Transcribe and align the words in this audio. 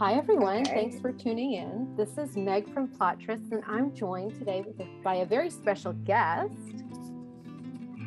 Hi, 0.00 0.14
everyone. 0.14 0.62
Okay. 0.62 0.72
Thanks 0.72 0.98
for 0.98 1.12
tuning 1.12 1.52
in. 1.52 1.94
This 1.94 2.16
is 2.16 2.34
Meg 2.34 2.72
from 2.72 2.88
Plottress, 2.88 3.52
and 3.52 3.62
I'm 3.68 3.94
joined 3.94 4.34
today 4.38 4.64
by 5.04 5.16
a 5.16 5.26
very 5.26 5.50
special 5.50 5.92
guest. 5.92 6.54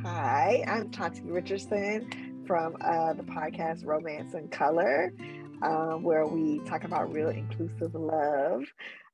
Hi, 0.02 0.64
I'm 0.68 0.90
Tati 0.90 1.22
Richardson 1.22 2.44
from 2.48 2.78
uh, 2.82 3.14
the 3.14 3.22
podcast 3.22 3.86
Romance 3.86 4.34
in 4.34 4.48
Color, 4.48 5.14
um, 5.62 6.02
where 6.02 6.26
we 6.26 6.62
talk 6.62 6.84
about 6.84 7.14
real 7.14 7.30
inclusive 7.30 7.94
love. 7.94 8.64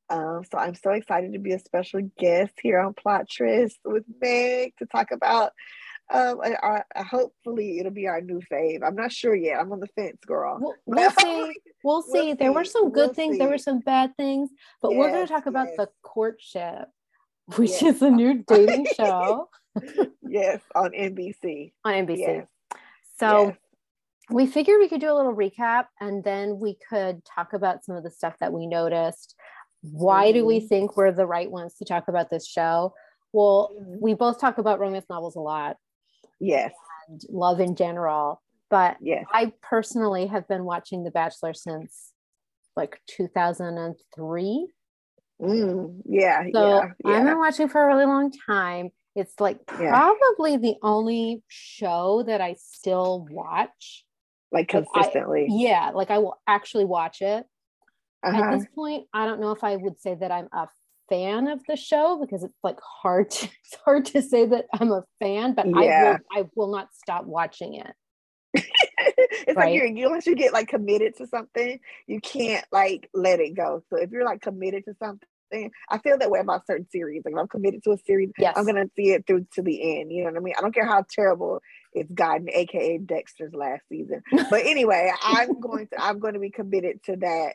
Um, 0.09 0.43
so 0.50 0.57
I'm 0.57 0.73
so 0.73 0.91
excited 0.91 1.34
to 1.34 1.39
be 1.39 1.52
a 1.52 1.59
special 1.59 2.00
guest 2.18 2.54
here 2.61 2.80
on 2.80 2.93
Plottress 2.93 3.73
with 3.84 4.05
Meg 4.21 4.71
to 4.80 4.86
talk 4.86 5.11
about. 5.11 5.52
Um, 6.12 6.39
our, 6.62 6.86
uh, 6.96 7.04
hopefully 7.04 7.78
it'll 7.80 7.92
be 7.92 8.07
our 8.07 8.20
new 8.21 8.42
fave. 8.52 8.82
I'm 8.84 8.96
not 8.96 9.12
sure 9.12 9.36
yet. 9.36 9.60
I'm 9.60 9.71
on 9.71 9.80
the 9.80 9.88
fence, 9.88 10.18
girl. 10.25 10.57
We'll, 10.60 10.74
we'll 10.86 11.12
see. 11.12 11.54
We'll 11.84 12.02
see. 12.02 12.28
We'll 12.28 12.36
there 12.36 12.52
were 12.54 12.66
some 12.66 12.92
good 12.92 13.07
We'll 13.10 13.14
things. 13.14 13.38
There 13.38 13.50
were 13.50 13.60
some 13.60 13.80
bad 13.80 14.16
things, 14.18 14.50
but 14.82 14.96
we're 14.96 15.11
going 15.11 15.25
to 15.28 15.32
talk 15.32 15.46
about 15.46 15.68
yes. 15.68 15.78
the 15.78 15.89
courtship, 16.02 16.88
which 17.57 17.69
Yes. 17.82 17.83
is 17.97 18.02
a 18.02 18.10
new 18.10 18.43
dating 18.47 18.88
show 18.97 19.50
yes, 20.28 20.61
on 20.74 20.92
NBC. 20.92 21.74
on 21.86 21.93
NBC. 21.93 22.18
Yes. 22.18 22.47
So 23.19 23.47
yes. 23.50 23.57
we 24.32 24.47
figured 24.47 24.80
we 24.80 24.89
could 24.89 25.02
do 25.02 25.11
a 25.11 25.16
little 25.16 25.36
recap, 25.36 25.86
and 26.02 26.24
then 26.24 26.60
we 26.60 26.75
could 26.89 27.24
talk 27.24 27.54
about 27.54 27.86
some 27.86 27.96
of 27.96 28.04
the 28.04 28.11
stuff 28.11 28.33
that 28.39 28.52
we 28.52 28.66
noticed. 28.66 29.36
Why 29.82 30.32
do 30.32 30.44
we 30.46 30.60
Mhm. 30.60 30.68
think 30.69 30.97
we're 30.97 31.11
the 31.11 31.28
right 31.28 31.52
ones 31.52 31.75
to 31.75 31.86
talk 31.86 32.08
about 32.08 32.31
this 32.31 32.47
show? 32.47 32.95
Well, 33.31 33.69
Mhm. 33.80 34.02
we 34.02 34.14
both 34.16 34.39
talk 34.39 34.58
about 34.58 34.80
romance 34.80 35.05
novels 35.08 35.36
a 35.36 35.39
lot 35.39 35.78
yes, 36.39 36.72
and 37.08 37.22
love 37.30 37.59
in 37.59 37.75
general, 37.75 38.42
but 38.70 38.97
yes. 39.02 39.25
I 39.34 39.53
personally 39.61 40.28
have 40.28 40.47
been 40.47 40.64
watching 40.66 41.03
The 41.03 41.11
Bachelor 41.11 41.53
since 41.53 42.11
like 42.75 43.02
2003. 43.08 44.67
Mm, 45.42 46.02
yeah, 46.06 46.44
So 46.53 46.83
yeah, 47.05 47.17
I've 47.17 47.25
been 47.25 47.38
watching 47.38 47.69
for 47.69 47.81
a 47.83 47.88
really 47.88 48.05
long 48.05 48.31
time. 48.45 48.89
It's 49.16 49.39
like 49.39 49.59
Yeah. 49.80 49.89
probably 49.89 50.58
the 50.58 50.75
only 50.83 51.44
show 51.47 52.23
that 52.23 52.41
I 52.41 52.56
still 52.59 53.25
watch. 53.31 54.06
Like 54.52 54.73
Like, 54.73 54.85
I- 54.88 54.91
consistently. 54.94 55.47
Yeah, 55.50 55.91
like 55.94 56.09
I 56.11 56.17
will 56.19 56.39
actually 56.47 56.85
watch 56.85 57.22
it. 57.22 57.45
uh-huh. 58.23 58.38
At 58.38 58.52
this 58.58 58.67
point, 58.75 59.08
I 59.13 59.25
don't 59.25 59.39
know 59.39 59.52
if 59.52 59.63
I 59.63 59.78
would 59.78 60.00
say 60.02 60.16
that 60.16 60.31
I'm 60.31 60.50
a 60.52 60.67
fan 61.09 61.47
of 61.47 61.59
the 61.67 61.75
show 61.75 62.17
because 62.21 62.43
it's 62.43 62.57
like 62.63 62.77
hard 62.81 63.31
to, 63.31 63.45
it's 63.65 63.77
hard 63.83 64.05
to 64.05 64.21
say 64.21 64.45
that 64.45 64.65
I'm 64.73 64.91
a 64.91 65.03
fan, 65.19 65.53
but 65.53 65.66
I 65.67 65.69
will 65.69 66.17
I 66.31 66.45
will 66.55 66.71
not 66.71 66.89
stop 66.93 67.25
watching 67.25 67.75
it. 67.75 67.93
it's 68.53 69.55
Right. 69.55 69.66
like 69.66 69.73
you're 69.75 69.85
you 69.85 70.09
once 70.09 70.25
you 70.25 70.35
get 70.35 70.53
like 70.53 70.67
committed 70.67 71.17
to 71.17 71.27
something, 71.27 71.79
you 72.07 72.19
can't 72.21 72.66
like 72.71 73.09
let 73.13 73.39
it 73.39 73.55
go. 73.55 73.83
So 73.89 73.97
if 73.97 74.11
you're 74.11 74.25
like 74.25 74.41
committed 74.41 74.85
to 74.85 74.93
something, 74.99 75.71
I 75.89 75.97
feel 75.99 76.17
that 76.17 76.29
way 76.31 76.39
about 76.39 76.66
certain 76.67 76.88
series. 76.89 77.23
Like 77.25 77.33
if 77.33 77.39
I'm 77.39 77.47
committed 77.47 77.83
to 77.83 77.91
a 77.91 77.97
series, 77.97 78.31
Yes. 78.38 78.53
I'm 78.55 78.66
gonna 78.66 78.89
see 78.95 79.11
it 79.11 79.25
through 79.27 79.47
to 79.53 79.61
the 79.61 79.99
end. 79.99 80.11
You 80.11 80.23
know 80.23 80.31
what 80.31 80.38
I 80.38 80.41
mean? 80.41 80.53
I 80.57 80.61
don't 80.61 80.73
care 80.73 80.85
how 80.85 81.03
terrible 81.09 81.61
it's 81.94 82.11
gotten, 82.11 82.49
aka 82.51 82.97
Dexter's 82.99 83.53
last 83.53 83.81
season. 83.89 84.21
But 84.49 84.66
anyway, 84.66 85.11
I'm 85.23 85.59
going 85.59 85.88
to 85.88 86.01
I'm 86.03 86.19
going 86.19 86.33
to 86.35 86.39
be 86.39 86.51
committed 86.51 87.03
to 87.05 87.16
that 87.17 87.53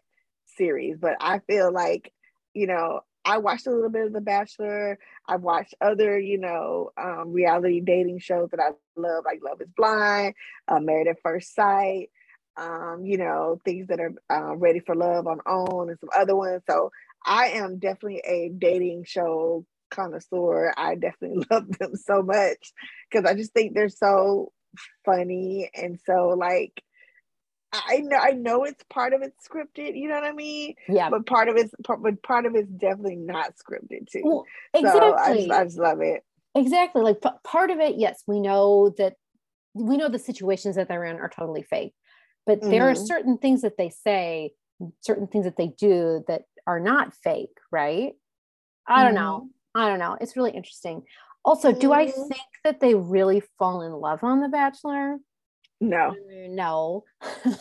series. 0.57 0.97
But 1.01 1.17
I 1.21 1.41
feel 1.41 1.73
like, 1.73 2.13
you 2.53 2.67
know, 2.67 3.01
I 3.25 3.39
watched 3.39 3.67
a 3.67 3.71
little 3.71 3.91
bit 3.91 4.07
of 4.07 4.13
The 4.13 4.21
Bachelor. 4.21 4.99
I've 5.27 5.43
watched 5.43 5.75
other, 5.81 6.19
you 6.19 6.39
know, 6.39 6.91
um, 7.01 7.33
reality 7.33 7.81
dating 7.81 8.19
shows 8.19 8.51
that 8.51 8.61
I 8.61 8.71
love, 8.97 9.25
like 9.25 9.41
Love 9.43 9.61
Is 9.61 9.69
Blind, 9.77 10.35
uh, 10.69 10.81
Married 10.81 11.09
at 11.09 11.21
First 11.23 11.55
Sight, 11.55 12.11
um, 12.57 13.03
you 13.05 13.17
know, 13.17 13.59
things 13.65 13.89
that 13.89 14.01
are 14.01 14.13
uh, 14.31 14.57
Ready 14.57 14.81
for 14.81 14.95
Love 14.95 15.27
on 15.27 15.41
OWN 15.47 15.91
and 15.91 15.99
some 15.99 16.11
other 16.15 16.37
ones. 16.37 16.63
So 16.69 16.91
I 17.25 17.49
am 17.49 17.79
definitely 17.79 18.23
a 18.27 18.51
dating 18.57 19.05
show 19.07 19.65
connoisseur. 19.91 20.75
I 20.77 20.95
definitely 20.97 21.47
love 21.51 21.71
them 21.79 21.97
so 21.97 22.23
much 22.23 22.73
because 23.11 23.29
I 23.29 23.35
just 23.35 23.53
think 23.53 23.75
they're 23.75 23.89
so 23.89 24.53
funny 25.05 25.71
and 25.75 25.99
so 26.05 26.35
like 26.39 26.83
I 27.87 27.99
know 27.99 28.17
I 28.17 28.31
know 28.33 28.65
it's 28.65 28.83
part 28.91 29.13
of 29.13 29.23
it's 29.23 29.49
scripted, 29.49 29.97
you 29.97 30.09
know 30.09 30.15
what 30.15 30.25
I 30.25 30.33
mean? 30.33 30.75
yeah. 30.89 31.11
But 31.11 31.27
part 31.27 31.49
of 31.49 31.57
it's 31.57 31.75
but 31.87 32.23
part 32.23 32.47
of 32.47 32.55
it's 32.55 32.71
definitely 32.71 33.17
not 33.17 33.55
scripted 33.57 34.11
too. 34.11 34.23
Well, 34.25 34.47
So 34.81 35.15
I 35.17 35.35
just 35.35 35.51
I 35.51 35.65
just 35.65 35.79
love 35.79 36.01
it. 36.01 36.25
exactly. 36.55 37.03
Like 37.03 37.21
p- 37.23 37.29
part 37.43 37.71
of 37.71 37.81
it, 37.81 37.97
yes, 37.97 38.23
we 38.27 38.41
know 38.41 38.91
that 38.99 39.15
we 39.75 39.97
know 39.97 40.09
the 40.09 40.19
situations 40.19 40.77
that 40.77 40.89
they're 40.89 41.05
in 41.05 41.17
are 41.17 41.29
totally 41.29 41.63
fake, 41.63 41.95
but 42.47 42.61
there 42.63 42.89
are 42.89 42.95
Mhm. 42.95 43.07
certain 43.07 43.39
things 43.39 43.63
that 43.63 43.77
they 43.77 43.91
say, 43.91 44.53
certain 45.01 45.27
things 45.27 45.45
that 45.45 45.57
they 45.57 45.69
do 45.69 46.23
that 46.29 46.43
are 46.67 46.81
not 46.81 47.15
fake, 47.15 47.59
right? 47.73 48.13
I 48.87 49.03
don't 49.03 49.15
know. 49.15 49.49
I 49.75 49.89
don't 49.89 49.99
know. 49.99 50.17
It's 50.21 50.37
really 50.37 50.53
interesting. 50.53 51.03
Also, 51.45 51.73
do 51.73 51.93
I 51.93 52.07
Mhm. 52.07 52.29
think 52.29 52.41
that 52.63 52.81
they 52.81 52.95
really 52.95 53.43
fall 53.59 53.83
in 53.83 53.93
love 53.93 54.23
on 54.23 54.41
The 54.41 54.49
Bachelor? 54.49 55.19
No, 55.89 56.15
No. 56.49 57.05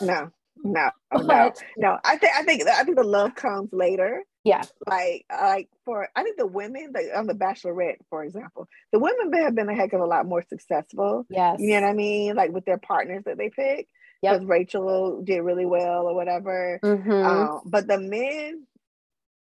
no, 0.00 0.30
no, 0.64 0.90
But- 1.10 1.62
no. 1.76 1.98
I 2.04 2.16
think 2.16 2.32
I 2.36 2.42
think 2.42 2.66
I 2.66 2.84
think 2.84 2.96
the 2.96 3.04
love 3.04 3.34
comes 3.34 3.72
later. 3.72 4.22
Yeah. 4.44 4.62
Like 4.86 5.24
like 5.30 5.68
for 5.84 6.08
I 6.14 6.22
think 6.22 6.36
the 6.36 6.46
women 6.46 6.92
like 6.94 7.06
on 7.14 7.26
the 7.26 7.34
Bachelorette, 7.34 7.96
for 8.10 8.24
example, 8.24 8.68
the 8.92 8.98
women 8.98 9.32
have 9.42 9.54
been 9.54 9.68
a 9.70 9.74
heck 9.74 9.92
of 9.94 10.00
a 10.02 10.06
lot 10.06 10.26
more 10.26 10.42
successful. 10.48 11.24
Yes. 11.30 11.56
You 11.60 11.80
know 11.80 11.86
what 11.86 11.90
I 11.90 11.94
mean? 11.94 12.34
Like 12.36 12.50
with 12.52 12.64
their 12.66 12.78
partners 12.78 13.22
that 13.24 13.38
they 13.38 13.48
pick. 13.50 13.88
Yep. 14.22 14.32
Because 14.34 14.46
Rachel 14.48 15.22
did 15.22 15.40
really 15.40 15.66
well 15.66 16.06
or 16.06 16.14
whatever. 16.14 16.78
Mhm. 16.82 17.24
Um, 17.24 17.60
but 17.66 17.86
the 17.86 17.98
men, 17.98 18.66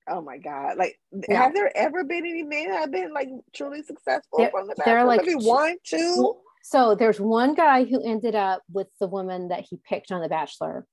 oh 0.10 0.22
my 0.22 0.38
God. 0.38 0.78
Like 0.78 1.00
Yeah. 1.28 1.42
have 1.44 1.54
there 1.54 1.72
ever 1.76 2.04
been 2.06 2.26
any 2.26 2.44
men 2.44 2.70
that 2.70 2.80
have 2.82 2.92
been 2.92 3.14
like 3.14 3.30
truly 3.54 3.82
successful 3.84 4.40
There- 4.40 4.52
from 4.52 4.68
the 4.68 4.76
there 4.86 5.00
are, 5.00 5.06
Bachelor? 5.06 5.08
like, 5.08 5.26
Maybe 5.26 5.46
one, 5.46 5.76
two? 5.86 6.36
So 6.64 6.96
there's 6.96 7.20
one 7.20 7.54
guy 7.56 7.84
who 7.84 8.02
ended 8.02 8.36
up 8.36 8.64
with 8.72 8.88
the 9.00 9.08
woman 9.08 9.50
that 9.50 9.66
he 9.70 9.78
picked 9.88 10.12
on 10.12 10.22
The 10.22 10.30
Bachelor. 10.30 10.88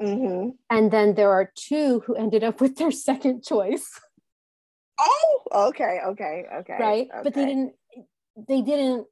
hmm 0.00 0.50
And 0.68 0.90
then 0.90 1.14
there 1.14 1.30
are 1.30 1.50
two 1.56 2.00
who 2.00 2.16
ended 2.16 2.42
up 2.42 2.60
with 2.60 2.76
their 2.76 2.90
second 3.08 3.44
choice, 3.44 3.88
Oh, 4.98 5.42
okay, 5.68 6.00
okay, 6.08 6.44
okay. 6.60 6.76
right? 6.78 7.08
But 7.22 7.34
they 7.34 7.46
didn't 7.46 7.72
they 8.48 8.62
didn't 8.62 9.06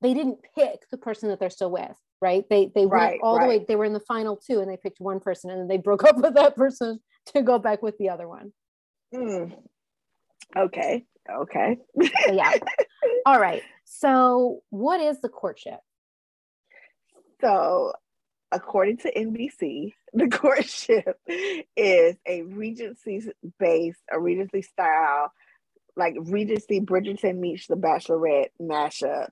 they 0.00 0.14
didn't 0.14 0.38
pick 0.56 0.88
the 0.90 0.98
person 0.98 1.28
that 1.28 1.38
they're 1.38 1.50
still 1.50 1.70
with, 1.70 1.96
right? 2.22 2.44
They 2.48 2.70
they 2.74 2.86
Right, 2.86 3.10
went 3.10 3.22
all 3.22 3.38
the 3.38 3.46
way 3.46 3.64
they 3.66 3.76
were 3.76 3.84
in 3.84 3.92
the 3.92 4.00
final 4.00 4.36
two 4.36 4.60
and 4.60 4.70
they 4.70 4.78
picked 4.78 5.00
one 5.00 5.20
person 5.20 5.50
and 5.50 5.60
then 5.60 5.68
they 5.68 5.78
broke 5.78 6.04
up 6.08 6.16
with 6.16 6.34
that 6.34 6.56
person 6.56 7.00
to 7.34 7.42
go 7.42 7.58
back 7.58 7.82
with 7.82 7.98
the 7.98 8.08
other 8.08 8.26
one. 8.26 8.52
Mm. 9.14 9.52
Okay, 10.56 11.04
okay. 11.30 11.76
So 12.24 12.32
yeah. 12.32 12.52
all 13.26 13.38
right. 13.38 13.62
So 13.86 14.62
what 14.70 15.00
is 15.00 15.20
the 15.22 15.30
courtship? 15.30 15.80
So, 17.40 17.92
according 18.52 18.98
to 18.98 19.12
NBC, 19.14 19.94
the 20.14 20.28
courtship 20.28 21.20
is 21.76 22.16
a 22.26 22.42
Regency 22.42 23.22
based, 23.58 24.00
a 24.12 24.20
Regency 24.20 24.62
style, 24.62 25.32
like 25.96 26.14
Regency 26.18 26.80
Bridgerton 26.80 27.38
meets 27.38 27.66
The 27.68 27.76
Bachelorette 27.76 28.50
mashup, 28.60 29.28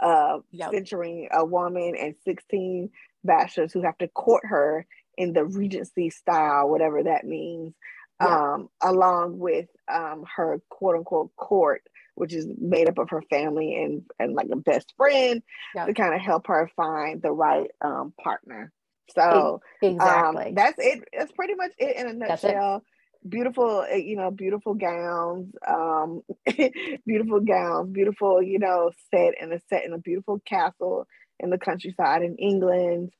uh, 0.00 0.38
Yep. 0.52 0.74
centering 0.74 1.28
a 1.32 1.44
woman 1.44 1.94
and 2.00 2.14
16 2.24 2.90
bachelors 3.24 3.72
who 3.72 3.82
have 3.82 3.98
to 3.98 4.08
court 4.08 4.44
her 4.46 4.86
in 5.18 5.32
the 5.34 5.44
Regency 5.44 6.10
style, 6.10 6.68
whatever 6.68 7.04
that 7.04 7.24
means, 7.24 7.74
Yeah. 8.20 8.40
um, 8.54 8.70
along 8.82 9.38
with 9.38 9.68
um, 9.92 10.24
her 10.36 10.60
quote 10.70 10.96
unquote 10.96 11.36
court. 11.36 11.82
Which 12.14 12.32
is 12.32 12.46
made 12.58 12.88
up 12.88 12.98
of 12.98 13.10
her 13.10 13.22
family 13.28 13.74
and, 13.74 14.02
and 14.18 14.34
like 14.34 14.48
a 14.52 14.56
best 14.56 14.92
friend 14.96 15.42
Yep. 15.74 15.86
to 15.88 15.94
kind 15.94 16.14
of 16.14 16.20
help 16.20 16.46
her 16.46 16.70
find 16.76 17.20
the 17.20 17.32
right 17.32 17.70
um, 17.80 18.12
partner. 18.22 18.72
So 19.14 19.60
Exactly. 19.82 20.46
um, 20.46 20.54
that's 20.54 20.76
it. 20.78 21.04
That's 21.16 21.32
pretty 21.32 21.54
much 21.54 21.72
it 21.78 21.96
in 21.96 22.08
a 22.08 22.12
nutshell. 22.14 22.82
Beautiful, 23.26 23.86
uh, 23.90 23.96
you 23.96 24.16
know, 24.16 24.30
beautiful 24.30 24.74
gowns, 24.74 25.52
um, 25.66 26.20
beautiful 27.06 27.40
gowns, 27.40 27.90
beautiful, 27.90 28.42
you 28.42 28.58
know, 28.58 28.90
set 29.10 29.34
in 29.40 29.50
a 29.52 29.58
set 29.68 29.84
in 29.84 29.92
a 29.94 29.98
beautiful 29.98 30.40
castle 30.46 31.06
in 31.40 31.50
the 31.50 31.58
countryside 31.58 32.22
in 32.22 32.36
England. 32.36 33.10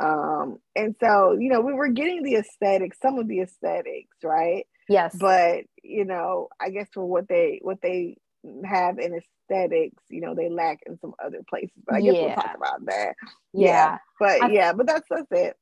Um, 0.00 0.58
and 0.74 0.96
so, 1.00 1.36
you 1.38 1.48
know, 1.48 1.60
we 1.60 1.74
were 1.74 1.88
getting 1.88 2.22
the 2.22 2.36
aesthetics, 2.36 2.98
some 3.00 3.18
of 3.18 3.28
the 3.28 3.40
aesthetics, 3.40 4.16
right? 4.24 4.66
yes. 4.88 5.14
But 5.18 5.64
you 5.82 6.04
know, 6.04 6.48
I 6.60 6.70
guess 6.70 6.88
for 6.92 7.04
what 7.04 7.28
they 7.28 7.60
what 7.62 7.78
they 7.82 8.16
have 8.64 8.98
in 8.98 9.14
aesthetics, 9.14 10.02
you 10.08 10.20
know, 10.20 10.34
they 10.34 10.48
lack 10.48 10.80
in 10.86 10.98
some 10.98 11.14
other 11.24 11.40
places. 11.48 11.72
But 11.86 11.96
I 11.96 12.00
guess 12.00 12.14
we'll 12.14 12.34
talk 12.34 12.56
about 12.56 12.84
that. 12.86 13.14
yeah. 13.52 13.98
But 14.18 14.42
I- 14.42 14.50
yeah, 14.50 14.72
but 14.72 14.86
that's 14.86 15.06
that's 15.10 15.30
it. 15.30 15.56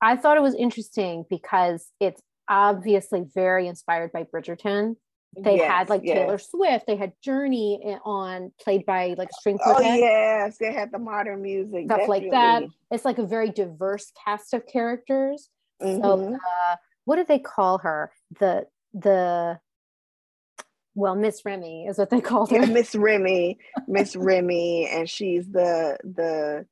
I 0.00 0.16
thought 0.16 0.36
it 0.36 0.42
was 0.42 0.54
interesting 0.54 1.24
because 1.30 1.90
it's 1.98 2.20
obviously 2.48 3.24
very 3.34 3.66
inspired 3.68 4.12
by 4.12 4.24
Bridgerton. 4.24 4.96
They 5.36 5.56
Yes, 5.56 5.70
had 5.70 5.88
like 5.88 6.02
yes. 6.04 6.18
Taylor 6.18 6.38
Swift, 6.38 6.86
they 6.86 6.96
had 6.96 7.12
Journey 7.22 7.80
on 8.04 8.52
played 8.60 8.86
by 8.86 9.14
like 9.18 9.32
string 9.32 9.58
Oh 9.64 9.72
quartet, 9.72 9.98
yes, 9.98 10.58
they 10.58 10.72
had 10.72 10.92
the 10.92 10.98
modern 10.98 11.42
music 11.42 11.86
stuff 11.86 12.06
like 12.06 12.30
that. 12.30 12.64
It's 12.90 13.04
like 13.04 13.18
a 13.18 13.26
very 13.26 13.50
diverse 13.50 14.12
cast 14.24 14.54
of 14.54 14.66
characters. 14.66 15.48
Mm-hmm. 15.82 16.02
So 16.02 16.34
uh, 16.34 16.76
what 17.04 17.16
do 17.16 17.24
they 17.24 17.38
call 17.40 17.78
her? 17.78 18.12
The 18.38 18.66
the 18.92 19.58
well, 20.94 21.16
Miss 21.16 21.44
Remy 21.44 21.86
is 21.86 21.98
what 21.98 22.10
they 22.10 22.20
called 22.20 22.50
her. 22.50 22.66
Miss 22.66 22.94
Remy, 22.94 23.58
Miss 23.88 24.14
Remy, 24.16 24.88
and 24.90 25.08
she's 25.08 25.46
the 25.48 25.98
the 26.04 26.66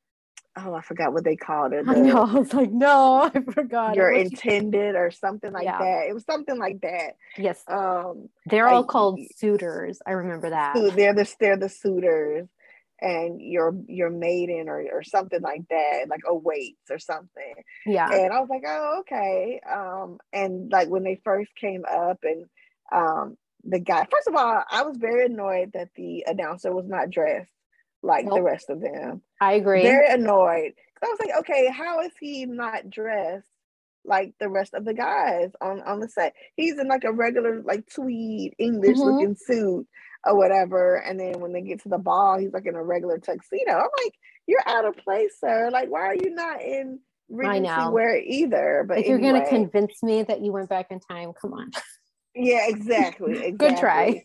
oh, 0.57 0.75
I 0.75 0.83
forgot 0.83 1.13
what 1.13 1.25
they 1.25 1.37
called 1.37 1.73
her. 1.73 1.83
The, 1.83 1.91
I 1.91 1.95
know. 1.95 2.25
I 2.25 2.35
was 2.35 2.55
like, 2.55 2.71
no, 2.71 3.31
I 3.35 3.41
forgot. 3.53 3.97
Your 3.97 4.13
intended 4.13 4.95
or 4.95 5.11
something 5.11 5.53
like 5.53 5.65
yeah. 5.65 5.79
that. 5.79 6.07
It 6.09 6.15
was 6.15 6.25
something 6.25 6.59
like 6.59 6.81
that. 6.83 7.17
Yes. 7.37 7.63
Um, 7.67 8.29
they're 8.47 8.69
all 8.69 8.85
called 8.85 9.19
suitors. 9.37 10.01
I 10.07 10.13
remember 10.13 10.51
that. 10.51 10.75
They're 10.75 11.15
the 11.15 11.35
they're 11.41 11.57
the 11.57 11.69
suitors, 11.69 12.49
and 13.01 13.41
your 13.41 13.75
your 13.89 14.11
maiden 14.11 14.69
or 14.69 14.87
or 14.93 15.03
something 15.03 15.41
like 15.41 15.63
that, 15.71 16.05
like 16.09 16.23
awaits 16.29 16.91
or 16.91 16.99
something. 16.99 17.55
Yeah. 17.87 18.09
And 18.11 18.33
I 18.33 18.41
was 18.41 18.49
like, 18.49 18.65
oh, 18.67 19.01
okay. 19.01 19.61
Um, 19.71 20.19
and 20.33 20.71
like 20.71 20.89
when 20.89 21.03
they 21.03 21.21
first 21.25 21.51
came 21.57 21.85
up, 21.91 22.19
and 22.23 22.47
um, 22.93 23.37
the 23.65 23.79
guy. 23.79 24.07
First 24.11 24.29
of 24.29 24.35
all, 24.35 24.63
I 24.71 24.83
was 24.83 24.97
very 24.97 25.27
annoyed 25.27 25.73
that 25.75 25.91
the 25.95 26.25
announcer 26.27 26.73
was 26.75 26.87
not 26.87 27.11
dressed 27.11 27.51
like 28.03 28.25
nope. 28.25 28.35
the 28.35 28.43
rest 28.43 28.71
of 28.71 28.81
them. 28.81 29.23
I 29.41 29.55
agree. 29.55 29.83
Very 29.83 30.09
annoyed. 30.09 30.73
I 31.03 31.07
was 31.07 31.19
like, 31.21 31.39
okay, 31.41 31.69
how 31.71 32.01
is 32.01 32.13
he 32.21 32.47
not 32.47 32.91
dressed 32.91 33.49
like 34.05 34.35
the 34.41 34.49
rest 34.49 34.75
of 34.75 34.85
the 34.85 34.95
guys 34.95 35.51
on, 35.61 35.81
on 35.83 36.01
the 36.01 36.09
set? 36.09 36.35
He's 36.57 36.79
in 36.79 36.89
like 36.89 37.05
a 37.05 37.13
regular, 37.13 37.63
like 37.63 37.89
tweed 37.93 38.55
English 38.59 38.97
mm-hmm. 38.97 39.03
looking 39.03 39.37
suit 39.37 39.87
or 40.25 40.37
whatever. 40.37 40.97
And 40.97 41.19
then 41.19 41.41
when 41.41 41.53
they 41.53 41.63
get 41.63 41.83
to 41.83 41.89
the 41.89 41.99
ball, 41.99 42.39
he's 42.39 42.53
like 42.53 42.67
in 42.67 42.75
a 42.75 42.83
regular 42.83 43.19
tuxedo. 43.19 43.73
I'm 43.73 43.89
like, 44.05 44.15
you're 44.47 44.63
out 44.67 44.85
of 44.85 44.97
place, 44.97 45.33
sir. 45.41 45.71
Like, 45.73 45.89
why 45.89 46.03
are 46.03 46.15
you 46.15 46.31
not 46.31 46.63
in 46.63 47.01
Regency 47.29 47.89
wear 47.91 48.19
either? 48.19 48.85
But 48.87 48.99
if 48.99 49.07
you're 49.07 49.19
gonna 49.19 49.49
convince 49.49 50.03
me 50.03 50.23
that 50.25 50.43
you 50.43 50.53
went 50.53 50.69
back 50.69 50.89
in 50.91 51.01
time, 51.01 51.33
come 51.41 51.55
on. 51.55 51.71
Yeah, 52.35 52.69
exactly. 52.69 53.33
exactly. 53.33 53.53
Good 53.59 53.77
try. 53.77 54.25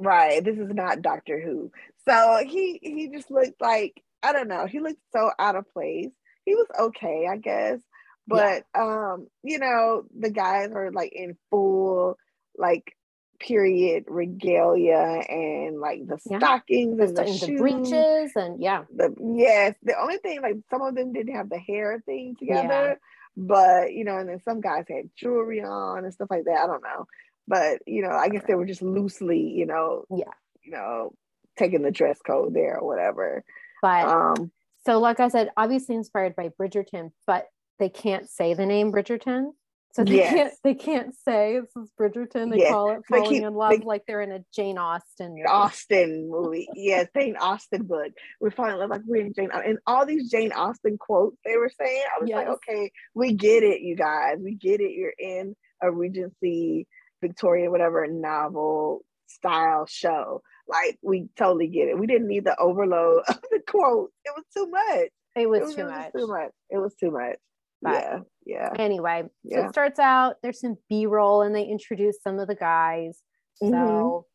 right. 0.00 0.44
This 0.44 0.58
is 0.58 0.72
not 0.72 1.02
Doctor 1.02 1.40
Who. 1.40 1.70
So 2.08 2.42
he 2.46 2.78
he 2.82 3.08
just 3.08 3.30
looked 3.30 3.60
like 3.60 4.02
I 4.22 4.32
don't 4.32 4.48
know. 4.48 4.66
He 4.66 4.80
looked 4.80 5.00
so 5.12 5.30
out 5.38 5.56
of 5.56 5.72
place. 5.72 6.10
He 6.44 6.54
was 6.54 6.66
okay, 6.78 7.26
I 7.30 7.36
guess. 7.36 7.80
But 8.26 8.64
yeah. 8.74 9.12
um, 9.14 9.26
you 9.42 9.58
know, 9.58 10.04
the 10.18 10.30
guys 10.30 10.70
are 10.72 10.92
like 10.92 11.12
in 11.12 11.36
full 11.50 12.16
like 12.56 12.96
period 13.40 14.04
regalia 14.06 15.22
and 15.28 15.80
like 15.80 16.06
the 16.06 16.18
yeah. 16.30 16.38
stockings 16.38 17.00
and 17.00 17.16
the, 17.16 17.22
the, 17.24 17.56
breeches 17.56 18.32
and 18.36 18.62
yeah. 18.62 18.84
The 18.94 19.14
yes. 19.36 19.74
The 19.82 20.00
only 20.00 20.18
thing 20.18 20.42
like 20.42 20.56
some 20.70 20.82
of 20.82 20.94
them 20.94 21.12
didn't 21.12 21.34
have 21.34 21.48
the 21.48 21.58
hair 21.58 22.00
thing 22.06 22.36
together. 22.38 22.68
Yeah. 22.68 22.94
But 23.36 23.94
you 23.94 24.04
know, 24.04 24.18
and 24.18 24.28
then 24.28 24.40
some 24.44 24.60
guys 24.60 24.84
had 24.88 25.10
jewelry 25.16 25.62
on 25.62 26.04
and 26.04 26.14
stuff 26.14 26.28
like 26.30 26.44
that. 26.44 26.62
I 26.62 26.66
don't 26.66 26.82
know 26.82 27.06
but 27.46 27.80
you 27.86 28.02
know, 28.02 28.10
I 28.10 28.28
guess 28.28 28.44
they 28.46 28.54
were 28.54 28.66
just 28.66 28.82
loosely, 28.82 29.40
you 29.40 29.66
know, 29.66 30.04
yeah, 30.10 30.32
you 30.62 30.72
know, 30.72 31.12
taking 31.56 31.82
the 31.82 31.90
dress 31.90 32.18
code 32.24 32.54
there 32.54 32.78
or 32.78 32.86
whatever. 32.86 33.44
But 33.80 34.08
um, 34.08 34.52
so 34.86 34.98
like 34.98 35.20
I 35.20 35.28
said, 35.28 35.50
obviously 35.56 35.94
inspired 35.94 36.36
by 36.36 36.50
Bridgerton, 36.50 37.12
but 37.26 37.46
they 37.78 37.88
can't 37.88 38.28
say 38.28 38.54
the 38.54 38.66
name 38.66 38.92
Bridgerton. 38.92 39.50
So 39.94 40.04
they 40.04 40.16
yes. 40.16 40.32
can't 40.32 40.54
they 40.64 40.74
can't 40.74 41.14
say 41.14 41.60
this 41.60 41.76
is 41.76 41.90
Bridgerton. 42.00 42.50
They 42.50 42.60
yes. 42.60 42.70
call 42.70 42.92
it 42.92 43.02
Falling 43.06 43.28
keep, 43.28 43.42
in 43.42 43.54
Love 43.54 43.70
they, 43.70 43.78
like 43.78 44.04
they're 44.06 44.22
in 44.22 44.32
a 44.32 44.42
Jane 44.54 44.78
Austen 44.78 45.32
movie. 45.32 45.44
Austen 45.44 46.30
movie. 46.30 46.66
yes, 46.74 47.08
Jane 47.14 47.36
Austen 47.36 47.82
book. 47.84 48.12
We're 48.40 48.50
falling 48.50 48.72
in 48.72 48.78
love 48.78 48.88
like 48.88 49.02
we're 49.06 49.26
in 49.26 49.34
Jane 49.34 49.50
and 49.52 49.78
all 49.86 50.06
these 50.06 50.30
Jane 50.30 50.52
Austen 50.52 50.96
quotes 50.96 51.36
they 51.44 51.58
were 51.58 51.70
saying. 51.78 52.04
I 52.16 52.20
was 52.20 52.30
yes. 52.30 52.36
like, 52.36 52.48
okay, 52.48 52.90
we 53.14 53.34
get 53.34 53.62
it, 53.62 53.82
you 53.82 53.94
guys. 53.94 54.38
We 54.40 54.54
get 54.54 54.80
it. 54.80 54.92
You're 54.92 55.12
in 55.18 55.54
a 55.82 55.90
Regency 55.90 56.86
Victoria, 57.22 57.70
whatever 57.70 58.06
novel 58.06 59.02
style 59.26 59.86
show. 59.86 60.42
Like 60.68 60.98
we 61.02 61.28
totally 61.36 61.68
get 61.68 61.88
it. 61.88 61.98
We 61.98 62.06
didn't 62.06 62.28
need 62.28 62.44
the 62.44 62.58
overload 62.58 63.22
of 63.28 63.40
the 63.50 63.60
quote. 63.66 64.10
It 64.24 64.32
was 64.36 64.44
too 64.54 64.68
much. 64.68 65.08
It 65.34 65.48
was, 65.48 65.60
it 65.60 65.64
was 65.64 65.74
too 65.74 65.84
much. 65.84 66.12
Too 66.14 66.26
much. 66.26 66.50
It 66.68 66.78
was 66.78 66.94
too 66.94 67.10
much. 67.10 67.36
But 67.80 67.94
yeah. 67.94 68.18
Yeah. 68.44 68.70
Anyway, 68.78 69.24
yeah. 69.44 69.60
so 69.60 69.66
it 69.66 69.70
starts 69.70 69.98
out, 69.98 70.36
there's 70.42 70.60
some 70.60 70.76
B-roll 70.88 71.42
and 71.42 71.54
they 71.54 71.64
introduce 71.64 72.16
some 72.22 72.38
of 72.38 72.48
the 72.48 72.54
guys. 72.54 73.20
So 73.56 74.26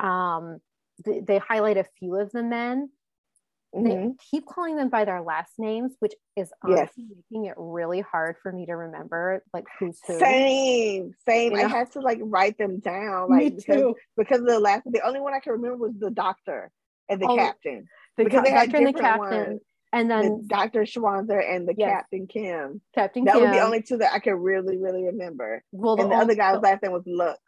mm-hmm. 0.00 0.06
um 0.06 0.58
th- 1.04 1.24
they 1.24 1.38
highlight 1.38 1.78
a 1.78 1.86
few 1.98 2.16
of 2.16 2.30
the 2.32 2.42
men 2.42 2.90
Mm-hmm. 3.74 3.88
They 3.88 4.10
keep 4.30 4.46
calling 4.46 4.76
them 4.76 4.90
by 4.90 5.04
their 5.04 5.22
last 5.22 5.52
names, 5.58 5.92
which 6.00 6.12
is 6.36 6.52
honestly 6.62 7.06
yes. 7.08 7.18
making 7.30 7.46
it 7.46 7.54
really 7.56 8.00
hard 8.00 8.36
for 8.42 8.52
me 8.52 8.66
to 8.66 8.72
remember 8.72 9.42
like 9.54 9.64
who's 9.78 9.98
who. 10.06 10.18
Same, 10.18 11.14
same. 11.26 11.52
You 11.52 11.58
know? 11.58 11.64
I 11.64 11.68
had 11.68 11.92
to 11.92 12.00
like 12.00 12.18
write 12.22 12.58
them 12.58 12.80
down, 12.80 13.30
like 13.30 13.44
me 13.44 13.50
because 13.50 13.76
too. 13.76 13.94
because 14.16 14.42
the 14.42 14.58
last 14.58 14.82
the 14.84 15.00
only 15.06 15.20
one 15.20 15.32
I 15.32 15.40
can 15.40 15.52
remember 15.52 15.78
was 15.78 15.92
the 15.98 16.10
doctor 16.10 16.70
and 17.08 17.20
the 17.20 17.26
oh, 17.26 17.36
captain. 17.36 17.86
The 18.18 18.24
because 18.24 18.40
ca- 18.40 18.44
they 18.44 18.50
had 18.50 18.70
doctor 18.70 18.86
and 18.86 18.94
the 18.94 19.00
captain. 19.00 19.46
Ones. 19.46 19.60
And 19.94 20.10
then 20.10 20.22
the 20.22 20.44
Dr. 20.46 20.82
Schwanzer 20.84 21.38
and 21.38 21.68
the 21.68 21.74
yes. 21.76 21.90
Captain 21.90 22.26
Kim. 22.26 22.80
Captain 22.94 23.24
that 23.24 23.34
Kim. 23.34 23.42
was 23.42 23.50
the 23.52 23.60
only 23.60 23.82
two 23.82 23.98
that 23.98 24.14
I 24.14 24.20
could 24.20 24.36
really, 24.36 24.78
really 24.78 25.04
remember. 25.04 25.62
Well, 25.70 25.96
the 25.96 26.04
and 26.04 26.12
the 26.12 26.16
other 26.16 26.34
guy's 26.34 26.62
last 26.62 26.82
name 26.82 26.92
was 26.92 27.02
Lux. 27.04 27.38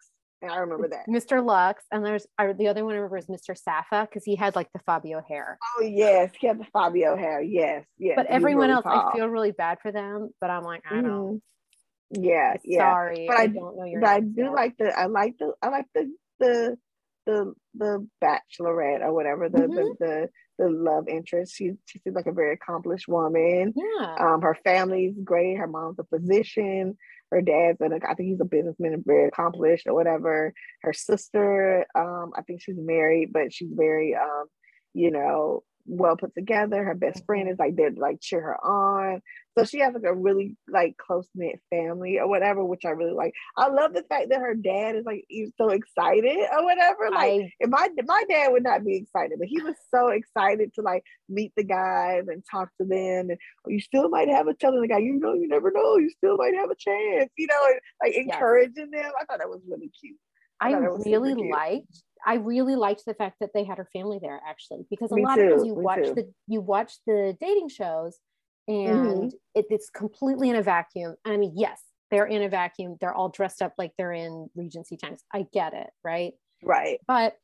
I 0.51 0.59
remember 0.59 0.89
that. 0.89 1.09
Mr. 1.09 1.45
Lux, 1.45 1.85
and 1.91 2.05
there's 2.05 2.27
I, 2.39 2.53
the 2.53 2.69
other 2.69 2.85
one 2.85 2.95
I 2.95 2.99
remember 2.99 3.19
is 3.19 3.27
Mr. 3.27 3.57
Safa 3.57 4.07
because 4.09 4.25
he 4.25 4.37
had 4.37 4.55
like 4.55 4.69
the 4.73 4.81
Fabio 4.81 5.23
hair. 5.27 5.59
Oh 5.79 5.83
yes, 5.83 6.31
he 6.39 6.47
had 6.47 6.59
the 6.59 6.67
Fabio 6.73 7.17
hair. 7.17 7.43
Yes, 7.43 7.85
yes. 7.99 8.15
But 8.17 8.27
everyone 8.27 8.69
really 8.69 8.75
else, 8.75 8.85
tall. 8.85 9.11
I 9.13 9.17
feel 9.17 9.29
really 9.29 9.53
bad 9.53 9.79
for 9.81 9.93
them. 9.93 10.31
But 10.41 10.51
I'm 10.51 10.65
like, 10.65 10.83
I 10.91 11.01
don't. 11.01 11.37
Mm-hmm. 11.37 12.23
Yeah, 12.23 12.55
yeah. 12.65 12.93
Sorry, 12.93 13.27
but 13.29 13.37
I, 13.37 13.43
I 13.43 13.47
don't 13.49 13.77
know 13.77 13.85
your. 13.85 14.01
But 14.01 14.11
I 14.11 14.21
do 14.21 14.55
like 14.55 14.77
the. 14.79 14.97
I 14.99 15.07
like 15.07 15.37
the. 15.39 15.53
I 15.63 15.69
like 15.69 15.87
the 15.95 16.13
the 16.39 16.79
the 17.27 17.55
the 17.75 18.07
bachelorette 18.23 19.01
or 19.01 19.13
whatever 19.13 19.49
the 19.49 19.59
mm-hmm. 19.59 19.75
the, 19.75 19.95
the 19.99 20.29
the 20.59 20.69
love 20.71 21.09
interest. 21.09 21.55
She 21.57 21.73
she 21.87 21.99
seems 22.01 22.15
like 22.15 22.27
a 22.27 22.33
very 22.33 22.55
accomplished 22.55 23.09
woman. 23.09 23.75
Yeah. 23.75 24.15
Um, 24.19 24.43
her 24.43 24.57
family's 24.65 25.15
great. 25.23 25.57
Her 25.57 25.67
mom's 25.67 25.99
a 25.99 26.05
physician 26.05 26.97
her 27.31 27.41
dad's 27.41 27.81
and 27.81 27.95
I 27.95 28.15
think 28.15 28.29
he's 28.29 28.41
a 28.41 28.45
businessman 28.45 28.95
and 28.95 29.05
very 29.05 29.29
accomplished 29.29 29.87
or 29.87 29.95
whatever. 29.95 30.53
Her 30.83 30.93
sister, 30.93 31.87
um, 31.95 32.33
I 32.37 32.43
think 32.43 32.63
she's 32.63 32.79
married, 32.79 33.33
but 33.33 33.53
she's 33.53 33.73
very 33.73 34.15
um, 34.15 34.47
you 34.95 35.11
know, 35.11 35.65
well 35.87 36.17
put 36.17 36.35
together. 36.35 36.83
Her 36.83 36.95
best 36.95 37.25
friend 37.27 37.49
is 37.49 37.59
like 37.59 37.77
there 37.77 37.91
to 37.91 38.01
like 38.01 38.21
cheer 38.21 38.41
her 38.41 38.65
on. 38.65 39.21
So 39.57 39.65
she 39.65 39.79
has 39.81 39.95
like 39.95 40.05
a 40.05 40.15
really 40.15 40.57
like 40.69 40.97
close 40.97 41.29
knit 41.35 41.61
family 41.71 42.19
or 42.19 42.29
whatever, 42.29 42.65
which 42.65 42.85
I 42.85 42.91
really 42.91 43.13
like. 43.13 43.33
I 43.57 43.69
love 43.69 43.93
the 43.93 44.03
fact 44.03 44.31
that 44.31 44.41
her 44.41 44.55
dad 44.55 44.97
is 44.97 45.05
like 45.05 45.25
he's 45.29 45.53
so 45.57 45.69
excited 45.69 46.39
or 46.53 46.65
whatever. 46.65 47.11
Like 47.11 47.43
I, 47.43 47.53
if 47.61 47.71
my 47.71 47.89
my 48.05 48.25
dad 48.29 48.49
would 48.53 48.65
not 48.65 48.85
be 48.85 48.97
excited, 48.97 49.39
but 49.39 49.49
he 49.49 49.63
was 49.63 49.77
so 49.93 50.09
excited 50.09 50.75
to 50.75 50.83
like 50.83 51.05
meet 51.29 51.53
the 51.57 51.65
guys 51.65 52.25
and 52.29 52.43
talk 52.51 52.71
to 52.81 52.87
them. 52.87 53.31
And 53.31 53.39
oh, 53.67 53.71
you 53.71 53.81
still 53.81 54.09
might 54.09 54.29
have 54.29 54.49
a 54.49 54.55
telling 54.55 54.81
the 54.81 54.89
guy, 54.89 54.99
you 54.99 55.19
know, 55.21 55.35
you 55.35 55.49
never 55.49 55.71
know, 55.71 55.99
you 55.99 56.11
still 56.11 56.37
might 56.37 56.55
have 56.55 56.71
a 56.71 56.77
chance, 56.77 57.31
you 57.37 57.47
know, 57.47 57.61
and, 57.67 57.81
like 58.03 58.15
encouraging 58.17 58.91
yes. 58.93 59.05
them. 59.05 59.13
I 59.21 59.25
thought 59.25 59.39
that 59.39 59.49
was 59.49 59.63
really 59.69 59.91
cute. 60.01 60.17
I, 60.61 60.73
I 60.73 60.79
really 60.79 61.51
liked 61.51 62.03
I 62.25 62.35
really 62.35 62.77
liked 62.77 63.05
the 63.07 63.15
fact 63.15 63.37
that 63.41 63.51
they 63.55 63.65
had 63.65 63.79
her 63.79 63.89
family 63.93 64.19
there 64.21 64.41
actually, 64.49 64.87
because 64.91 65.13
a 65.13 65.17
Me 65.17 65.25
lot 65.25 65.37
too. 65.37 65.43
of 65.43 65.51
times 65.51 65.67
you 65.67 65.77
Me 65.77 65.83
watch 65.83 66.05
too. 66.05 66.15
the 66.15 66.33
you 66.47 66.61
watch 66.61 66.95
the 67.07 67.37
dating 67.41 67.69
shows 67.69 68.19
and 68.67 69.07
mm-hmm. 69.07 69.29
it, 69.55 69.67
it's 69.71 69.91
completely 69.91 70.49
in 70.51 70.57
a 70.57 70.63
vacuum. 70.63 71.17
And 71.25 71.35
I 71.35 71.37
mean, 71.37 71.53
yes, 71.55 71.83
they're 72.11 72.27
in 72.27 72.43
a 72.43 72.49
vacuum. 72.49 72.97
They're 73.01 73.15
all 73.15 73.29
dressed 73.29 73.61
up 73.63 73.75
like 73.77 73.93
they're 73.99 74.13
in 74.13 74.49
Regency 74.55 74.97
times. 74.97 75.23
I 75.33 75.47
get 75.53 75.75
it, 75.75 75.91
right? 76.03 76.35
Right. 76.63 76.99
But 77.07 77.37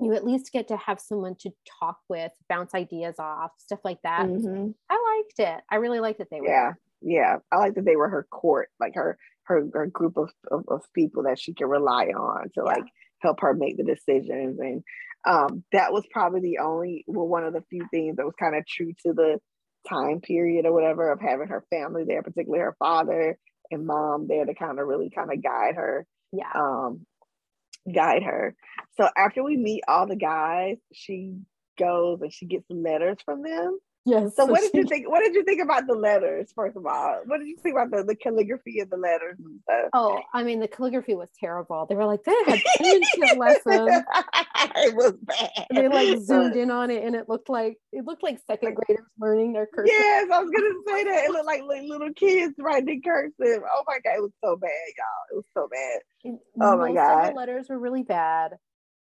you 0.00 0.14
at 0.14 0.24
least 0.24 0.52
get 0.52 0.68
to 0.68 0.76
have 0.76 1.00
someone 1.00 1.34
to 1.40 1.50
talk 1.80 1.98
with, 2.08 2.32
bounce 2.48 2.74
ideas 2.74 3.16
off, 3.18 3.50
stuff 3.58 3.80
like 3.84 4.00
that. 4.04 4.26
Mm-hmm. 4.26 4.70
I 4.88 5.16
liked 5.16 5.38
it. 5.50 5.60
I 5.70 5.76
really 5.76 6.00
liked 6.00 6.18
that 6.18 6.28
they 6.30 6.40
were. 6.40 6.48
Yeah, 6.48 6.72
yeah. 7.02 7.36
I 7.50 7.56
like 7.56 7.74
that 7.74 7.84
they 7.84 7.96
were 7.96 8.08
her 8.08 8.26
court, 8.30 8.68
like 8.78 8.94
her 8.94 9.18
her, 9.44 9.66
her 9.72 9.86
group 9.86 10.16
of, 10.16 10.30
of, 10.50 10.64
of 10.68 10.82
people 10.94 11.22
that 11.24 11.40
she 11.40 11.54
can 11.54 11.68
rely 11.68 12.06
on 12.06 12.44
to 12.44 12.50
yeah. 12.56 12.62
like 12.62 12.84
help 13.20 13.40
her 13.40 13.54
make 13.54 13.76
the 13.76 13.84
decisions. 13.84 14.58
And 14.60 14.82
um, 15.26 15.64
that 15.72 15.92
was 15.92 16.04
probably 16.10 16.40
the 16.40 16.58
only, 16.58 17.04
well, 17.06 17.26
one 17.26 17.44
of 17.44 17.52
the 17.52 17.64
few 17.70 17.86
things 17.90 18.16
that 18.16 18.24
was 18.26 18.34
kind 18.38 18.56
of 18.56 18.66
true 18.66 18.92
to 19.06 19.12
the 19.12 19.38
time 19.88 20.20
period 20.20 20.66
or 20.66 20.72
whatever 20.72 21.10
of 21.10 21.20
having 21.20 21.48
her 21.48 21.64
family 21.70 22.04
there, 22.06 22.22
particularly 22.22 22.62
her 22.62 22.76
father 22.78 23.38
and 23.70 23.86
mom 23.86 24.26
there 24.28 24.44
to 24.44 24.54
kind 24.54 24.78
of 24.78 24.86
really 24.86 25.10
kind 25.10 25.30
of 25.32 25.42
guide 25.42 25.74
her. 25.76 26.06
Yeah. 26.32 26.50
Um, 26.54 27.06
guide 27.94 28.22
her. 28.22 28.54
So 28.96 29.08
after 29.16 29.42
we 29.42 29.56
meet 29.56 29.82
all 29.88 30.06
the 30.06 30.16
guys, 30.16 30.76
she 30.92 31.34
goes 31.78 32.20
and 32.20 32.32
she 32.32 32.46
gets 32.46 32.64
letters 32.68 33.18
from 33.24 33.42
them. 33.42 33.78
Yes. 34.08 34.36
So, 34.36 34.46
so 34.46 34.52
what 34.52 34.62
she... 34.62 34.70
did 34.70 34.76
you 34.76 34.84
think? 34.84 35.10
What 35.10 35.20
did 35.20 35.34
you 35.34 35.44
think 35.44 35.60
about 35.60 35.86
the 35.86 35.94
letters? 35.94 36.50
First 36.54 36.76
of 36.76 36.86
all, 36.86 37.20
what 37.26 37.38
did 37.38 37.48
you 37.48 37.56
think 37.58 37.76
about 37.76 37.90
the, 37.90 38.04
the 38.04 38.16
calligraphy 38.16 38.80
of 38.80 38.88
the 38.88 38.96
letters 38.96 39.36
and 39.38 39.60
stuff? 39.62 39.90
Oh, 39.92 40.20
I 40.32 40.42
mean, 40.44 40.60
the 40.60 40.68
calligraphy 40.68 41.14
was 41.14 41.28
terrible. 41.38 41.84
They 41.86 41.94
were 41.94 42.06
like 42.06 42.24
they 42.24 42.34
had 42.46 42.58
penmanship 42.76 43.38
lessons. 43.38 44.04
it 44.76 44.94
was 44.94 45.12
bad. 45.20 45.66
they 45.74 45.88
like 45.88 46.18
zoomed 46.22 46.56
in 46.56 46.70
on 46.70 46.90
it, 46.90 47.04
and 47.04 47.14
it 47.14 47.28
looked 47.28 47.50
like 47.50 47.78
it 47.92 48.06
looked 48.06 48.22
like 48.22 48.38
second 48.46 48.76
graders 48.76 49.04
learning 49.18 49.52
their 49.52 49.66
cursive. 49.66 49.92
Yes, 49.94 50.30
I 50.32 50.40
was 50.40 50.50
gonna 50.50 50.74
say 50.86 51.04
that. 51.04 51.24
It 51.24 51.30
looked 51.30 51.46
like, 51.46 51.62
like 51.68 51.82
little 51.82 52.12
kids 52.14 52.54
writing 52.58 53.02
cursive. 53.04 53.34
Oh 53.62 53.84
my 53.86 53.98
god, 54.02 54.16
it 54.16 54.22
was 54.22 54.32
so 54.42 54.56
bad, 54.56 54.70
y'all. 54.96 55.32
It 55.32 55.36
was 55.36 55.44
so 55.52 55.68
bad. 55.70 56.38
oh 56.62 56.78
my 56.78 56.94
god, 56.94 57.32
the 57.32 57.36
letters 57.36 57.68
were 57.68 57.78
really 57.78 58.04
bad. 58.04 58.52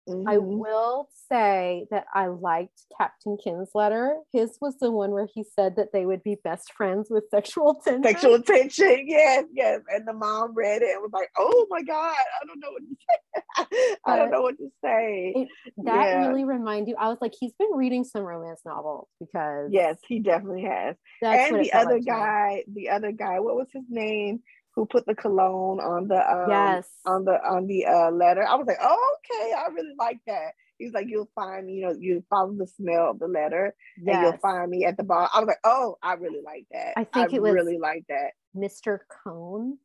Mm-hmm. 0.08 0.28
I 0.28 0.38
will 0.38 1.10
say 1.32 1.88
that 1.90 2.06
I 2.14 2.28
liked 2.28 2.80
Captain 2.98 3.38
Kim's 3.44 3.70
letter. 3.74 4.18
His 4.32 4.58
was 4.62 4.78
the 4.80 4.92
one 4.92 5.12
where 5.12 5.28
he 5.34 5.44
said 5.44 5.78
that 5.78 5.94
they 5.94 6.06
would 6.06 6.22
be 6.22 6.38
best 6.44 6.74
friends 6.74 7.08
with 7.10 7.24
sexual 7.32 7.76
tension. 7.84 8.04
Sexual 8.04 8.42
tension, 8.44 9.06
yes, 9.08 9.46
yes. 9.54 9.82
And 9.90 10.08
the 10.08 10.14
mom 10.14 10.54
read 10.54 10.84
it 10.84 10.92
and 10.92 11.02
was 11.02 11.12
like, 11.12 11.30
"Oh 11.38 11.66
my 11.70 11.82
god, 11.82 12.16
I 12.16 12.46
don't 12.46 12.60
know 12.60 12.72
what 12.72 12.84
to 12.84 13.68
say. 13.76 13.96
I 14.06 14.16
don't 14.16 14.32
know 14.32 14.42
what 14.42 14.58
to 14.58 14.70
say." 14.84 15.34
It, 15.36 15.48
that 15.86 16.06
yeah. 16.08 16.28
really 16.28 16.46
reminded 16.46 16.90
you. 16.90 16.96
I 17.00 17.10
was 17.10 17.18
like, 17.20 17.34
he's 17.40 17.54
been 17.54 17.72
reading 17.74 18.04
some 18.04 18.22
romance 18.22 18.62
novels 18.66 19.08
because 19.20 19.70
yes, 19.72 19.98
he 20.08 20.20
definitely 20.20 20.64
has. 20.64 20.96
and 21.22 21.64
the 21.64 21.74
other 21.74 21.96
like 21.96 22.06
guy, 22.06 22.64
the 22.72 22.90
other 22.90 23.12
guy, 23.12 23.40
what 23.40 23.56
was 23.56 23.68
his 23.74 23.86
name? 23.90 24.42
Who 24.76 24.86
put 24.86 25.06
the 25.06 25.16
cologne 25.16 25.80
on 25.80 26.08
the 26.08 26.18
um, 26.18 26.50
yes 26.50 26.88
on 27.06 27.26
the 27.26 27.34
on 27.34 27.68
the 27.68 27.86
uh, 27.86 28.12
letter. 28.12 28.46
I 28.46 28.56
was 28.56 28.68
like, 28.68 28.80
oh, 28.82 29.18
okay, 29.20 29.54
I 29.54 29.68
really 29.74 29.96
like 29.98 30.20
that. 30.28 30.52
He's 30.78 30.94
like, 30.94 31.08
you'll 31.08 31.30
find 31.34 31.66
me, 31.66 31.76
you 31.76 31.82
know, 31.88 31.96
you 31.98 32.24
follow 32.30 32.54
the 32.54 32.68
smell 32.68 33.12
of 33.12 33.20
the 33.20 33.28
letter, 33.28 33.74
yes. 33.98 34.16
and 34.16 34.24
you'll 34.26 34.40
find 34.40 34.70
me 34.70 34.84
at 34.86 34.98
the 34.98 35.04
bar. 35.04 35.30
I 35.34 35.40
was 35.40 35.48
like, 35.48 35.60
oh, 35.64 35.96
I 36.04 36.14
really 36.14 36.42
like 36.44 36.66
that. 36.72 36.94
I 36.98 37.06
think 37.06 37.34
I 37.34 37.38
it 37.38 37.42
was 37.42 37.54
really 37.54 37.78
like 37.78 38.04
that. 38.10 38.32
Mr. 38.56 39.00
Cones. 39.24 39.80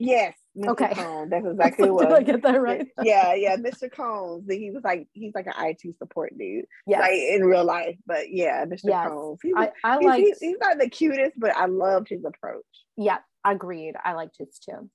Yes, 0.00 0.34
Mr. 0.56 0.70
Okay. 0.70 1.28
That's 1.30 1.46
exactly 1.52 1.88
what. 1.88 2.08
Did 2.08 2.16
I 2.16 2.22
get 2.22 2.42
that 2.42 2.60
right? 2.60 2.86
yeah, 3.02 3.34
yeah. 3.34 3.56
Mr. 3.56 3.90
Combs. 3.90 4.44
He 4.50 4.72
was 4.72 4.82
like 4.82 5.06
he's 5.12 5.34
like 5.36 5.46
an 5.46 5.54
IT 5.56 5.96
support 5.98 6.36
dude. 6.36 6.64
Yeah. 6.86 6.98
Like 6.98 7.12
in 7.12 7.44
real 7.44 7.64
life. 7.64 7.96
But 8.04 8.30
yeah, 8.32 8.64
Mr. 8.64 8.80
Yes. 8.84 9.10
He 9.42 9.52
was, 9.52 9.68
I, 9.84 9.98
I 9.98 10.16
he's, 10.18 10.40
he's, 10.40 10.56
not 10.60 10.78
the 10.78 10.88
cutest, 10.88 11.38
but 11.38 11.56
I 11.56 11.66
loved 11.66 12.08
his 12.08 12.24
approach. 12.24 12.64
Yeah, 12.96 13.18
agreed. 13.44 13.94
I 14.02 14.12
liked 14.14 14.36
his 14.38 14.58
too. 14.58 14.90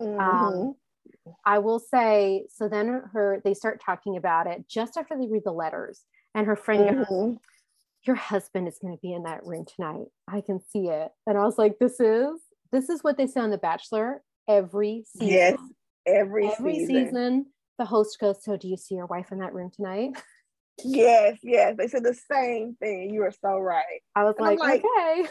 Mm-hmm. 0.00 0.20
Um, 0.20 0.74
I 1.44 1.58
will 1.58 1.78
say, 1.78 2.46
so 2.50 2.68
then 2.68 3.02
her 3.12 3.40
they 3.44 3.54
start 3.54 3.82
talking 3.84 4.16
about 4.16 4.46
it 4.46 4.66
just 4.68 4.96
after 4.96 5.16
they 5.16 5.28
read 5.28 5.42
the 5.44 5.52
letters, 5.52 6.02
and 6.34 6.46
her 6.46 6.56
friend 6.56 6.84
mm-hmm. 6.84 7.14
goes, 7.14 7.36
Your 8.06 8.16
husband 8.16 8.68
is 8.68 8.78
going 8.80 8.94
to 8.94 9.00
be 9.00 9.12
in 9.12 9.24
that 9.24 9.44
room 9.44 9.64
tonight. 9.64 10.06
I 10.28 10.40
can 10.40 10.60
see 10.70 10.88
it. 10.88 11.10
And 11.26 11.38
I 11.38 11.44
was 11.44 11.58
like, 11.58 11.78
This 11.78 12.00
is 12.00 12.40
this 12.72 12.88
is 12.88 13.04
what 13.04 13.16
they 13.16 13.26
say 13.26 13.40
on 13.40 13.50
The 13.50 13.58
Bachelor 13.58 14.22
every 14.48 15.04
season. 15.06 15.28
Yes, 15.28 15.58
every, 16.06 16.48
every 16.48 16.78
season. 16.80 17.06
season. 17.06 17.46
The 17.78 17.84
host 17.84 18.18
goes, 18.20 18.42
So 18.42 18.56
do 18.56 18.68
you 18.68 18.76
see 18.76 18.94
your 18.94 19.06
wife 19.06 19.32
in 19.32 19.38
that 19.38 19.54
room 19.54 19.70
tonight? 19.74 20.10
Yes, 20.82 21.38
yes. 21.42 21.76
They 21.78 21.88
said 21.88 22.02
the 22.02 22.18
same 22.30 22.76
thing. 22.80 23.14
You 23.14 23.22
are 23.22 23.32
so 23.32 23.58
right. 23.58 24.02
I 24.16 24.24
was 24.24 24.34
like, 24.38 24.58
like, 24.58 24.82
okay. 24.84 25.28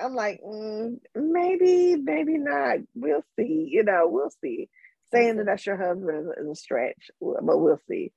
I'm 0.00 0.14
like, 0.14 0.40
mm, 0.46 0.96
maybe, 1.14 1.96
maybe 1.96 2.38
not. 2.38 2.78
We'll 2.94 3.24
see. 3.38 3.68
You 3.70 3.84
know, 3.84 4.02
we'll 4.06 4.32
see. 4.42 4.68
Saying 5.12 5.36
that 5.38 5.46
that's 5.46 5.66
your 5.66 5.76
husband 5.76 6.30
is, 6.38 6.50
a 6.50 6.54
stretch, 6.54 7.10
but 7.20 7.58
we'll 7.58 7.80
see. 7.88 8.12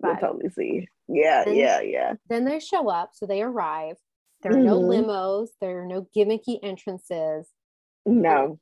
We'll 0.00 0.16
totally 0.16 0.50
see. 0.50 0.88
Yeah, 1.08 1.44
then, 1.44 1.56
yeah, 1.56 1.80
yeah. 1.80 2.12
Then 2.28 2.44
they 2.44 2.60
show 2.60 2.88
up. 2.90 3.10
So 3.14 3.26
they 3.26 3.42
arrive. 3.42 3.96
There 4.42 4.52
are 4.52 4.56
mm-hmm. 4.56 4.66
no 4.66 4.80
limos. 4.80 5.48
There 5.60 5.82
are 5.82 5.86
no 5.86 6.06
gimmicky 6.14 6.58
entrances. 6.62 7.48
No. 8.04 8.58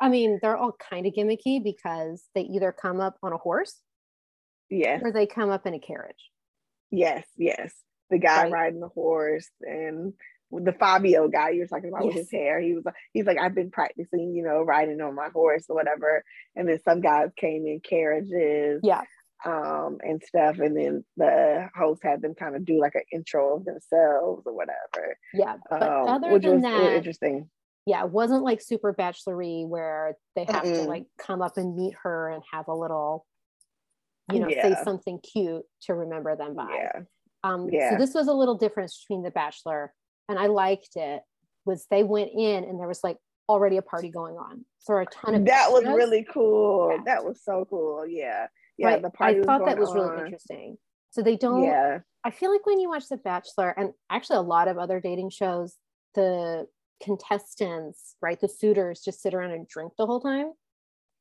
I 0.00 0.08
mean, 0.08 0.38
they're 0.42 0.56
all 0.56 0.76
kind 0.90 1.06
of 1.06 1.14
gimmicky 1.14 1.62
because 1.62 2.24
they 2.34 2.42
either 2.42 2.72
come 2.72 3.00
up 3.00 3.16
on 3.22 3.32
a 3.32 3.38
horse, 3.38 3.80
yes, 4.68 5.00
or 5.02 5.12
they 5.12 5.26
come 5.26 5.50
up 5.50 5.66
in 5.66 5.72
a 5.72 5.78
carriage. 5.78 6.30
Yes, 6.90 7.26
yes. 7.36 7.72
The 8.10 8.18
guy 8.18 8.42
right. 8.42 8.52
riding 8.52 8.80
the 8.80 8.88
horse 8.88 9.48
and 9.62 10.12
the 10.52 10.72
Fabio 10.72 11.28
guy 11.28 11.50
you're 11.50 11.66
talking 11.66 11.88
about 11.88 12.04
yes. 12.04 12.14
with 12.14 12.16
his 12.16 12.30
hair. 12.30 12.60
He 12.60 12.74
was 12.74 12.84
he's 13.12 13.24
like, 13.24 13.38
I've 13.38 13.54
been 13.54 13.70
practicing, 13.70 14.34
you 14.34 14.42
know, 14.42 14.62
riding 14.62 15.00
on 15.00 15.14
my 15.14 15.28
horse 15.32 15.64
or 15.68 15.76
whatever. 15.76 16.22
And 16.54 16.68
then 16.68 16.78
some 16.84 17.00
guys 17.00 17.30
came 17.36 17.66
in 17.66 17.80
carriages. 17.80 18.80
Yeah. 18.82 19.02
Um, 19.44 19.98
and 20.02 20.22
stuff. 20.22 20.60
And 20.60 20.76
then 20.76 21.04
the 21.16 21.68
host 21.74 22.02
had 22.04 22.22
them 22.22 22.34
kind 22.34 22.54
of 22.54 22.64
do 22.64 22.78
like 22.78 22.94
an 22.94 23.02
intro 23.12 23.56
of 23.56 23.64
themselves 23.64 24.44
or 24.46 24.54
whatever. 24.54 25.16
Yeah. 25.34 25.56
But 25.68 25.82
um, 25.82 26.06
other 26.06 26.38
than 26.38 26.60
that, 26.60 26.92
interesting. 26.92 27.50
Yeah, 27.84 28.04
it 28.04 28.10
wasn't 28.10 28.44
like 28.44 28.60
super 28.60 28.94
bachelory 28.94 29.66
where 29.66 30.16
they 30.36 30.44
have 30.44 30.62
Mm-mm. 30.62 30.82
to 30.84 30.88
like 30.88 31.06
come 31.18 31.42
up 31.42 31.56
and 31.56 31.74
meet 31.74 31.94
her 32.04 32.30
and 32.30 32.40
have 32.52 32.68
a 32.68 32.74
little, 32.74 33.26
you 34.32 34.38
know, 34.38 34.48
yeah. 34.48 34.62
say 34.62 34.84
something 34.84 35.18
cute 35.18 35.62
to 35.86 35.94
remember 35.94 36.36
them 36.36 36.54
by. 36.54 36.68
Yeah. 36.70 37.00
Um, 37.42 37.68
yeah. 37.72 37.90
So 37.90 37.96
this 37.96 38.14
was 38.14 38.28
a 38.28 38.32
little 38.32 38.56
difference 38.56 39.02
between 39.02 39.24
The 39.24 39.32
Bachelor 39.32 39.92
and 40.32 40.40
I 40.40 40.46
liked 40.46 40.96
it 40.96 41.22
was 41.64 41.86
they 41.90 42.02
went 42.02 42.30
in 42.34 42.64
and 42.64 42.80
there 42.80 42.88
was 42.88 43.04
like 43.04 43.18
already 43.48 43.76
a 43.76 43.82
party 43.82 44.10
going 44.10 44.36
on. 44.36 44.64
So 44.80 44.96
a 44.96 45.06
ton 45.06 45.34
of 45.34 45.44
that 45.46 45.70
was 45.70 45.84
really 45.84 46.26
cool. 46.32 46.90
Yeah. 46.90 47.02
That 47.04 47.24
was 47.24 47.40
so 47.44 47.66
cool. 47.68 48.06
Yeah. 48.06 48.46
Yeah. 48.78 48.86
Right. 48.88 49.02
The 49.02 49.10
party 49.10 49.40
I 49.40 49.42
thought 49.44 49.66
that 49.66 49.78
was 49.78 49.90
on. 49.90 49.96
really 49.96 50.24
interesting. 50.24 50.78
So 51.10 51.22
they 51.22 51.36
don't 51.36 51.62
yeah. 51.62 52.00
I 52.24 52.30
feel 52.30 52.50
like 52.50 52.64
when 52.66 52.80
you 52.80 52.88
watch 52.88 53.08
The 53.08 53.16
Bachelor 53.16 53.70
and 53.76 53.92
actually 54.10 54.36
a 54.38 54.42
lot 54.42 54.68
of 54.68 54.78
other 54.78 55.00
dating 55.00 55.30
shows, 55.30 55.76
the 56.14 56.66
contestants, 57.02 58.16
right, 58.22 58.40
the 58.40 58.48
suitors 58.48 59.02
just 59.04 59.20
sit 59.20 59.34
around 59.34 59.50
and 59.50 59.66
drink 59.66 59.92
the 59.98 60.06
whole 60.06 60.20
time. 60.20 60.52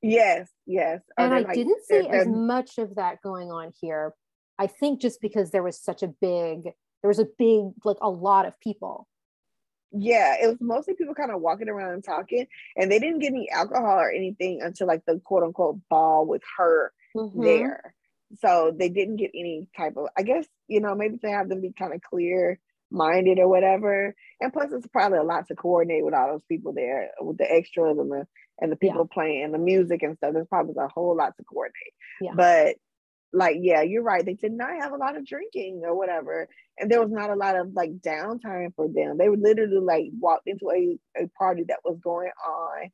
Yes, 0.02 0.50
yes. 0.66 1.02
Oh, 1.18 1.24
and 1.24 1.34
I 1.34 1.40
like, 1.40 1.56
didn't 1.56 1.84
see 1.84 2.08
as 2.08 2.28
much 2.28 2.78
of 2.78 2.96
that 2.96 3.22
going 3.22 3.52
on 3.52 3.72
here. 3.82 4.14
I 4.58 4.68
think 4.68 5.02
just 5.02 5.22
because 5.22 5.52
there 5.52 5.64
was 5.64 5.82
such 5.82 6.04
a 6.04 6.08
big 6.08 6.72
there 7.02 7.10
was 7.10 7.20
a 7.20 7.28
big 7.38 7.72
like 7.84 7.98
a 8.02 8.10
lot 8.10 8.46
of 8.46 8.60
people 8.60 9.08
yeah 9.92 10.36
it 10.42 10.48
was 10.48 10.58
mostly 10.62 10.94
people 10.94 11.14
kind 11.14 11.32
of 11.32 11.42
walking 11.42 11.70
around 11.70 11.94
and 11.94 12.04
talking 12.04 12.48
and 12.78 12.92
they 12.92 13.00
didn't 13.00 13.20
get 13.20 13.34
any 13.34 13.50
alcohol 13.50 14.00
or 14.00 14.12
anything 14.12 14.62
until 14.62 14.88
like 14.88 15.04
the 15.06 15.20
quote 15.24 15.44
unquote 15.44 15.78
ball 15.90 16.26
with 16.26 16.42
her 16.58 16.94
mm-hmm. 17.16 17.44
there 17.44 17.94
so 18.40 18.74
they 18.78 18.88
didn't 18.88 19.18
get 19.18 19.32
any 19.36 19.68
type 19.76 19.98
of 19.98 20.08
i 20.18 20.24
guess 20.24 20.46
you 20.68 20.80
know 20.80 20.96
maybe 20.96 21.18
to 21.18 21.30
have 21.30 21.50
them 21.50 21.62
be 21.62 21.74
kind 21.78 21.94
of 21.94 22.02
clear 22.02 22.58
minded 22.90 23.40
or 23.40 23.48
whatever 23.48 24.14
and 24.40 24.54
plus 24.54 24.72
it's 24.72 24.88
probably 24.88 25.18
a 25.18 25.24
lot 25.24 25.48
to 25.48 25.56
coordinate 25.56 26.04
with 26.04 26.14
all 26.14 26.32
those 26.32 26.44
people 26.48 26.74
there 26.74 27.10
with 27.22 27.38
the 27.38 27.50
extras 27.50 27.98
and 27.98 28.12
the 28.12 28.26
and 28.60 28.72
the 28.72 28.76
people 28.76 29.08
yeah. 29.10 29.14
playing 29.14 29.52
the 29.52 29.58
music 29.58 30.04
and 30.04 30.18
stuff 30.18 30.34
there's 30.34 30.48
probably 30.48 30.76
a 30.78 30.88
whole 30.88 31.16
lot 31.16 31.36
to 31.38 31.44
coordinate 31.44 31.94
yeah. 32.22 32.32
but 32.36 32.76
like 33.34 33.58
yeah 33.62 33.82
you're 33.82 34.04
right 34.04 34.26
they 34.26 34.34
did 34.34 34.52
not 34.52 34.76
have 34.80 34.92
a 34.92 34.98
lot 34.98 35.16
of 35.16 35.26
drinking 35.26 35.82
or 35.86 35.96
whatever 35.96 36.48
and 36.78 36.92
there 36.92 37.02
was 37.02 37.12
not 37.12 37.30
a 37.30 37.36
lot 37.36 37.56
of 37.56 37.74
like 37.74 37.92
downtime 38.00 38.74
for 38.76 38.88
them 38.88 39.18
they 39.18 39.30
literally 39.30 39.80
like 39.80 40.06
walked 40.20 40.48
into 40.48 40.70
a, 40.70 41.24
a 41.24 41.28
party 41.38 41.64
that 41.68 41.80
was 41.84 41.98
going 42.04 42.32
on 42.46 42.90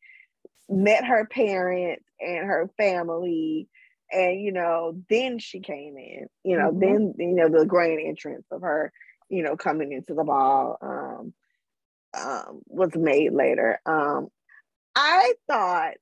met 0.70 1.06
her 1.06 1.25
parents 1.25 2.03
and 2.20 2.46
her 2.46 2.70
family 2.77 3.67
and 4.12 4.41
you 4.41 4.51
know 4.51 5.01
then 5.10 5.39
she 5.39 5.60
came 5.60 5.98
in 5.98 6.27
you 6.44 6.58
know 6.58 6.70
mm-hmm. 6.70 6.79
then 6.79 7.13
you 7.17 7.34
know 7.34 7.50
the 7.50 7.65
grand 7.65 8.00
entrance 8.00 8.46
of 8.51 8.62
her 8.62 8.91
you 9.29 9.44
know 9.44 9.56
coming 9.56 9.91
into 9.91 10.13
the 10.13 10.24
ball 10.24 10.77
um 10.82 11.34
um 12.13 12.62
was 12.67 12.96
made 12.96 13.34
later 13.34 13.79
um 13.86 14.27
i 14.96 15.34
thought 15.48 15.94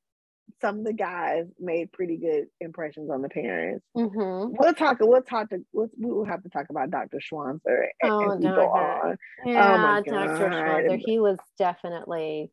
some 0.61 0.79
of 0.79 0.85
the 0.85 0.93
guys 0.93 1.45
made 1.59 1.91
pretty 1.91 2.17
good 2.17 2.45
impressions 2.61 3.09
on 3.09 3.21
the 3.21 3.29
parents. 3.29 3.85
Mm-hmm. 3.95 4.55
We'll 4.57 4.73
talk. 4.73 4.97
We'll 4.99 5.21
talk. 5.21 5.49
To, 5.49 5.59
we'll, 5.73 5.89
we 5.99 6.11
will 6.11 6.25
have 6.25 6.43
to 6.43 6.49
talk 6.49 6.67
about 6.69 6.91
Dr. 6.91 7.19
Schwanzer 7.19 7.87
and, 8.01 8.11
oh, 8.11 8.31
and 8.31 8.43
go 8.43 8.69
on. 8.69 9.17
Yeah, 9.45 9.99
oh 9.99 10.03
Dr. 10.03 10.11
Schwanzer. 10.11 11.01
He 11.05 11.19
was 11.19 11.37
definitely 11.57 12.51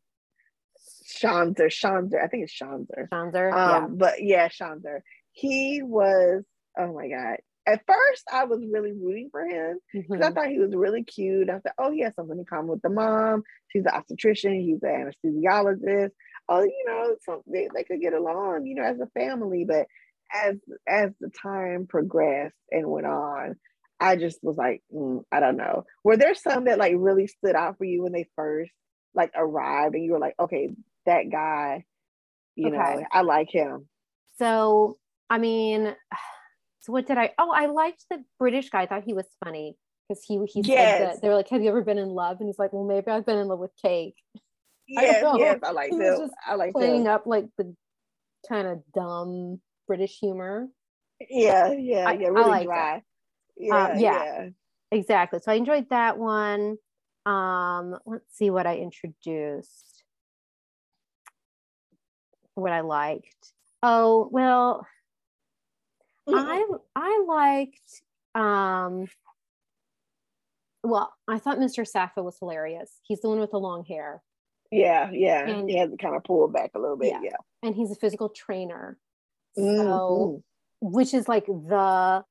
Schwanzer. 1.07 1.67
Schwanzer. 1.67 2.23
I 2.23 2.27
think 2.27 2.43
it's 2.43 2.53
Schwanzer. 2.53 3.09
Schwanzer. 3.11 3.53
Um, 3.53 3.83
yeah. 3.83 3.87
But 3.89 4.23
yeah, 4.23 4.49
Schwanzer. 4.49 4.99
He 5.31 5.81
was. 5.81 6.43
Oh 6.77 6.93
my 6.93 7.07
god. 7.07 7.37
At 7.65 7.81
first, 7.87 8.25
I 8.31 8.43
was 8.43 8.59
really 8.69 8.91
rooting 8.91 9.29
for 9.31 9.45
him 9.45 9.79
because 9.93 10.09
mm-hmm. 10.09 10.23
I 10.23 10.31
thought 10.31 10.51
he 10.51 10.59
was 10.59 10.75
really 10.75 11.03
cute. 11.03 11.49
I 11.49 11.59
thought, 11.59 11.73
oh, 11.77 11.91
he 11.91 12.01
has 12.01 12.13
something 12.13 12.37
in 12.37 12.43
common 12.43 12.67
with 12.67 12.81
the 12.81 12.89
mom. 12.89 13.43
She's 13.69 13.85
an 13.85 13.91
obstetrician. 13.93 14.59
He's 14.59 14.83
an 14.83 15.13
anesthesiologist 15.25 16.11
oh, 16.49 16.63
you 16.63 16.83
know, 16.87 17.15
so 17.23 17.43
they, 17.47 17.69
they 17.73 17.83
could 17.83 18.01
get 18.01 18.13
along, 18.13 18.65
you 18.65 18.75
know, 18.75 18.83
as 18.83 18.99
a 18.99 19.07
family. 19.19 19.65
But 19.67 19.87
as 20.33 20.55
as 20.87 21.11
the 21.19 21.29
time 21.41 21.87
progressed 21.87 22.55
and 22.71 22.87
went 22.87 23.07
on, 23.07 23.55
I 23.99 24.15
just 24.15 24.39
was 24.43 24.57
like, 24.57 24.81
mm, 24.93 25.23
I 25.31 25.39
don't 25.39 25.57
know. 25.57 25.85
Were 26.03 26.17
there 26.17 26.35
some 26.35 26.65
that 26.65 26.79
like 26.79 26.93
really 26.97 27.27
stood 27.27 27.55
out 27.55 27.77
for 27.77 27.85
you 27.85 28.03
when 28.03 28.11
they 28.13 28.27
first 28.35 28.71
like 29.15 29.31
arrived 29.35 29.95
and 29.95 30.03
you 30.03 30.11
were 30.13 30.19
like, 30.19 30.35
okay, 30.39 30.69
that 31.05 31.29
guy, 31.31 31.85
you 32.55 32.67
okay. 32.67 32.77
know, 32.77 33.03
I 33.11 33.21
like 33.21 33.49
him. 33.51 33.87
So, 34.39 34.97
I 35.29 35.37
mean, 35.37 35.95
so 36.79 36.91
what 36.93 37.07
did 37.07 37.17
I? 37.17 37.31
Oh, 37.37 37.51
I 37.51 37.67
liked 37.67 38.05
the 38.09 38.23
British 38.39 38.69
guy. 38.69 38.83
I 38.83 38.85
thought 38.87 39.03
he 39.05 39.13
was 39.13 39.27
funny. 39.43 39.77
because 40.07 40.23
he 40.27 40.39
he 40.47 40.63
Yes. 40.63 40.97
said 40.97 41.07
that 41.15 41.21
they 41.21 41.29
were 41.29 41.35
like, 41.35 41.49
"Have 41.49 41.61
you 41.61 41.69
ever 41.69 41.81
been 41.83 41.97
in 41.97 42.09
love?" 42.09 42.37
And 42.39 42.47
he's 42.49 42.59
like, 42.59 42.73
"Well, 42.73 42.83
maybe 42.85 43.07
I've 43.09 43.25
been 43.25 43.37
in 43.39 43.47
love 43.47 43.59
with 43.59 43.71
cake." 43.81 44.15
I 44.97 45.01
Yes, 45.01 45.21
don't 45.21 45.37
know. 45.39 45.45
yes, 45.45 45.59
I 45.63 45.71
like 45.71 45.91
He 45.91 45.97
them. 45.97 46.29
I 46.45 46.55
like 46.55 46.73
Playing 46.73 47.03
them. 47.05 47.13
up 47.13 47.25
like 47.25 47.45
the 47.57 47.75
kind 48.47 48.67
of 48.67 48.83
dumb 48.93 49.61
British 49.87 50.17
humor. 50.19 50.67
Yeah, 51.29 51.71
yeah, 51.71 52.07
I- 52.09 52.13
yeah. 52.13 52.27
Really 52.27 52.49
liked 52.49 52.63
it. 52.63 52.67
dry. 52.67 53.03
Yeah, 53.57 53.97
yeah. 53.97 54.23
yeah. 54.23 54.49
Exactly. 54.91 55.39
So 55.41 55.51
I 55.51 55.55
enjoyed 55.55 55.89
that 55.89 56.17
one. 56.17 56.77
Um, 57.25 57.97
let's 58.05 58.35
see 58.37 58.49
what 58.49 58.67
I 58.67 58.77
introduced. 58.77 60.03
What 62.55 62.71
I 62.71 62.81
liked. 62.81 63.53
Oh, 63.81 64.27
well, 64.31 64.85
I 66.27 66.65
I 66.95 67.23
liked 67.27 68.01
um 68.35 69.07
well, 70.83 71.13
I 71.27 71.39
thought 71.39 71.59
Mr. 71.59 71.87
Sappho 71.87 72.23
was 72.23 72.37
hilarious. 72.39 72.99
He's 73.03 73.21
the 73.21 73.29
one 73.29 73.39
with 73.39 73.51
the 73.51 73.57
long 73.59 73.85
hair 73.85 74.21
Yeah, 74.73 75.09
yeah. 75.11 75.47
And- 75.47 75.69
he 75.69 75.77
had 75.77 75.91
to 75.91 75.97
kind 75.97 76.15
of 76.15 76.23
pull 76.23 76.47
back 76.47 76.71
a 76.75 76.79
little 76.79 76.97
bit. 76.97 77.07
Yeah. 77.09 77.19
Yeah. 77.23 77.37
and 77.61 77.73
he's 77.75 77.91
a 77.91 77.95
physical 77.95 78.29
trainer. 78.29 78.97
So 79.55 79.61
Mhm. 79.63 80.43
which 80.81 81.13
is 81.13 81.27
like 81.29 81.45
the 81.45 82.25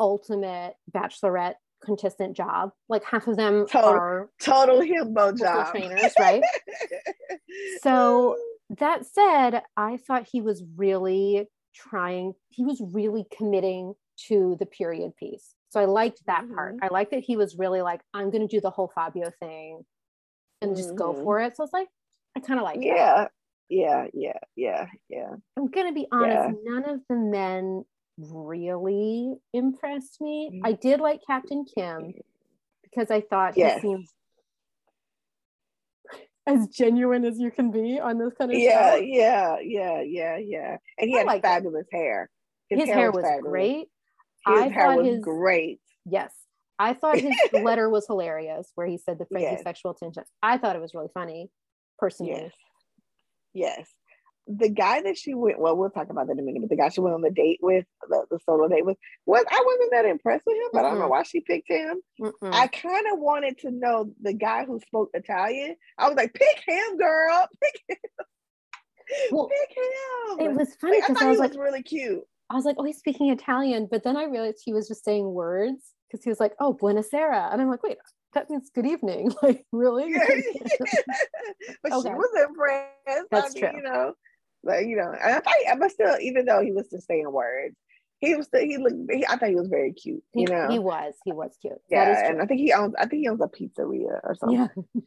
ultimate 0.00 0.74
bachelorette 0.90 1.56
contestant 1.84 2.36
job. 2.36 2.70
Like 2.88 3.04
half 3.04 3.26
of 3.26 3.36
them 3.36 3.66
Total- 3.66 3.90
are 3.90 4.30
total 4.40 4.80
himbo 4.80 5.36
job. 5.38 5.70
trainers, 5.72 6.12
right? 6.18 6.42
So 7.82 8.36
that 8.78 9.04
said, 9.04 9.62
I 9.76 9.96
thought 9.98 10.28
he 10.30 10.40
was 10.40 10.62
really 10.76 11.48
trying, 11.74 12.32
he 12.50 12.64
was 12.64 12.80
really 12.92 13.26
committing 13.36 13.94
to 14.28 14.56
the 14.58 14.66
period 14.66 15.16
piece. 15.16 15.54
So 15.70 15.80
I 15.80 15.86
liked 15.86 16.22
that 16.26 16.46
part. 16.54 16.76
Mhm. 16.76 16.78
I 16.82 16.88
liked 16.88 17.10
that 17.10 17.24
he 17.24 17.36
was 17.36 17.58
really 17.58 17.82
like, 17.82 18.00
I'm 18.14 18.30
going 18.30 18.46
to 18.46 18.54
do 18.56 18.60
the 18.60 18.70
whole 18.70 18.90
Fabio 18.94 19.30
thing 19.40 19.84
and 20.62 20.76
just 20.76 20.94
go 20.94 21.12
Mhm. 21.12 21.22
for 21.24 21.40
it. 21.40 21.56
So 21.56 21.62
I 21.62 21.64
was 21.64 21.72
like, 21.72 21.88
I 22.36 22.40
kind 22.40 22.58
of 22.60 22.64
like 22.64 22.82
yeah, 22.82 23.28
yeah, 23.68 24.06
yeah, 24.14 24.38
yeah, 24.56 24.86
yeah. 25.08 25.34
I'm 25.56 25.68
to 25.70 25.92
be 25.92 26.06
honest, 26.10 26.48
Yeah. 26.64 26.72
none 26.72 26.84
of 26.88 27.00
the 27.08 27.16
men 27.16 27.84
really 28.18 29.34
impressed 29.52 30.20
me. 30.20 30.50
Mm. 30.54 30.60
I 30.64 30.72
did 30.72 31.00
like 31.00 31.20
Captain 31.26 31.64
Kim 31.64 32.14
because 32.82 33.10
I 33.10 33.20
thought 33.22 33.56
Yes. 33.56 33.80
he 33.82 33.88
seemed 33.88 34.08
as 36.46 36.66
genuine 36.68 37.24
as 37.24 37.38
you 37.38 37.50
can 37.50 37.70
be 37.70 38.00
on 38.00 38.18
this 38.18 38.32
kind 38.34 38.50
of 38.50 38.58
Yeah, 38.58 38.96
show. 38.96 38.96
yeah, 38.96 39.58
yeah, 39.60 40.00
yeah, 40.00 40.36
yeah. 40.38 40.76
And 40.98 41.08
he 41.08 41.14
I 41.16 41.18
had 41.18 41.26
liked 41.26 41.44
it. 41.44 41.48
fabulous 41.48 41.86
hair. 41.92 42.28
His, 42.68 42.88
hair 42.88 43.12
was 43.12 43.24
fabulous. 43.24 43.50
great. 43.50 43.88
His 44.46 44.62
I 44.62 44.68
hair 44.68 44.96
was 44.96 45.06
his 45.06 45.20
great. 45.24 45.80
yes, 46.04 46.34
I 46.82 46.94
thought 46.94 47.18
his 47.18 47.34
letter 47.52 47.88
was 47.88 48.06
hilarious, 48.06 48.70
where 48.74 48.86
he 48.86 48.98
said 48.98 49.18
the 49.18 49.26
phrase 49.26 49.42
Yes. 49.44 49.62
sexual 49.62 49.94
tension. 49.94 50.24
I 50.42 50.58
thought 50.58 50.74
it 50.76 50.82
was 50.82 50.94
really 50.94 51.10
funny, 51.14 51.50
personally. 51.98 52.32
Yes. 52.32 52.52
Yes. 53.54 53.88
The 54.48 54.68
guy 54.68 55.02
that 55.02 55.16
she 55.16 55.34
went, 55.34 55.60
well, 55.60 55.76
we'll 55.76 55.90
talk 55.90 56.10
about 56.10 56.26
that 56.26 56.32
in 56.32 56.40
a 56.40 56.42
minute, 56.42 56.62
but 56.62 56.70
the 56.70 56.76
guy 56.76 56.88
she 56.88 57.00
went 57.00 57.14
on 57.14 57.20
the 57.22 57.30
date 57.30 57.60
with, 57.62 57.84
the, 58.08 58.24
the 58.28 58.40
solo 58.44 58.66
date 58.66 58.84
with, 58.84 58.96
was 59.24 59.44
I 59.48 59.62
wasn't 59.64 59.92
that 59.92 60.04
impressed 60.04 60.44
with 60.46 60.56
him, 60.56 60.68
but 60.72 60.84
I 60.84 60.90
don't 60.90 60.98
know 60.98 61.06
why 61.06 61.22
she 61.22 61.40
picked 61.40 61.68
him. 61.70 62.00
Mm-mm. 62.20 62.32
I 62.52 62.66
kind 62.66 63.06
of 63.12 63.20
wanted 63.20 63.58
to 63.58 63.70
know 63.70 64.12
the 64.20 64.32
guy 64.32 64.64
who 64.64 64.80
spoke 64.80 65.10
Italian. 65.14 65.76
I 65.96 66.08
was 66.08 66.16
like, 66.16 66.34
pick 66.34 66.60
him, 66.66 66.96
girl. 66.98 67.46
Pick 67.62 67.82
him. 67.88 67.96
Well, 69.30 69.48
pick 69.48 69.76
him. 69.76 70.46
it 70.52 70.56
was 70.56 70.74
funny 70.80 70.94
Like, 71.00 71.04
I 71.04 71.08
because 71.08 71.16
thought 71.18 71.22
I, 71.22 71.24
he 71.26 71.30
was 71.30 71.38
was 71.40 71.50
like, 71.50 71.60
really 71.60 71.82
cute. 71.82 72.22
I 72.50 72.54
was 72.54 72.64
like, 72.64 72.76
oh, 72.78 72.84
he's 72.84 72.98
speaking 72.98 73.30
Italian, 73.30 73.86
but 73.90 74.02
then 74.04 74.16
I 74.16 74.24
realized 74.24 74.62
he 74.64 74.72
was 74.72 74.88
just 74.88 75.04
saying 75.04 75.24
words 75.32 75.92
because 76.12 76.22
he 76.24 76.30
was 76.30 76.38
like, 76.40 76.52
oh, 76.60 76.74
buonasera, 76.74 77.50
and 77.52 77.60
I'm 77.62 77.70
like, 77.70 77.82
wait, 77.82 77.96
that 78.34 78.50
means 78.50 78.70
good 78.74 78.86
evening. 78.86 79.32
Like, 79.42 79.64
really? 79.72 80.12
but 81.82 81.92
Okay. 81.92 82.08
she 82.08 82.14
was 82.14 82.44
impressed. 82.48 83.28
That's 83.30 83.56
I 83.56 83.60
mean, 83.60 83.70
true. 83.72 83.76
You 83.78 83.82
know, 83.82 84.12
like 84.62 84.86
you 84.86 84.96
know, 84.96 85.10
and 85.10 85.34
I 85.36 85.40
thought, 85.40 85.78
but 85.80 85.90
still, 85.90 86.16
even 86.20 86.44
though 86.44 86.62
he 86.62 86.72
was 86.72 86.88
just 86.90 87.06
saying 87.06 87.30
words, 87.30 87.74
he 88.20 88.34
was 88.34 88.46
still 88.46 88.60
he 88.60 88.76
looked. 88.78 89.10
He, 89.10 89.26
I 89.26 89.36
thought 89.36 89.48
he 89.48 89.56
was 89.56 89.68
very 89.68 89.92
cute. 89.92 90.22
he, 90.32 90.42
You 90.42 90.46
know, 90.48 90.68
he 90.68 90.78
was, 90.78 91.14
he 91.24 91.32
was 91.32 91.56
cute. 91.60 91.74
yeah, 91.90 92.04
that 92.04 92.24
is 92.24 92.30
and. 92.30 92.42
I 92.42 92.46
think 92.46 92.60
he 92.60 92.72
owns. 92.72 92.94
I 92.98 93.06
think 93.06 93.22
he 93.22 93.28
owns 93.28 93.40
a 93.40 93.48
pizzeria 93.48 94.20
or 94.22 94.34
something. 94.38 94.68
yeah. 94.94 95.02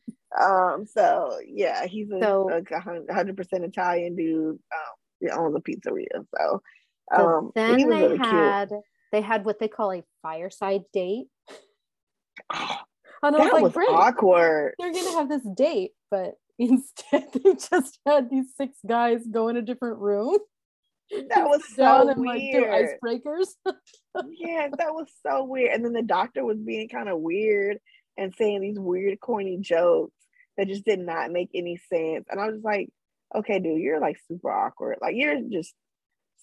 Um. 0.73 0.85
So 0.85 1.39
yeah, 1.47 1.85
he's 1.85 2.09
a, 2.11 2.19
So- 2.21 2.45
like 2.51 2.69
a 2.71 2.79
hundred 2.81 3.37
percent 3.37 3.63
Italian 3.63 4.15
dude. 4.15 4.49
Um, 4.49 4.59
he 5.21 5.29
owns 5.29 5.55
a 5.55 5.59
pizzeria. 5.61 6.25
So, 6.37 6.61
So 7.15 7.27
um, 7.27 7.51
then 7.55 7.77
they 7.77 7.85
really 7.85 8.17
cute. 8.17 8.27
had 8.27 8.71
they 9.13 9.21
had 9.21 9.45
what 9.45 9.59
they 9.59 9.69
call 9.69 9.93
a 9.93 10.03
fireside 10.25 10.81
date, 10.91 11.27
Oh, 12.53 12.77
and 13.23 13.35
I 13.35 13.39
was 13.39 13.47
that 13.47 13.53
like, 13.53 13.63
was 13.63 13.73
great, 13.73 13.89
awkward. 13.89 14.73
they're 14.79 14.91
gonna 14.93 15.11
have 15.11 15.29
this 15.29 15.43
date, 15.55 15.91
but 16.09 16.33
instead 16.59 17.27
they 17.33 17.53
just 17.53 17.99
had 18.05 18.29
these 18.29 18.47
six 18.57 18.77
guys 18.87 19.21
go 19.29 19.49
in 19.49 19.57
a 19.57 19.61
different 19.61 19.99
room. 19.99 20.37
That 21.11 21.45
was 21.45 21.61
sit 21.67 21.77
down 21.77 22.05
so 22.07 22.09
and 22.13 22.25
like 22.25 22.39
do 22.41 22.61
weird. 22.61 22.97
icebreakers. 23.03 23.47
yeah, 24.27 24.69
that 24.77 24.93
was 24.93 25.07
so 25.25 25.43
weird. 25.43 25.73
And 25.73 25.85
then 25.85 25.93
the 25.93 26.01
doctor 26.01 26.43
was 26.43 26.57
being 26.57 26.89
kind 26.89 27.09
of 27.09 27.19
weird 27.19 27.77
and 28.17 28.33
saying 28.35 28.61
these 28.61 28.79
weird, 28.79 29.19
corny 29.19 29.57
jokes 29.61 30.15
that 30.57 30.67
just 30.67 30.83
did 30.85 30.99
not 30.99 31.31
make 31.31 31.49
any 31.53 31.77
sense. 31.93 32.25
And 32.29 32.39
I 32.39 32.47
was 32.47 32.61
like, 32.63 32.89
okay, 33.35 33.59
dude, 33.59 33.81
you're 33.81 33.99
like 33.99 34.17
super 34.27 34.51
awkward. 34.51 34.97
Like 35.01 35.13
you're 35.15 35.41
just 35.41 35.73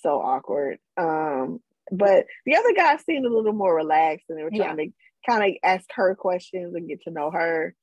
so 0.00 0.20
awkward. 0.20 0.78
Um, 0.96 1.58
but 1.90 2.26
the 2.46 2.56
other 2.56 2.72
guys 2.74 3.04
seemed 3.04 3.26
a 3.26 3.34
little 3.34 3.52
more 3.52 3.74
relaxed 3.74 4.26
and 4.28 4.38
they 4.38 4.44
were 4.44 4.50
trying 4.50 4.76
to 4.76 4.88
kind 5.28 5.44
of 5.44 5.56
ask 5.62 5.84
her 5.94 6.14
questions 6.14 6.74
and 6.74 6.88
get 6.88 7.02
to 7.02 7.10
know 7.10 7.30
her. 7.30 7.74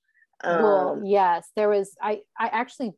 Um, 0.44 0.64
well, 0.64 1.02
yes, 1.04 1.48
there 1.56 1.70
was. 1.70 1.96
I 2.02 2.22
I 2.38 2.48
actually 2.48 2.92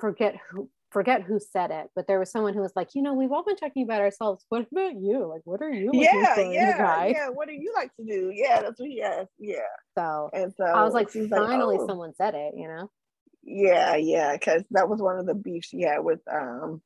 forget 0.00 0.36
who 0.50 0.68
forget 0.90 1.22
who 1.22 1.38
said 1.38 1.70
it, 1.70 1.88
but 1.94 2.06
there 2.06 2.18
was 2.18 2.30
someone 2.30 2.54
who 2.54 2.60
was 2.60 2.72
like, 2.74 2.94
you 2.94 3.02
know, 3.02 3.14
we've 3.14 3.30
all 3.30 3.44
been 3.44 3.56
talking 3.56 3.84
about 3.84 4.00
ourselves. 4.00 4.44
What 4.48 4.66
about 4.72 4.94
you? 4.94 5.26
Like, 5.26 5.42
what 5.44 5.62
are 5.62 5.70
you? 5.70 5.90
yeah, 5.92 6.34
for 6.34 6.40
in 6.40 6.48
a 6.48 6.54
yeah, 6.54 6.78
guy? 6.78 7.06
yeah. 7.14 7.28
What 7.28 7.48
do 7.48 7.54
you 7.54 7.72
like 7.74 7.94
to 7.96 8.04
do? 8.04 8.32
Yeah, 8.34 8.62
that's 8.62 8.80
what 8.80 8.88
he 8.88 9.02
asked. 9.02 9.30
Yeah. 9.38 9.58
So 9.96 10.30
And 10.32 10.52
so 10.56 10.64
I 10.64 10.82
was 10.82 10.94
like, 10.94 11.10
finally, 11.10 11.76
oh. 11.78 11.86
someone 11.86 12.14
said 12.14 12.34
it. 12.34 12.54
You 12.56 12.68
know. 12.68 12.90
Yeah, 13.42 13.96
yeah, 13.96 14.32
because 14.32 14.64
that 14.72 14.88
was 14.88 15.00
one 15.00 15.18
of 15.18 15.26
the 15.26 15.34
beefs 15.34 15.68
she 15.68 15.82
had 15.82 16.00
with 16.00 16.20
um 16.30 16.82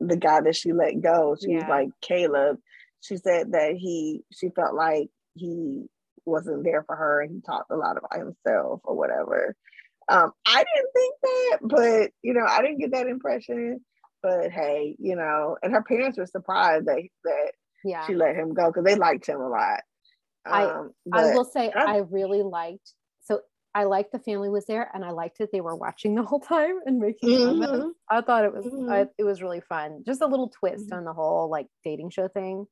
the 0.00 0.16
guy 0.16 0.40
that 0.40 0.56
she 0.56 0.72
let 0.72 1.00
go. 1.00 1.36
She 1.40 1.54
was 1.54 1.64
like 1.68 1.88
Caleb. 2.00 2.58
She 3.02 3.16
said 3.18 3.52
that 3.52 3.74
he 3.76 4.22
she 4.32 4.48
felt 4.50 4.74
like 4.74 5.08
he 5.34 5.86
wasn't 6.24 6.64
there 6.64 6.84
for 6.84 6.94
her 6.96 7.20
and 7.20 7.32
he 7.32 7.40
talked 7.40 7.70
a 7.70 7.76
lot 7.76 7.96
about 7.96 8.16
himself 8.18 8.80
or 8.84 8.96
whatever. 8.96 9.54
Um, 10.08 10.32
I 10.46 10.64
didn't 10.64 10.92
think 10.94 11.14
that, 11.22 11.58
but 11.62 12.10
you 12.22 12.32
know, 12.34 12.46
I 12.48 12.62
didn't 12.62 12.78
get 12.78 12.92
that 12.92 13.06
impression. 13.08 13.84
But 14.22 14.52
hey, 14.52 14.94
you 15.00 15.16
know, 15.16 15.56
and 15.62 15.72
her 15.72 15.82
parents 15.82 16.16
were 16.16 16.26
surprised 16.26 16.86
that 16.86 17.02
that 17.24 17.52
Yeah. 17.84 18.06
she 18.06 18.14
let 18.14 18.36
him 18.36 18.54
go 18.54 18.68
because 18.68 18.84
they 18.84 18.94
liked 18.94 19.26
him 19.26 19.40
a 19.40 19.48
lot. 19.48 19.80
I- 20.44 20.64
Um, 20.64 20.92
I 21.12 21.22
but- 21.22 21.34
will 21.34 21.44
say 21.44 21.70
I- 21.72 21.96
I 21.96 21.98
really 21.98 22.42
liked 22.42 22.94
so 23.20 23.40
I 23.74 23.84
liked 23.84 24.12
the 24.12 24.18
family 24.20 24.48
was 24.50 24.66
there 24.66 24.90
and 24.94 25.04
I 25.04 25.10
liked 25.10 25.38
that 25.38 25.50
they 25.50 25.60
were 25.60 25.74
watching 25.74 26.14
the 26.14 26.22
whole 26.22 26.40
time 26.40 26.78
and 26.86 26.98
making 27.00 27.30
Mhm. 27.30 27.64
comments. 27.66 27.98
I 28.08 28.20
thought 28.20 28.44
it 28.44 28.52
was 28.52 28.66
I, 28.66 28.70
Mhm. 28.70 29.10
it 29.18 29.24
was 29.24 29.42
really 29.42 29.60
fun. 29.62 30.04
Just 30.04 30.20
a 30.20 30.26
little 30.26 30.50
twist 30.50 30.90
Mhm. 30.90 30.98
on 30.98 31.04
the 31.04 31.12
whole 31.12 31.48
like 31.48 31.66
dating 31.82 32.10
show 32.10 32.28
thing. 32.28 32.66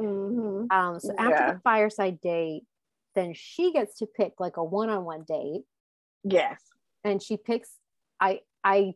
Mhm. 0.00 0.66
Um 0.70 1.00
so 1.00 1.12
after 1.18 1.30
Yeah. 1.44 1.52
the 1.54 1.60
fireside 1.60 2.20
date, 2.20 2.64
then 3.14 3.32
she 3.34 3.72
gets 3.72 3.98
to 3.98 4.06
pick 4.06 4.34
like 4.38 4.56
a 4.56 4.64
one-on-one 4.64 5.24
date 5.26 5.64
Yes. 6.24 6.62
and 7.04 7.22
she 7.22 7.36
picks 7.36 7.76
I 8.20 8.40
I 8.64 8.94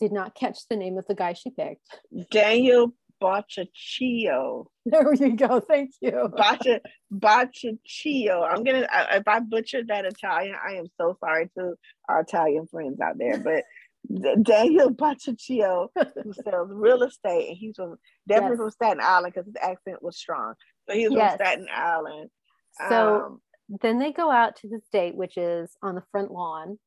did 0.00 0.12
not 0.12 0.34
catch 0.34 0.66
the 0.68 0.76
name 0.76 0.98
of 0.98 1.06
the 1.06 1.14
guy 1.14 1.32
she 1.34 1.50
picked. 1.50 1.86
Daniel 2.30 2.92
Bocciaccio. 3.22 4.66
There 4.84 5.14
you 5.14 5.36
go. 5.36 5.60
Thank 5.60 5.92
you. 6.00 6.10
Boccia, 6.10 6.80
Bocciaccio. 7.12 8.44
I'm 8.48 8.64
gonna 8.64 8.88
I, 8.90 9.18
if 9.18 9.28
I 9.28 9.38
butchered 9.40 9.88
that 9.88 10.04
Italian, 10.04 10.56
I 10.56 10.74
am 10.74 10.86
so 11.00 11.16
sorry 11.20 11.48
to 11.56 11.74
our 12.08 12.22
Italian 12.22 12.66
friends 12.66 13.00
out 13.00 13.18
there. 13.18 13.38
But 13.38 13.62
Daniel 14.42 14.90
Bocciaccio, 14.90 15.88
who 16.22 16.32
sells 16.44 16.70
real 16.72 17.02
estate, 17.02 17.48
and 17.48 17.56
he's 17.56 17.76
from 17.76 17.96
definitely 18.28 18.56
Yes. 18.56 18.58
from 18.58 18.70
Staten 18.70 19.00
Island 19.02 19.34
because 19.34 19.46
his 19.46 19.56
accent 19.60 20.02
was 20.02 20.16
strong. 20.16 20.54
So 20.88 20.94
he 20.96 21.08
was 21.08 21.14
Yes. 21.16 21.36
from 21.36 21.46
Staten 21.46 21.66
Island. 21.74 22.30
So 22.88 23.20
Um, 23.22 23.42
then 23.80 23.98
they 23.98 24.12
go 24.12 24.30
out 24.30 24.56
to 24.56 24.68
this 24.68 24.82
date, 24.92 25.14
which 25.14 25.36
is 25.36 25.76
on 25.82 25.94
the 25.94 26.02
front 26.10 26.30
lawn. 26.30 26.78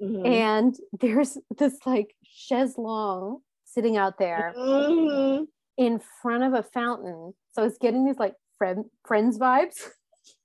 mhm. 0.00 0.26
and 0.26 0.76
there's 1.00 1.38
this 1.56 1.78
like 1.86 2.14
chaise 2.22 2.76
longue 2.76 3.40
sitting 3.64 3.96
out 3.96 4.18
there 4.18 4.54
Mhm. 4.56 5.46
in 5.78 5.98
front 6.22 6.44
of 6.44 6.52
a 6.54 6.62
fountain. 6.62 7.34
So 7.52 7.64
it's 7.64 7.78
getting 7.78 8.04
these 8.04 8.18
like 8.18 8.34
friend 8.58 8.84
friends 9.06 9.38
vibes. 9.38 9.88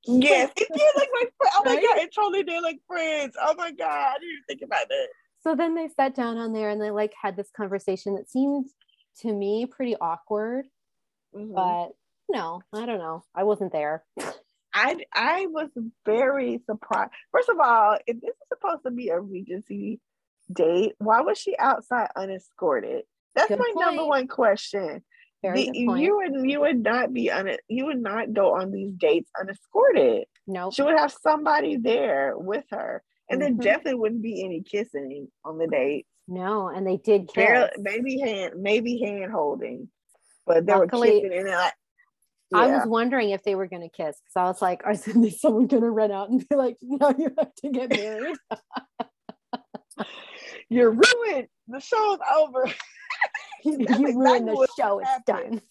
Yes, 0.05 0.51
it 0.57 0.67
did 0.73 0.91
like 0.95 1.09
my 1.13 1.25
friends. 1.37 1.55
Oh 1.57 1.63
my 1.65 1.75
Right? 1.75 1.83
god, 1.83 1.97
it 1.99 2.13
totally 2.15 2.43
did 2.43 2.61
like 2.61 2.79
friends. 2.87 3.35
Oh 3.41 3.53
my 3.55 3.71
god, 3.71 3.87
I 3.89 4.13
didn't 4.19 4.29
even 4.31 4.43
think 4.47 4.61
about 4.61 4.87
that. 4.89 5.07
So 5.43 5.55
then 5.55 5.75
they 5.75 5.87
sat 5.89 6.15
down 6.15 6.37
on 6.37 6.53
there 6.53 6.69
and 6.69 6.81
they 6.81 6.91
like 6.91 7.13
had 7.19 7.35
this 7.35 7.49
conversation 7.55 8.15
that 8.15 8.29
seemed 8.29 8.67
to 9.21 9.33
me 9.33 9.65
pretty 9.65 9.95
awkward, 9.97 10.67
Mhm. 11.35 11.53
but 11.55 11.89
no, 12.29 12.61
I 12.73 12.85
don't 12.85 12.99
know. 12.99 13.23
I 13.35 13.43
wasn't 13.43 13.71
there. 13.71 14.03
I 14.73 15.03
I 15.13 15.47
was 15.47 15.69
very 16.05 16.59
surprised. 16.65 17.11
First 17.31 17.49
of 17.49 17.59
all, 17.59 17.97
if 18.07 18.21
this 18.21 18.29
is 18.29 18.47
supposed 18.47 18.83
to 18.85 18.91
be 18.91 19.09
a 19.09 19.19
Regency 19.19 19.99
date, 20.51 20.93
why 20.99 21.21
was 21.21 21.37
she 21.37 21.57
outside 21.57 22.09
unescorted? 22.15 23.03
That's 23.35 23.49
good 23.49 23.59
my 23.59 23.71
point. 23.73 23.85
number 23.85 24.05
one 24.05 24.27
question. 24.27 25.03
The, 25.43 25.71
you 25.73 26.15
would 26.17 26.49
you 26.49 26.59
would 26.61 26.83
not 26.83 27.11
be 27.11 27.31
on 27.31 27.47
it. 27.47 27.61
You 27.67 27.85
would 27.87 28.01
not 28.01 28.31
go 28.31 28.53
on 28.55 28.71
these 28.71 28.93
dates 28.93 29.29
unescorted. 29.39 30.25
No, 30.45 30.69
she 30.71 30.83
would 30.83 30.97
have 30.97 31.11
somebody 31.11 31.77
there 31.77 32.37
with 32.37 32.65
her, 32.69 33.01
and 33.31 33.41
mm-hmm. 33.41 33.57
there 33.57 33.73
definitely 33.73 33.99
wouldn't 33.99 34.21
be 34.21 34.43
any 34.43 34.61
kissing 34.61 35.27
on 35.45 35.57
the 35.57 35.67
date. 35.67 36.05
No, 36.27 36.67
and 36.67 36.85
they 36.85 36.97
did 36.97 37.27
kiss. 37.27 37.35
Barely, 37.35 37.69
maybe 37.77 38.19
hand, 38.19 38.53
maybe 38.57 38.99
hand 38.99 39.31
holding, 39.31 39.89
but 40.45 40.65
they 40.65 40.73
Luckily, 40.73 41.15
were 41.15 41.21
kissing, 41.21 41.39
and 41.39 41.49
like, 41.49 41.73
yeah. 42.51 42.57
I 42.57 42.67
was 42.67 42.85
wondering 42.85 43.29
if 43.31 43.43
they 43.43 43.55
were 43.55 43.67
going 43.67 43.81
to 43.81 43.89
kiss 43.89 44.17
because 44.19 44.35
I 44.35 44.43
was 44.43 44.61
like, 44.61 44.81
"Are 44.85 44.95
someone 45.31 45.67
going 45.67 45.83
to 45.83 45.89
run 45.89 46.11
out 46.11 46.29
and 46.29 46.47
be 46.47 46.55
like, 46.55 46.77
no, 46.81 47.13
you 47.17 47.33
have 47.37 47.55
to 47.55 47.69
get 47.69 47.89
married"? 47.89 48.37
You're 50.69 50.91
ruined. 50.91 51.47
The 51.67 51.79
show's 51.79 52.19
over. 52.37 52.65
you, 53.63 53.77
you 53.79 54.19
ruined 54.19 54.47
the 54.47 54.67
show. 54.77 54.99
It's 54.99 55.09
done. 55.25 55.61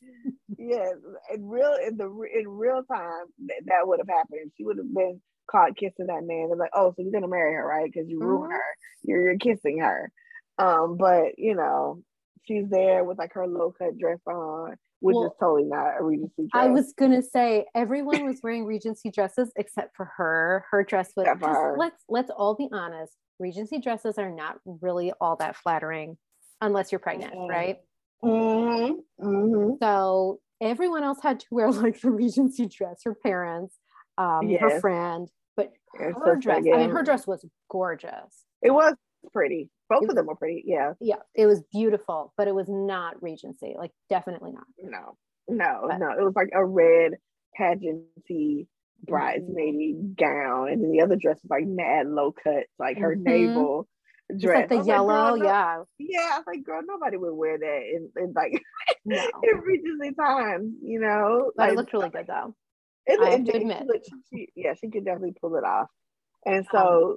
yes, 0.58 0.94
in 1.32 1.48
real 1.48 1.76
in 1.86 1.96
the 1.96 2.06
in 2.34 2.48
real 2.48 2.82
time, 2.84 3.24
that, 3.46 3.62
that 3.66 3.86
would 3.88 4.00
have 4.00 4.08
happened. 4.08 4.52
She 4.56 4.64
would 4.64 4.76
have 4.76 4.92
been 4.94 5.20
caught 5.50 5.76
kissing 5.76 6.06
that 6.06 6.24
man. 6.24 6.48
They're 6.48 6.56
like, 6.56 6.70
"Oh, 6.74 6.92
so 6.96 7.02
you're 7.02 7.12
gonna 7.12 7.28
marry 7.28 7.54
her, 7.54 7.66
right? 7.66 7.90
Because 7.90 8.08
you 8.08 8.18
mm-hmm. 8.18 8.28
ruined 8.28 8.52
her. 8.52 8.76
You're 9.02 9.22
you're 9.22 9.38
kissing 9.38 9.80
her." 9.80 10.10
Um, 10.58 10.96
but 10.96 11.38
you 11.38 11.54
know, 11.54 12.02
she's 12.44 12.68
there 12.68 13.04
with 13.04 13.18
like 13.18 13.32
her 13.34 13.46
low 13.46 13.72
cut 13.76 13.98
dress 13.98 14.20
on, 14.26 14.76
which 15.00 15.14
well, 15.14 15.26
is 15.26 15.32
totally 15.40 15.64
not 15.64 15.98
a 15.98 16.04
Regency 16.04 16.48
dress. 16.50 16.50
I 16.54 16.68
was 16.68 16.92
gonna 16.96 17.22
say 17.22 17.66
everyone 17.74 18.24
was 18.24 18.40
wearing 18.42 18.64
Regency 18.64 19.10
dresses 19.10 19.50
except 19.56 19.96
for 19.96 20.10
her. 20.16 20.64
Her 20.70 20.84
dress 20.84 21.12
was. 21.16 21.26
Just, 21.26 21.78
let's 21.78 22.04
let's 22.08 22.30
all 22.30 22.54
be 22.54 22.68
honest. 22.72 23.14
Regency 23.38 23.80
dresses 23.80 24.18
are 24.18 24.30
not 24.30 24.58
really 24.64 25.12
all 25.20 25.36
that 25.36 25.56
flattering 25.56 26.18
unless 26.60 26.92
you're 26.92 26.98
pregnant, 26.98 27.34
mm-hmm. 27.34 27.50
right? 27.50 27.78
Mm-hmm. 28.22 29.26
Mm-hmm. 29.26 29.72
So 29.82 30.40
everyone 30.60 31.04
else 31.04 31.18
had 31.22 31.40
to 31.40 31.46
wear 31.50 31.70
like 31.72 32.00
the 32.00 32.10
Regency 32.10 32.66
dress. 32.66 33.00
Her 33.04 33.14
parents, 33.14 33.74
um, 34.18 34.48
yes. 34.48 34.60
her 34.60 34.80
friend, 34.80 35.28
but 35.60 35.72
her 35.94 36.14
so 36.24 36.34
dress. 36.36 36.58
I 36.58 36.76
mean, 36.78 36.90
her 36.90 37.02
dress 37.02 37.26
was 37.26 37.44
gorgeous. 37.70 38.44
It 38.62 38.70
was 38.70 38.94
pretty. 39.32 39.68
Both 39.88 40.02
was, 40.02 40.10
of 40.10 40.16
them 40.16 40.26
were 40.26 40.36
pretty. 40.36 40.62
Yeah. 40.66 40.92
Yeah, 41.00 41.16
it 41.34 41.46
was 41.46 41.62
beautiful, 41.72 42.32
but 42.36 42.48
it 42.48 42.54
was 42.54 42.66
not 42.68 43.22
Regency. 43.22 43.74
Like, 43.76 43.90
definitely 44.08 44.52
not. 44.52 44.64
No, 44.78 45.16
no, 45.48 45.86
but, 45.88 45.98
no. 45.98 46.10
It 46.12 46.22
was 46.22 46.34
like 46.36 46.50
a 46.54 46.64
red 46.64 47.12
pageanty 47.58 48.66
bridesmaid 49.02 49.96
mm-hmm. 49.96 50.12
gown, 50.16 50.68
and 50.68 50.82
then 50.82 50.92
the 50.92 51.02
other 51.02 51.16
dress 51.16 51.40
was 51.42 51.50
like 51.50 51.66
mad 51.66 52.06
low 52.06 52.32
cut, 52.32 52.64
like 52.78 52.98
her 52.98 53.14
mm-hmm. 53.14 53.24
navel 53.24 53.88
dress. 54.38 54.70
Like 54.70 54.80
the 54.80 54.86
yellow, 54.86 55.34
like, 55.34 55.42
yeah. 55.42 55.82
Yeah, 55.98 56.30
I 56.32 56.38
was 56.38 56.44
like, 56.46 56.64
girl, 56.64 56.82
nobody 56.86 57.16
would 57.16 57.34
wear 57.34 57.58
that 57.58 57.82
in, 57.82 58.10
in 58.16 58.32
like 58.34 58.62
no. 59.04 59.16
in 59.42 59.58
Regency 59.60 60.14
times, 60.14 60.74
you 60.82 61.00
know. 61.00 61.50
But 61.56 61.62
like, 61.62 61.72
it 61.72 61.76
looked 61.76 61.92
really 61.92 62.10
good 62.10 62.26
though. 62.28 62.54
It, 63.06 63.20
I 63.20 63.30
have 63.30 63.44
to 63.44 63.56
admit. 63.56 63.82
She, 64.04 64.12
she, 64.30 64.48
yeah, 64.54 64.74
she 64.74 64.90
could 64.90 65.04
definitely 65.04 65.34
pull 65.40 65.56
it 65.56 65.64
off. 65.64 65.88
And 66.46 66.66
so, 66.70 67.16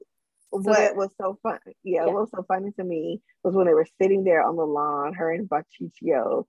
um, 0.53 0.63
so 0.63 0.71
what 0.71 0.95
was 0.95 1.09
so 1.19 1.37
fun? 1.43 1.59
Yeah, 1.83 2.05
yeah, 2.05 2.05
what 2.05 2.21
was 2.21 2.29
so 2.35 2.43
funny 2.47 2.71
to 2.77 2.83
me 2.83 3.21
was 3.43 3.55
when 3.55 3.67
they 3.67 3.73
were 3.73 3.87
sitting 4.01 4.23
there 4.23 4.43
on 4.43 4.55
the 4.55 4.65
lawn, 4.65 5.13
her 5.13 5.31
and 5.31 5.49
Bachichio, 5.49 6.45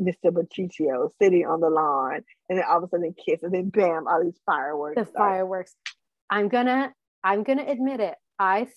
Mr. 0.00 0.30
Bachichio, 0.30 1.10
sitting 1.20 1.46
on 1.46 1.60
the 1.60 1.70
lawn, 1.70 2.20
and 2.48 2.58
then 2.58 2.64
all 2.68 2.78
of 2.78 2.84
a 2.84 2.88
sudden 2.88 3.14
kiss, 3.14 3.42
and 3.42 3.52
then 3.52 3.68
bam, 3.68 4.06
all 4.06 4.22
these 4.22 4.40
fireworks. 4.46 4.96
The 4.96 5.06
fireworks. 5.06 5.74
I'm 6.30 6.48
gonna, 6.48 6.92
I'm 7.24 7.42
gonna 7.42 7.64
admit 7.66 8.00
it. 8.00 8.14
I, 8.38 8.68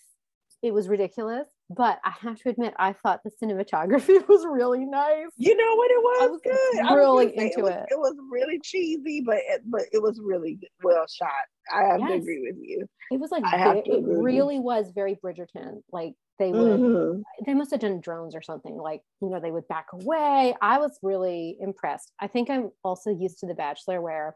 it 0.64 0.74
was 0.74 0.88
ridiculous 0.88 1.48
but 1.76 2.00
I 2.04 2.14
have 2.22 2.40
to 2.42 2.50
admit, 2.50 2.74
I 2.78 2.94
thought 2.94 3.22
the 3.24 3.32
cinematography 3.42 4.26
was 4.28 4.46
really 4.46 4.86
nice. 4.86 5.28
You 5.38 5.56
know 5.56 5.76
what? 5.76 5.92
It 5.92 5.98
was, 5.98 6.22
I 6.22 6.28
was 6.28 6.42
good. 6.44 6.96
Really 6.96 7.28
was 7.28 7.34
into 7.36 7.60
it, 7.60 7.64
was, 7.64 7.72
it. 7.72 7.86
It 7.92 8.00
was 8.00 8.16
really 8.32 8.60
cheesy, 8.64 9.22
but 9.22 9.38
it, 9.38 9.62
but 9.66 9.84
it 9.92 10.02
was 10.02 10.20
really 10.24 10.60
well 10.84 11.06
shot. 11.08 11.30
I 11.74 11.84
have 11.84 12.00
yes. 12.00 12.10
to 12.10 12.16
agree 12.16 12.42
with 12.42 12.58
you. 12.62 12.88
It 13.12 13.20
was 13.20 13.32
like 13.32 13.44
it, 13.46 13.88
it 13.88 14.04
really 14.06 14.60
was 14.60 14.92
very 14.94 15.16
Bridgerton. 15.16 15.82
Like 15.92 16.14
they 16.40 16.52
would, 16.52 16.80
mm-hmm. 16.80 17.22
they 17.46 17.54
must 17.54 17.72
have 17.72 17.82
done 17.82 18.02
drones 18.02 18.36
or 18.36 18.42
something. 18.42 18.76
Like 18.76 19.02
you 19.22 19.30
know, 19.30 19.40
they 19.40 19.52
would 19.52 19.68
back 19.68 19.88
away. 19.94 20.56
I 20.62 20.80
was 20.80 20.98
really 21.04 21.58
impressed. 21.60 22.12
I 22.20 22.28
think 22.28 22.50
I'm 22.50 22.72
also 22.84 23.12
used 23.12 23.40
to 23.40 23.48
The 23.48 23.54
Bachelor, 23.54 24.02
where 24.02 24.36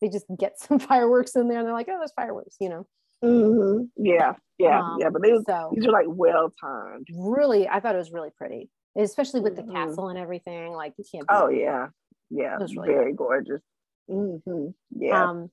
they 0.00 0.08
just 0.08 0.26
get 0.38 0.58
some 0.60 0.78
fireworks 0.78 1.36
in 1.36 1.48
there 1.48 1.58
and 1.58 1.66
they're 1.66 1.74
like, 1.74 1.88
oh, 1.90 1.98
there's 1.98 2.12
fireworks, 2.12 2.56
you 2.60 2.68
know. 2.68 2.86
Mm-hmm. 3.24 3.84
Yeah, 3.96 4.34
yeah, 4.58 4.80
um, 4.80 4.98
yeah. 5.00 5.10
But 5.10 5.22
they 5.22 5.32
was, 5.32 5.44
so, 5.46 5.72
these 5.74 5.86
are 5.86 5.92
like 5.92 6.06
well 6.08 6.52
timed. 6.60 7.06
Really, 7.14 7.68
I 7.68 7.80
thought 7.80 7.94
it 7.94 7.98
was 7.98 8.12
really 8.12 8.30
pretty, 8.36 8.70
especially 8.96 9.40
with 9.40 9.56
mm-hmm. 9.56 9.68
the 9.68 9.74
castle 9.74 10.08
and 10.08 10.18
everything. 10.18 10.72
Like 10.72 10.94
you 10.98 11.04
can't. 11.10 11.26
Oh 11.28 11.48
yeah, 11.48 11.88
yeah. 12.30 12.54
It 12.54 12.60
was 12.60 12.76
really 12.76 12.94
very 12.94 13.12
gorgeous. 13.12 13.62
Mm-hmm. 14.10 14.68
Yeah. 14.90 15.24
Um, 15.24 15.50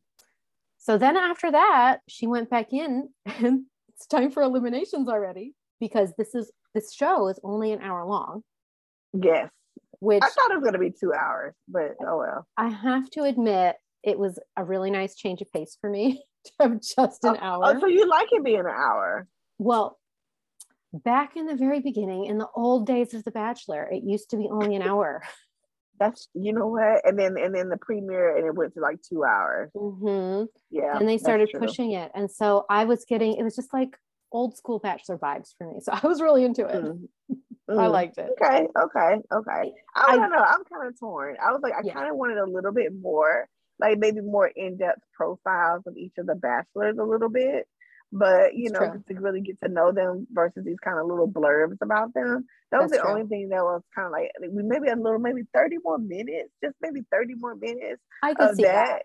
so 0.78 0.97
then 0.97 1.15
after 1.15 1.52
that, 1.52 2.02
she 2.10 2.28
went 2.28 2.49
back 2.49 2.73
in, 2.73 3.10
and 3.26 3.65
it's 3.89 4.06
time 4.08 4.32
for 4.32 4.43
eliminations 4.43 5.08
already 5.08 5.54
because 5.80 6.13
this 6.17 6.36
is 6.36 6.52
this 6.73 6.93
show 6.93 7.28
is 7.28 7.39
only 7.43 7.71
an 7.71 7.82
hour 7.82 8.06
long. 8.06 8.43
Yes. 9.13 9.49
Which 9.99 10.21
I 10.21 10.28
thought 10.28 10.52
it 10.52 10.56
was 10.56 10.63
going 10.63 10.73
to 10.73 10.80
be 10.80 10.91
two 10.91 11.13
hours, 11.13 11.54
but 11.67 11.95
oh 12.02 12.17
well. 12.17 12.47
I 12.58 12.67
have 12.67 13.10
to 13.12 13.23
admit, 13.23 13.78
it 14.04 14.19
was 14.19 14.38
a 14.58 14.63
really 14.63 14.91
nice 14.91 15.15
change 15.15 15.41
of 15.41 15.52
pace 15.52 15.78
for 15.80 15.89
me. 15.89 16.21
of 16.60 16.82
just 16.82 17.23
an 17.23 17.38
oh, 17.39 17.39
hour. 17.39 17.62
Oh, 17.63 17.79
so 17.79 17.88
you 17.88 18.08
like 18.08 18.27
it 18.32 18.43
being 18.43 18.60
an 18.60 18.67
hour? 18.67 19.27
Well, 19.58 19.99
back 20.93 21.36
in 21.36 21.45
the 21.45 21.56
very 21.56 21.79
beginning, 21.79 22.25
in 22.25 22.38
the 22.38 22.47
old 22.56 22.86
days 22.86 23.13
of 23.13 23.23
The 23.23 23.32
Bachelor, 23.32 23.88
it 23.91 24.03
used 24.03 24.29
to 24.32 24.38
be 24.38 24.47
only 24.51 24.75
an 24.75 24.82
hour. 24.82 25.23
That's 25.99 26.27
you 26.34 26.53
know 26.53 26.67
what, 26.67 27.08
and 27.08 27.17
then 27.17 27.38
and 27.38 27.53
then 27.53 27.69
the 27.69 27.77
premiere, 27.77 28.36
and 28.36 28.47
it 28.47 28.56
went 28.56 28.73
to 28.73 28.82
like 28.82 28.97
two 29.08 29.23
hours. 29.23 29.69
Mm-hmm. 29.75 30.45
Yeah, 30.71 30.97
and 30.97 31.08
they 31.08 31.19
started 31.19 31.49
pushing 31.58 31.91
it, 31.91 32.12
and 32.15 32.29
so 32.29 32.65
I 32.67 32.86
was 32.86 33.06
getting 33.06 33.36
it 33.36 33.43
was 33.43 33.56
just 33.56 33.71
like 33.71 33.95
old 34.32 34.58
school 34.58 34.79
Bachelor 34.79 35.19
vibes 35.19 35.53
for 35.56 35.71
me. 35.71 35.79
So 35.82 35.93
I 35.93 36.06
was 36.06 36.19
really 36.19 36.43
into 36.43 36.65
it. 36.65 36.84
Mm. 36.84 37.08
Mm. 37.69 37.79
I 37.79 37.88
liked 37.88 38.17
it. 38.17 38.29
Okay, 38.29 38.67
okay, 38.77 39.21
okay. 39.32 39.71
I, 39.95 40.03
I 40.06 40.15
don't 40.17 40.32
know. 40.32 40.43
I'm 40.45 40.65
kind 40.65 40.86
of 40.86 40.99
torn. 40.99 41.38
I 41.41 41.53
was 41.53 41.62
like, 41.63 41.71
I 41.71 41.79
yeah. 41.86 41.93
kind 41.93 42.10
of 42.10 42.17
wanted 42.17 42.38
a 42.38 42.45
little 42.45 42.73
bit 42.73 42.91
more 42.93 43.47
like 43.79 43.97
maybe 43.97 44.21
more 44.21 44.47
in-depth 44.47 45.01
profiles 45.13 45.83
of 45.86 45.97
each 45.97 46.13
of 46.17 46.25
the 46.25 46.36
bachelors 46.36 46.97
a 46.99 47.03
little 47.03 47.29
bit 47.29 47.67
but 48.13 48.55
you 48.55 48.69
know 48.69 48.79
to 48.79 49.13
really 49.15 49.41
get 49.41 49.59
to 49.62 49.67
know 49.67 49.91
them 49.91 50.27
versus 50.31 50.63
these 50.63 50.79
kind 50.83 50.99
of 50.99 51.07
little 51.07 51.27
blurbs 51.27 51.77
about 51.81 52.13
them 52.13 52.45
that 52.71 52.81
was 52.81 52.91
That's 52.91 53.01
the 53.01 53.07
true. 53.07 53.15
only 53.15 53.27
thing 53.27 53.49
that 53.49 53.63
was 53.63 53.81
kind 53.93 54.05
of 54.05 54.12
like 54.12 54.29
maybe 54.39 54.88
a 54.88 54.95
little 54.95 55.19
maybe 55.19 55.41
30 55.53 55.77
more 55.83 55.97
minutes 55.97 56.51
just 56.63 56.75
maybe 56.79 57.01
30 57.12 57.33
more 57.36 57.55
minutes 57.55 58.01
i 58.21 58.36
could 58.36 58.55
see 58.55 58.63
that. 58.63 58.86
that. 58.86 59.03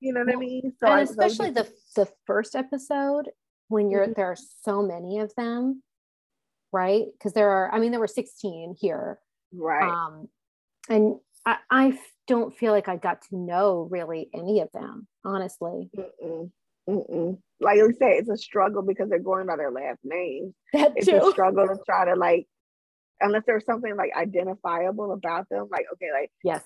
you 0.00 0.12
know 0.12 0.20
what 0.20 0.28
well, 0.28 0.36
i 0.36 0.40
mean 0.40 0.72
so 0.80 0.86
and 0.86 0.94
I, 0.94 1.00
especially 1.02 1.48
so 1.48 1.64
the 1.64 1.72
the 1.96 2.08
first 2.26 2.54
episode 2.54 3.28
when 3.66 3.90
you're 3.90 4.04
mm-hmm. 4.04 4.12
there 4.16 4.26
are 4.26 4.38
so 4.62 4.82
many 4.82 5.18
of 5.18 5.34
them 5.36 5.82
right 6.72 7.06
because 7.12 7.32
there 7.32 7.50
are 7.50 7.74
i 7.74 7.80
mean 7.80 7.90
there 7.90 8.00
were 8.00 8.06
16 8.06 8.76
here 8.78 9.18
right 9.52 9.90
um 9.90 10.28
and 10.88 11.16
I, 11.48 11.56
I 11.70 11.98
don't 12.26 12.54
feel 12.54 12.72
like 12.72 12.88
I 12.88 12.96
got 12.96 13.22
to 13.22 13.36
know 13.36 13.88
really 13.90 14.28
any 14.34 14.60
of 14.60 14.68
them, 14.74 15.06
honestly. 15.24 15.88
Mm-mm. 15.96 16.50
Mm-mm. 16.86 17.38
Like 17.58 17.76
you 17.76 17.92
say, 17.98 18.18
it's 18.18 18.28
a 18.28 18.36
struggle 18.36 18.82
because 18.82 19.08
they're 19.08 19.18
going 19.18 19.46
by 19.46 19.56
their 19.56 19.70
last 19.70 20.00
name. 20.04 20.54
That 20.74 20.92
it's 20.96 21.06
too. 21.06 21.16
a 21.16 21.30
struggle 21.30 21.66
to 21.66 21.76
try 21.86 22.04
to 22.04 22.16
like, 22.16 22.46
unless 23.22 23.44
there's 23.46 23.64
something 23.64 23.96
like 23.96 24.10
identifiable 24.14 25.12
about 25.12 25.48
them. 25.48 25.68
Like, 25.70 25.86
okay, 25.94 26.08
like 26.12 26.30
yes, 26.44 26.62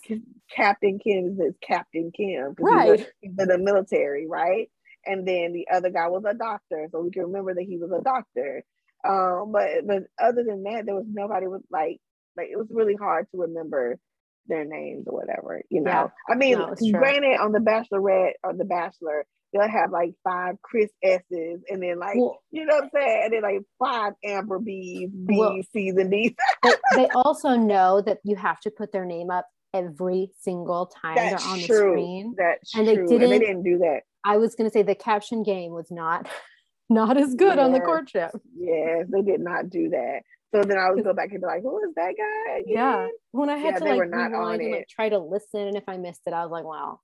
Captain 0.54 0.98
Kim 0.98 1.38
is 1.40 1.54
Captain 1.62 2.10
Kim, 2.16 2.56
right? 2.58 3.06
He's 3.20 3.32
in 3.38 3.48
the 3.48 3.58
military, 3.58 4.26
right? 4.28 4.68
And 5.06 5.26
then 5.26 5.52
the 5.52 5.68
other 5.72 5.90
guy 5.90 6.08
was 6.08 6.24
a 6.28 6.34
doctor, 6.34 6.88
so 6.90 7.02
we 7.02 7.12
can 7.12 7.22
remember 7.22 7.54
that 7.54 7.66
he 7.68 7.78
was 7.78 7.92
a 7.92 8.02
doctor. 8.02 8.64
Um, 9.08 9.52
but 9.52 9.86
but 9.86 10.02
other 10.20 10.42
than 10.42 10.64
that, 10.64 10.86
there 10.86 10.96
was 10.96 11.06
nobody 11.08 11.46
with 11.46 11.62
like 11.70 11.98
like 12.36 12.48
it 12.50 12.58
was 12.58 12.68
really 12.70 12.96
hard 12.96 13.26
to 13.30 13.42
remember 13.42 13.98
their 14.46 14.64
names 14.64 15.06
or 15.06 15.14
whatever, 15.18 15.62
you 15.70 15.80
know. 15.80 15.90
Yeah. 15.90 16.08
I 16.28 16.34
mean, 16.36 16.58
no, 16.58 16.74
granted, 16.92 17.38
on 17.40 17.52
the 17.52 17.58
Bachelorette 17.58 18.32
or 18.44 18.54
the 18.54 18.64
Bachelor, 18.64 19.24
they'll 19.52 19.68
have 19.68 19.90
like 19.90 20.14
five 20.24 20.56
Chris 20.62 20.90
S's 21.02 21.60
and 21.68 21.82
then 21.82 21.98
like 21.98 22.16
well, 22.16 22.42
you 22.50 22.64
know 22.64 22.74
what 22.76 22.84
I'm 22.84 22.90
saying, 22.94 23.20
and 23.24 23.32
then 23.34 23.42
like 23.42 23.60
five 23.78 24.12
Amber 24.24 24.58
B's, 24.58 25.10
B's, 25.10 25.38
well, 25.38 25.60
C's, 25.72 25.94
and 25.96 26.10
D's. 26.10 26.32
they 26.94 27.08
also 27.14 27.50
know 27.50 28.00
that 28.00 28.18
you 28.24 28.36
have 28.36 28.60
to 28.60 28.70
put 28.70 28.92
their 28.92 29.04
name 29.04 29.30
up 29.30 29.46
every 29.74 30.30
single 30.40 30.86
time 30.86 31.14
That's 31.16 31.42
they're 31.42 31.52
on 31.52 31.58
true. 31.60 31.66
the 31.66 31.74
screen. 31.74 32.34
That's 32.36 32.74
and 32.74 32.86
true. 32.86 32.96
they 32.96 33.02
didn't. 33.02 33.22
And 33.22 33.32
they 33.32 33.38
didn't 33.38 33.62
do 33.62 33.78
that. 33.78 34.00
I 34.24 34.36
was 34.36 34.54
going 34.54 34.68
to 34.68 34.72
say 34.72 34.82
the 34.82 34.94
caption 34.94 35.42
game 35.42 35.72
was 35.72 35.90
not 35.90 36.28
not 36.88 37.16
as 37.16 37.34
good 37.34 37.58
on 37.58 37.72
the 37.72 37.80
courtship. 37.80 38.30
Yes, 38.56 39.06
they 39.08 39.22
did 39.22 39.40
not 39.40 39.70
do 39.70 39.90
that. 39.90 40.22
So 40.54 40.62
then 40.62 40.76
I 40.76 40.90
would 40.90 41.02
go 41.02 41.14
back 41.14 41.30
and 41.30 41.40
be 41.40 41.46
like, 41.46 41.62
who 41.62 41.78
is 41.78 41.94
that 41.96 42.14
guy? 42.16 42.58
Again? 42.58 42.74
Yeah. 42.74 43.06
When 43.30 43.48
I 43.48 43.56
had 43.56 43.74
yeah, 43.74 43.78
to 43.78 43.84
like 43.84 44.00
rewind 44.12 44.60
and 44.60 44.72
like 44.72 44.88
try 44.88 45.08
to 45.08 45.18
listen, 45.18 45.60
and 45.60 45.76
if 45.76 45.84
I 45.88 45.96
missed 45.96 46.20
it, 46.26 46.34
I 46.34 46.42
was 46.42 46.50
like, 46.50 46.64
wow. 46.64 47.00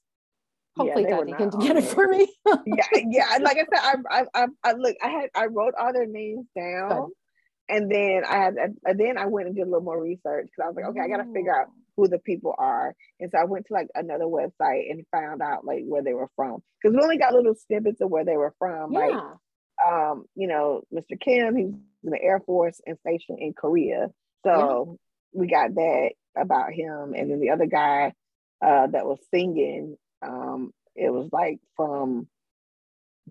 Hopefully, 0.76 1.06
yeah, 1.08 1.16
Daddy 1.16 1.32
can 1.32 1.50
get 1.58 1.76
it 1.76 1.84
for 1.84 2.06
me. 2.06 2.28
yeah, 2.66 2.84
yeah. 3.10 3.38
Like 3.40 3.56
I 3.56 3.64
said, 3.64 3.80
I, 3.82 3.94
I, 4.10 4.24
I, 4.34 4.46
I, 4.62 4.72
look. 4.72 4.96
I 5.02 5.08
had 5.08 5.30
I 5.34 5.46
wrote 5.46 5.74
all 5.78 5.92
their 5.92 6.06
names 6.06 6.46
down, 6.56 6.88
Good. 6.88 7.76
and 7.76 7.90
then 7.90 8.22
I 8.28 8.36
had 8.36 8.54
and 8.84 9.00
then 9.00 9.18
I 9.18 9.26
went 9.26 9.48
and 9.48 9.56
did 9.56 9.62
a 9.62 9.64
little 9.64 9.80
more 9.80 10.00
research 10.00 10.46
because 10.46 10.62
I 10.62 10.66
was 10.68 10.76
like, 10.76 10.84
okay, 10.90 11.00
I 11.00 11.08
got 11.08 11.24
to 11.24 11.32
figure 11.32 11.58
out 11.58 11.66
who 11.96 12.06
the 12.06 12.20
people 12.20 12.54
are, 12.58 12.94
and 13.18 13.28
so 13.32 13.38
I 13.38 13.44
went 13.44 13.66
to 13.66 13.72
like 13.72 13.88
another 13.94 14.26
website 14.26 14.88
and 14.90 15.04
found 15.10 15.42
out 15.42 15.64
like 15.64 15.82
where 15.84 16.02
they 16.02 16.14
were 16.14 16.30
from 16.36 16.62
because 16.80 16.94
we 16.96 17.02
only 17.02 17.18
got 17.18 17.32
little 17.34 17.56
snippets 17.66 18.00
of 18.00 18.10
where 18.10 18.24
they 18.24 18.36
were 18.36 18.54
from, 18.60 18.92
yeah. 18.92 19.00
like 19.00 19.22
um, 19.86 20.24
you 20.34 20.48
know, 20.48 20.82
Mr. 20.92 21.18
Kim, 21.20 21.56
he's 21.56 21.66
in 22.04 22.10
the 22.10 22.22
Air 22.22 22.40
Force 22.40 22.80
and 22.86 22.98
stationed 22.98 23.38
in 23.40 23.52
Korea. 23.52 24.08
So 24.44 24.98
yeah. 25.34 25.40
we 25.40 25.46
got 25.48 25.74
that 25.74 26.10
about 26.36 26.72
him. 26.72 27.14
And 27.14 27.30
then 27.30 27.40
the 27.40 27.50
other 27.50 27.66
guy 27.66 28.12
uh, 28.64 28.86
that 28.88 29.06
was 29.06 29.18
singing, 29.32 29.96
um, 30.22 30.72
it 30.94 31.10
was 31.10 31.28
like 31.32 31.60
from 31.76 32.26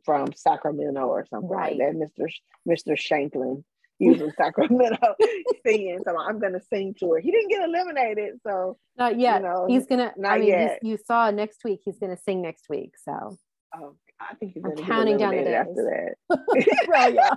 from 0.06 0.32
Sacramento 0.36 1.02
or 1.02 1.26
something 1.26 1.50
right. 1.50 1.76
like 1.76 1.80
that, 1.80 1.96
Mr. 1.96 2.30
Mr. 2.68 2.98
Shanklin. 2.98 3.64
He 4.00 4.10
was 4.10 4.22
in 4.22 4.32
Sacramento 4.38 5.16
singing, 5.66 6.00
so 6.06 6.18
I'm 6.18 6.40
gonna 6.40 6.62
sing 6.72 6.96
to 7.00 7.14
her. 7.14 7.20
He 7.20 7.32
didn't 7.32 7.50
get 7.50 7.64
eliminated, 7.64 8.40
so 8.46 8.78
not 8.98 9.20
yet. 9.20 9.42
You 9.42 9.48
know, 9.48 9.66
he's 9.68 9.88
gonna. 9.88 10.14
Not 10.16 10.34
I 10.34 10.40
mean, 10.40 10.50
yet. 10.50 10.80
you 10.84 10.98
saw 11.06 11.32
next 11.32 11.64
week. 11.64 11.82
He's 11.84 11.98
gonna 11.98 12.18
sing 12.18 12.42
next 12.42 12.70
week. 12.70 12.94
So. 13.04 13.38
Oh, 13.76 13.96
I 14.20 14.36
think 14.36 14.54
he's 14.54 14.64
gonna 14.64 14.76
counting 14.82 15.18
down 15.18 15.36
the 15.36 15.44
days 15.44 15.54
after 15.54 16.16
that. 16.30 17.14
yeah. 17.14 17.36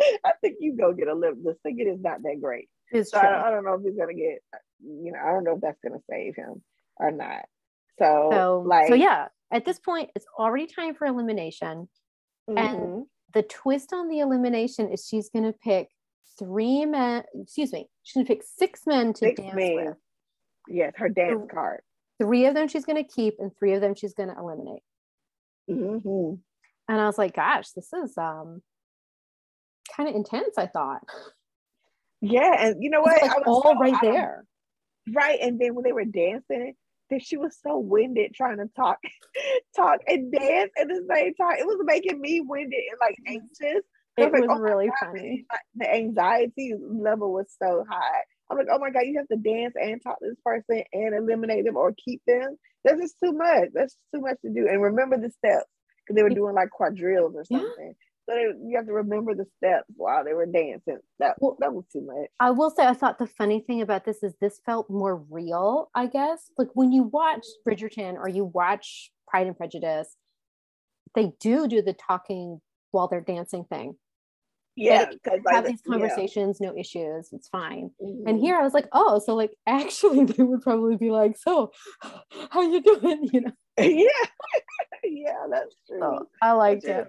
I 0.24 0.32
think 0.40 0.56
you 0.60 0.76
go 0.76 0.92
get 0.92 1.08
a 1.08 1.14
little. 1.14 1.36
The 1.42 1.56
singing 1.62 1.88
is 1.88 2.00
not 2.00 2.22
that 2.22 2.40
great. 2.40 2.68
It's 2.90 3.10
so 3.10 3.20
true. 3.20 3.28
I, 3.28 3.48
I, 3.48 3.50
don't 3.50 3.64
know 3.64 3.74
if 3.74 3.82
he's 3.82 3.96
gonna 3.96 4.14
get. 4.14 4.42
You 4.80 5.12
know, 5.12 5.18
I 5.18 5.32
don't 5.32 5.44
know 5.44 5.54
if 5.54 5.60
that's 5.60 5.78
gonna 5.82 6.02
save 6.10 6.36
him 6.36 6.62
or 6.96 7.10
not. 7.10 7.44
So, 7.98 8.28
so 8.32 8.64
like, 8.66 8.88
so 8.88 8.94
yeah. 8.94 9.28
At 9.52 9.64
this 9.64 9.78
point, 9.78 10.10
it's 10.16 10.26
already 10.38 10.66
time 10.66 10.94
for 10.94 11.06
elimination, 11.06 11.88
mm-hmm. 12.50 12.58
and 12.58 13.06
the 13.32 13.42
twist 13.42 13.92
on 13.92 14.08
the 14.08 14.18
elimination 14.18 14.90
is 14.92 15.06
she's 15.06 15.30
gonna 15.30 15.52
pick 15.52 15.88
three 16.38 16.84
men. 16.84 17.22
Excuse 17.34 17.72
me, 17.72 17.88
she's 18.02 18.14
gonna 18.14 18.26
pick 18.26 18.42
six 18.42 18.82
men 18.86 19.12
to 19.14 19.26
six 19.26 19.40
dance 19.40 19.54
men. 19.54 19.74
with. 19.76 19.96
Yes, 20.68 20.92
her 20.96 21.08
dance 21.08 21.48
card. 21.52 21.80
Three 22.20 22.46
of 22.46 22.54
them 22.54 22.66
she's 22.66 22.84
gonna 22.84 23.04
keep, 23.04 23.36
and 23.38 23.52
three 23.56 23.74
of 23.74 23.80
them 23.80 23.94
she's 23.94 24.14
gonna 24.14 24.34
eliminate. 24.38 24.82
Mm-hmm. 25.70 26.34
And 26.88 27.00
I 27.00 27.06
was 27.06 27.18
like, 27.18 27.34
gosh, 27.34 27.70
this 27.72 27.92
is 27.92 28.16
um 28.16 28.62
kind 29.96 30.08
of 30.08 30.14
intense, 30.14 30.56
I 30.58 30.66
thought. 30.66 31.02
Yeah, 32.20 32.66
and 32.66 32.82
you 32.82 32.90
know 32.90 33.00
what? 33.00 33.20
Like 33.20 33.30
I 33.30 33.38
was 33.38 33.44
all 33.46 33.62
so, 33.62 33.78
right 33.78 33.96
there. 34.02 34.44
Right. 35.12 35.38
And 35.40 35.60
then 35.60 35.74
when 35.74 35.84
they 35.84 35.92
were 35.92 36.04
dancing, 36.04 36.74
that 37.10 37.22
she 37.22 37.36
was 37.36 37.56
so 37.62 37.78
winded 37.78 38.34
trying 38.34 38.58
to 38.58 38.68
talk, 38.74 38.98
talk 39.76 40.00
and 40.06 40.32
dance 40.32 40.72
at 40.78 40.88
the 40.88 41.06
same 41.08 41.34
time. 41.34 41.56
It 41.58 41.66
was 41.66 41.78
making 41.84 42.20
me 42.20 42.40
winded 42.40 42.80
and 42.90 42.98
like 43.00 43.16
anxious. 43.26 43.84
It 44.16 44.32
was, 44.32 44.40
like, 44.40 44.50
oh 44.50 44.58
really 44.58 44.90
funny. 45.00 45.44
The 45.76 45.94
anxiety 45.94 46.74
level 46.80 47.32
was 47.32 47.54
so 47.62 47.84
high. 47.88 48.22
I'm 48.50 48.58
like, 48.58 48.68
oh 48.70 48.78
my 48.78 48.90
God, 48.90 49.02
you 49.04 49.18
have 49.18 49.28
to 49.28 49.36
dance 49.36 49.74
and 49.76 50.02
talk 50.02 50.18
to 50.20 50.28
this 50.28 50.38
person 50.44 50.84
and 50.92 51.14
eliminate 51.14 51.64
them 51.64 51.76
or 51.76 51.92
keep 51.92 52.22
them. 52.26 52.56
That's 52.84 53.00
just 53.00 53.16
too 53.22 53.32
much. 53.32 53.70
That's 53.74 53.96
too 54.14 54.20
much 54.20 54.36
to 54.42 54.52
do. 54.52 54.68
And 54.68 54.80
remember 54.80 55.16
the 55.18 55.30
steps 55.30 55.66
because 56.04 56.16
they 56.16 56.22
were 56.22 56.30
doing 56.30 56.54
like 56.54 56.68
quadrilles 56.70 57.34
or 57.34 57.44
something. 57.44 57.68
Yeah. 57.78 57.92
So 58.28 58.34
they, 58.34 58.42
you 58.68 58.76
have 58.76 58.86
to 58.86 58.92
remember 58.92 59.34
the 59.34 59.46
steps 59.56 59.86
while 59.96 60.24
they 60.24 60.34
were 60.34 60.46
dancing. 60.46 60.98
That, 61.18 61.36
well, 61.38 61.56
that 61.60 61.72
was 61.72 61.84
too 61.92 62.02
much. 62.02 62.28
I 62.40 62.50
will 62.50 62.70
say, 62.70 62.84
I 62.84 62.92
thought 62.92 63.18
the 63.18 63.26
funny 63.26 63.60
thing 63.60 63.82
about 63.82 64.04
this 64.04 64.22
is 64.22 64.34
this 64.40 64.60
felt 64.64 64.90
more 64.90 65.16
real, 65.16 65.90
I 65.94 66.06
guess. 66.06 66.50
Like 66.58 66.68
when 66.74 66.92
you 66.92 67.04
watch 67.04 67.44
Bridgerton 67.66 68.14
or 68.14 68.28
you 68.28 68.44
watch 68.44 69.10
Pride 69.28 69.46
and 69.46 69.56
Prejudice, 69.56 70.16
they 71.14 71.32
do 71.40 71.66
do 71.66 71.82
the 71.82 71.94
talking 71.94 72.60
while 72.90 73.08
they're 73.08 73.20
dancing 73.20 73.64
thing 73.64 73.96
yeah 74.76 75.10
have 75.24 75.40
like, 75.44 75.64
these 75.64 75.80
conversations 75.88 76.58
yeah. 76.60 76.68
no 76.68 76.76
issues 76.76 77.30
it's 77.32 77.48
fine. 77.48 77.90
Mm-hmm. 78.02 78.28
and 78.28 78.38
here 78.38 78.56
i 78.56 78.62
was 78.62 78.74
like 78.74 78.86
oh 78.92 79.18
so 79.18 79.34
like 79.34 79.56
actually 79.66 80.24
they 80.24 80.42
would 80.42 80.62
probably 80.62 80.96
be 80.96 81.10
like 81.10 81.36
so 81.36 81.72
how 82.50 82.62
you 82.62 82.82
doing? 82.82 83.28
You 83.32 83.40
know? 83.42 83.52
Yeah. 83.78 84.08
Yeah 85.04 85.46
that's 85.50 85.76
true. 85.86 86.00
So 86.00 86.28
i 86.42 86.52
liked 86.52 86.84
it. 86.84 87.08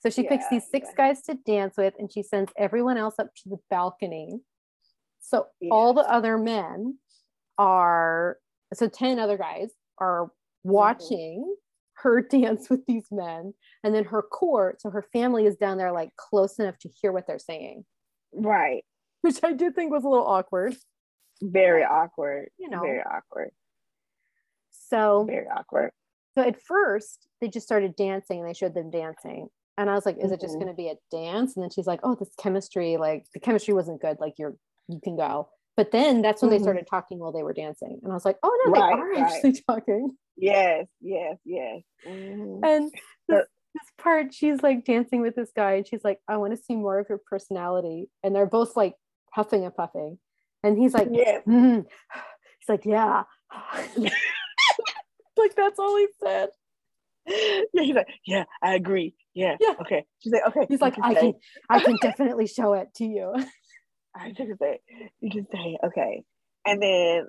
so 0.00 0.10
she 0.10 0.22
yeah, 0.22 0.30
picks 0.30 0.48
these 0.50 0.68
six 0.70 0.88
yeah. 0.90 1.08
guys 1.08 1.22
to 1.22 1.34
dance 1.46 1.74
with 1.76 1.94
and 1.98 2.12
she 2.12 2.22
sends 2.22 2.52
everyone 2.56 2.96
else 2.96 3.14
up 3.18 3.34
to 3.42 3.48
the 3.48 3.58
balcony. 3.70 4.40
So 5.20 5.46
all 5.70 5.94
the 5.94 6.02
other 6.02 6.36
men 6.36 6.98
are 7.58 8.38
so 8.72 8.88
10 8.88 9.18
other 9.18 9.38
guys 9.38 9.70
are 9.98 10.26
mm-hmm. 10.26 10.70
watching 10.70 11.56
her 12.04 12.20
dance 12.30 12.70
with 12.70 12.86
these 12.86 13.06
men. 13.10 13.54
And 13.82 13.94
then 13.94 14.04
her 14.04 14.22
court 14.22 14.80
so 14.80 14.90
her 14.90 15.02
family 15.12 15.46
is 15.46 15.56
down 15.56 15.78
there 15.78 15.92
like 15.92 16.14
close 16.16 16.58
enough 16.60 16.78
to 16.80 16.88
hear 16.88 17.10
what 17.10 17.26
they're 17.26 17.38
saying. 17.40 17.84
Right. 18.32 18.84
Which 19.22 19.42
i 19.42 19.52
did 19.52 19.74
think 19.74 19.90
was 19.90 20.04
a 20.04 20.08
little 20.08 20.26
awkward. 20.26 20.76
Very 21.42 21.82
awkward. 21.82 22.50
You 22.58 22.70
know. 22.70 22.80
Very 22.80 23.00
awkward. 23.02 23.50
So 24.70 25.24
very 25.28 25.46
awkward. 25.46 25.90
so 26.36 26.44
at 26.44 26.62
first 26.62 27.26
they 27.40 27.48
just 27.48 27.66
started 27.66 27.96
dancing 27.96 28.38
and 28.38 28.48
they 28.48 28.54
showed 28.54 28.74
them 28.74 28.90
dancing. 28.90 29.48
And 29.76 29.90
i 29.90 29.94
was 29.94 30.06
like 30.06 30.18
is 30.18 30.24
mm-hmm. 30.24 30.34
it 30.34 30.40
just 30.40 30.54
mm-hmm. 30.54 30.64
going 30.64 30.76
to 30.76 30.76
be 30.76 30.88
a 30.88 30.96
dance? 31.10 31.56
And 31.56 31.62
then 31.62 31.70
she's 31.70 31.86
like 31.86 32.00
oh 32.04 32.14
this 32.14 32.30
chemistry 32.38 32.96
like 32.96 33.24
the 33.34 33.40
chemistry 33.40 33.74
wasn't 33.74 34.00
good. 34.00 34.18
Like 34.20 34.34
you're 34.38 34.56
you 34.88 35.00
can 35.02 35.16
go. 35.16 35.48
But 35.76 35.90
then 35.90 36.22
that's 36.22 36.40
when 36.40 36.50
mm-hmm. 36.50 36.58
they 36.58 36.62
started 36.62 36.86
talking 36.88 37.18
while 37.18 37.32
they 37.32 37.42
were 37.42 37.54
dancing. 37.54 37.98
And 38.02 38.12
i 38.12 38.14
was 38.14 38.26
like 38.26 38.36
oh 38.42 38.62
no 38.66 38.72
right, 38.72 38.94
they 38.94 39.00
are 39.00 39.10
right. 39.10 39.20
actually 39.22 39.62
talking 39.68 40.16
Yes, 40.36 40.86
yes, 41.00 41.36
yes. 41.44 41.82
Mm-hmm. 42.06 42.64
And 42.64 42.92
this, 43.28 43.46
this 43.74 43.90
part, 43.98 44.32
she's 44.32 44.62
like 44.62 44.84
dancing 44.84 45.20
with 45.20 45.34
this 45.34 45.50
guy, 45.54 45.74
and 45.74 45.86
she's 45.86 46.04
like, 46.04 46.18
I 46.28 46.36
want 46.36 46.56
to 46.56 46.62
see 46.62 46.76
more 46.76 46.98
of 46.98 47.06
your 47.08 47.20
personality. 47.30 48.08
And 48.22 48.34
they're 48.34 48.46
both 48.46 48.76
like 48.76 48.94
huffing 49.32 49.64
and 49.64 49.74
puffing. 49.74 50.18
And 50.62 50.78
he's 50.78 50.94
like, 50.94 51.08
yeah. 51.10 51.40
Mm-hmm. 51.46 51.80
He's 51.80 52.68
like, 52.68 52.84
yeah. 52.84 53.24
like 55.36 55.54
that's 55.54 55.78
all 55.78 55.96
he 55.96 56.06
said. 56.22 56.48
Yeah, 57.26 57.82
he's 57.82 57.94
like, 57.94 58.08
yeah, 58.26 58.44
I 58.62 58.74
agree. 58.74 59.14
Yeah. 59.34 59.56
yeah. 59.60 59.74
Okay. 59.80 60.04
She's 60.20 60.32
like, 60.32 60.46
okay. 60.48 60.66
He's 60.68 60.80
like, 60.80 60.96
I 61.02 61.14
can, 61.14 61.34
I 61.68 61.80
can 61.80 61.96
definitely 62.00 62.46
show 62.46 62.74
it 62.74 62.88
to 62.96 63.04
you. 63.04 63.34
I 64.14 64.32
can 64.32 64.56
say, 64.58 64.80
you 65.20 65.30
can 65.30 65.46
say, 65.52 65.76
okay. 65.84 66.22
And 66.66 66.82
then 66.82 67.26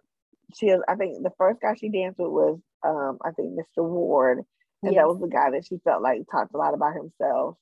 she, 0.55 0.73
I 0.87 0.95
think 0.95 1.23
the 1.23 1.31
first 1.37 1.61
guy 1.61 1.75
she 1.75 1.89
danced 1.89 2.19
with 2.19 2.29
was 2.29 2.59
um, 2.85 3.17
I 3.23 3.31
think 3.31 3.53
Mr. 3.53 3.83
Ward, 3.83 4.39
and 4.83 4.93
yes. 4.93 5.01
that 5.01 5.07
was 5.07 5.19
the 5.19 5.27
guy 5.27 5.51
that 5.51 5.65
she 5.67 5.77
felt 5.83 6.01
like 6.01 6.19
talked 6.31 6.53
a 6.53 6.57
lot 6.57 6.73
about 6.73 6.93
himself. 6.93 7.57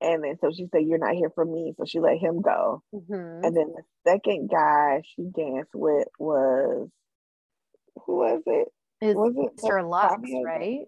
And 0.00 0.24
then 0.24 0.36
so 0.40 0.50
she 0.50 0.66
said, 0.72 0.82
"You're 0.86 0.98
not 0.98 1.14
here 1.14 1.30
for 1.34 1.44
me," 1.44 1.74
so 1.76 1.84
she 1.86 2.00
let 2.00 2.18
him 2.18 2.40
go. 2.40 2.82
Mm-hmm. 2.94 3.44
And 3.44 3.56
then 3.56 3.74
the 3.74 3.82
second 4.06 4.50
guy 4.50 5.02
she 5.04 5.24
danced 5.24 5.74
with 5.74 6.08
was 6.18 6.88
who 8.06 8.16
was 8.16 8.42
it? 8.46 8.68
Is 9.02 9.14
was 9.14 9.34
it 9.36 9.62
Mr. 9.62 9.88
Lux, 9.88 10.22
right? 10.44 10.86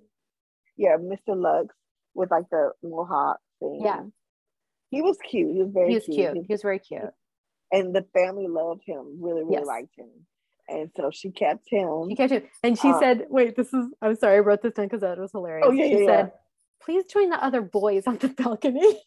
Yeah, 0.76 0.96
Mr. 0.96 1.36
Lux 1.36 1.74
with 2.14 2.30
like 2.30 2.48
the 2.50 2.72
mohawk 2.82 3.38
thing. 3.60 3.82
Yeah, 3.84 4.00
he 4.90 5.02
was 5.02 5.18
cute. 5.28 5.52
He 5.52 5.62
was 5.62 5.72
very 5.72 5.88
he 5.88 5.94
was 5.94 6.04
cute. 6.04 6.32
cute. 6.32 6.46
He 6.46 6.52
was 6.52 6.62
very 6.62 6.78
cute. 6.78 7.02
And 7.70 7.94
the 7.94 8.04
family 8.14 8.46
loved 8.48 8.82
him. 8.86 9.18
Really, 9.20 9.42
really 9.42 9.56
yes. 9.56 9.66
liked 9.66 9.96
him. 9.96 10.10
And 10.72 10.90
so 10.96 11.10
she 11.12 11.30
kept 11.30 11.68
him. 11.68 12.08
She 12.08 12.16
kept 12.16 12.32
him. 12.32 12.42
And 12.62 12.78
she 12.78 12.88
uh, 12.88 12.98
said, 12.98 13.26
wait, 13.28 13.56
this 13.56 13.72
is, 13.72 13.86
I'm 14.00 14.16
sorry, 14.16 14.36
I 14.36 14.40
wrote 14.40 14.62
this 14.62 14.72
down 14.72 14.86
because 14.86 15.02
that 15.02 15.18
was 15.18 15.32
hilarious. 15.32 15.66
Oh, 15.68 15.72
yeah, 15.72 15.84
she 15.84 15.90
yeah, 16.00 16.06
said, 16.06 16.06
yeah. 16.06 16.26
please 16.82 17.04
join 17.04 17.30
the 17.30 17.44
other 17.44 17.60
boys 17.60 18.06
on 18.06 18.18
the 18.18 18.28
balcony. 18.28 19.00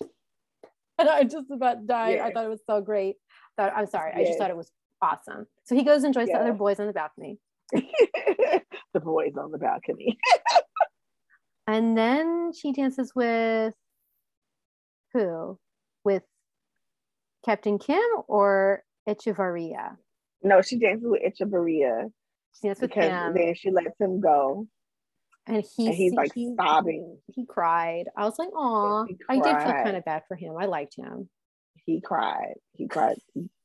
and 0.98 1.08
I 1.08 1.24
just 1.24 1.50
about 1.50 1.86
died. 1.86 2.16
Yeah. 2.16 2.26
I 2.26 2.32
thought 2.32 2.44
it 2.44 2.50
was 2.50 2.62
so 2.66 2.80
great. 2.80 3.16
That 3.58 3.76
I'm 3.76 3.86
sorry, 3.86 4.12
I 4.14 4.24
just 4.24 4.38
thought 4.38 4.50
it 4.50 4.56
was 4.56 4.70
awesome. 5.02 5.46
So 5.64 5.74
he 5.74 5.82
goes 5.82 6.04
and 6.04 6.14
joins 6.14 6.28
the 6.28 6.38
other 6.38 6.54
boys 6.54 6.80
on 6.80 6.86
the 6.86 6.92
balcony. 6.92 7.38
the 7.72 9.00
boys 9.00 9.32
on 9.38 9.50
the 9.50 9.58
balcony. 9.58 10.18
and 11.66 11.98
then 11.98 12.52
she 12.58 12.72
dances 12.72 13.12
with 13.14 13.74
who? 15.12 15.58
With 16.04 16.22
Captain 17.44 17.78
Kim 17.78 18.00
or 18.26 18.84
Echevarria? 19.06 19.96
No, 20.42 20.62
she 20.62 20.78
dances 20.78 21.06
with 21.08 21.22
Echevarria. 21.22 22.10
She 22.52 22.68
dances 22.68 22.82
with 22.82 22.92
him. 22.92 23.34
Then 23.34 23.54
she 23.54 23.70
lets 23.70 23.98
him 24.00 24.20
go. 24.20 24.66
And, 25.46 25.64
he, 25.76 25.86
and 25.86 25.94
he's 25.94 26.12
like 26.12 26.32
he, 26.34 26.54
sobbing. 26.56 27.18
He 27.34 27.46
cried. 27.46 28.04
I 28.16 28.24
was 28.24 28.38
like, 28.38 28.50
"Aw!" 28.54 29.06
I 29.28 29.34
did 29.36 29.44
feel 29.44 29.72
kind 29.72 29.96
of 29.96 30.04
bad 30.04 30.22
for 30.28 30.36
him. 30.36 30.54
I 30.56 30.66
liked 30.66 30.94
him. 30.96 31.28
He 31.84 32.00
cried. 32.00 32.54
He 32.72 32.86
cried 32.86 33.16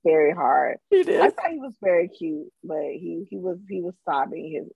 very 0.03 0.33
hard. 0.33 0.77
He 0.89 1.03
did. 1.03 1.21
I 1.21 1.29
thought 1.29 1.51
he 1.51 1.59
was 1.59 1.75
very 1.81 2.07
cute, 2.07 2.47
but 2.63 2.81
he 2.81 3.25
he 3.29 3.37
was 3.37 3.59
he 3.69 3.81
was 3.81 3.93
sobbing 4.05 4.51
his 4.51 4.67
a 4.67 4.71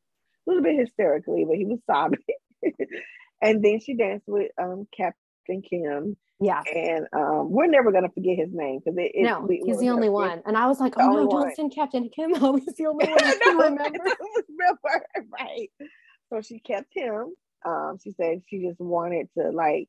little 0.46 0.64
bit 0.64 0.78
hysterically, 0.78 1.46
but 1.46 1.58
he 1.58 1.66
was 1.66 1.80
sobbing. 1.88 2.20
and 3.42 3.64
then 3.64 3.80
she 3.80 3.96
danced 3.96 4.28
with 4.28 4.52
um 4.62 4.88
Captain 4.96 5.18
Captain 5.52 5.62
Kim. 5.62 6.18
Yeah. 6.40 6.62
And 6.74 7.08
um, 7.14 7.52
we're 7.52 7.68
never 7.68 7.92
gonna 7.92 8.10
forget 8.10 8.38
his 8.38 8.50
name 8.52 8.80
because 8.84 8.98
it, 8.98 9.12
it, 9.14 9.24
no, 9.24 9.42
we, 9.42 9.62
he's 9.66 9.80
the 9.80 9.90
only 9.90 10.10
one. 10.10 10.42
And 10.46 10.58
I 10.58 10.68
was 10.68 10.80
like, 10.80 10.94
oh 10.98 11.12
no, 11.12 11.30
don't 11.30 11.56
send 11.56 11.74
Captain 11.74 12.10
Kim. 12.10 12.32
Oh, 12.42 12.56
he's 12.56 12.76
the 12.76 12.88
only 12.88 13.06
one 13.10 13.24
I 13.24 13.36
can 13.36 13.58
remember. 13.58 13.82
remember. 14.50 15.06
Right. 15.40 15.70
So 16.30 16.42
she 16.42 16.60
kept 16.60 16.88
him. 16.96 17.34
Um, 17.64 17.98
she 18.04 18.12
said 18.14 18.42
she 18.48 18.66
just 18.66 18.80
wanted 18.80 19.28
to 19.38 19.52
like 19.52 19.88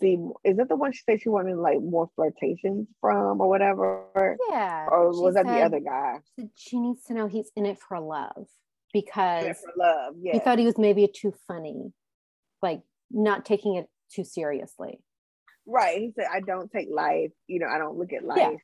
see 0.00 0.16
is 0.44 0.56
that 0.56 0.70
the 0.70 0.76
one 0.76 0.92
she 0.92 1.02
said 1.04 1.20
she 1.20 1.28
wanted 1.28 1.56
like 1.56 1.82
more 1.82 2.08
flirtations 2.14 2.88
from 3.00 3.40
or 3.40 3.48
whatever? 3.48 4.38
Yeah. 4.48 4.86
Or 4.90 5.10
was 5.10 5.34
that 5.34 5.46
the 5.46 5.60
other 5.60 5.80
guy? 5.80 6.20
She, 6.38 6.48
she 6.56 6.80
needs 6.80 7.04
to 7.04 7.14
know 7.14 7.26
he's 7.26 7.50
in 7.54 7.66
it 7.66 7.78
for 7.78 8.00
love 8.00 8.46
because 8.94 9.58
for 9.58 9.72
love, 9.76 10.14
yeah. 10.18 10.32
He 10.32 10.38
thought 10.38 10.58
he 10.58 10.64
was 10.64 10.78
maybe 10.78 11.06
too 11.06 11.34
funny, 11.46 11.92
like 12.62 12.80
not 13.10 13.44
taking 13.44 13.74
it 13.76 13.88
too 14.12 14.24
seriously. 14.24 15.00
Right. 15.66 15.98
He 16.00 16.12
said, 16.16 16.26
I 16.32 16.40
don't 16.40 16.70
take 16.70 16.88
life, 16.90 17.30
you 17.46 17.60
know, 17.60 17.68
I 17.68 17.78
don't 17.78 17.96
look 17.96 18.12
at 18.12 18.24
life 18.24 18.38
yeah. 18.38 18.56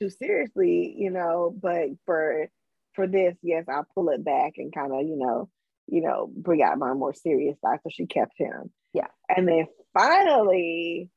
too 0.00 0.10
seriously, 0.10 0.94
you 0.96 1.10
know, 1.10 1.54
but 1.60 1.88
for 2.06 2.48
for 2.94 3.06
this, 3.06 3.36
yes, 3.42 3.64
I'll 3.68 3.86
pull 3.94 4.08
it 4.10 4.24
back 4.24 4.54
and 4.56 4.74
kind 4.74 4.92
of, 4.92 5.02
you 5.02 5.16
know, 5.16 5.48
you 5.86 6.02
know, 6.02 6.30
bring 6.34 6.62
out 6.62 6.78
my 6.78 6.92
more 6.94 7.14
serious 7.14 7.56
side. 7.60 7.78
So 7.82 7.90
she 7.90 8.06
kept 8.06 8.32
him. 8.36 8.70
Yeah. 8.92 9.08
And 9.28 9.46
then 9.46 9.66
finally 9.92 11.10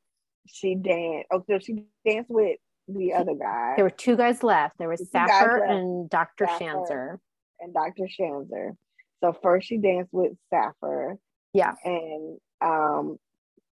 she 0.46 0.74
danced. 0.74 1.28
Oh, 1.32 1.42
so 1.48 1.58
she 1.58 1.84
danced 2.06 2.30
with 2.30 2.58
the 2.88 3.14
other 3.14 3.34
guy. 3.34 3.74
There 3.76 3.84
were 3.84 3.90
two 3.90 4.16
guys 4.16 4.42
left. 4.42 4.78
There 4.78 4.88
was 4.88 5.08
Sappher 5.10 5.64
and 5.64 6.08
Dr. 6.10 6.46
Shanzer. 6.46 7.16
And 7.60 7.72
Dr. 7.72 8.08
Shanzer. 8.20 8.72
So 9.22 9.32
first 9.42 9.68
she 9.68 9.78
danced 9.78 10.12
with 10.12 10.32
Sappher. 10.52 11.16
Yeah. 11.52 11.72
And 11.84 12.38
um 12.60 13.16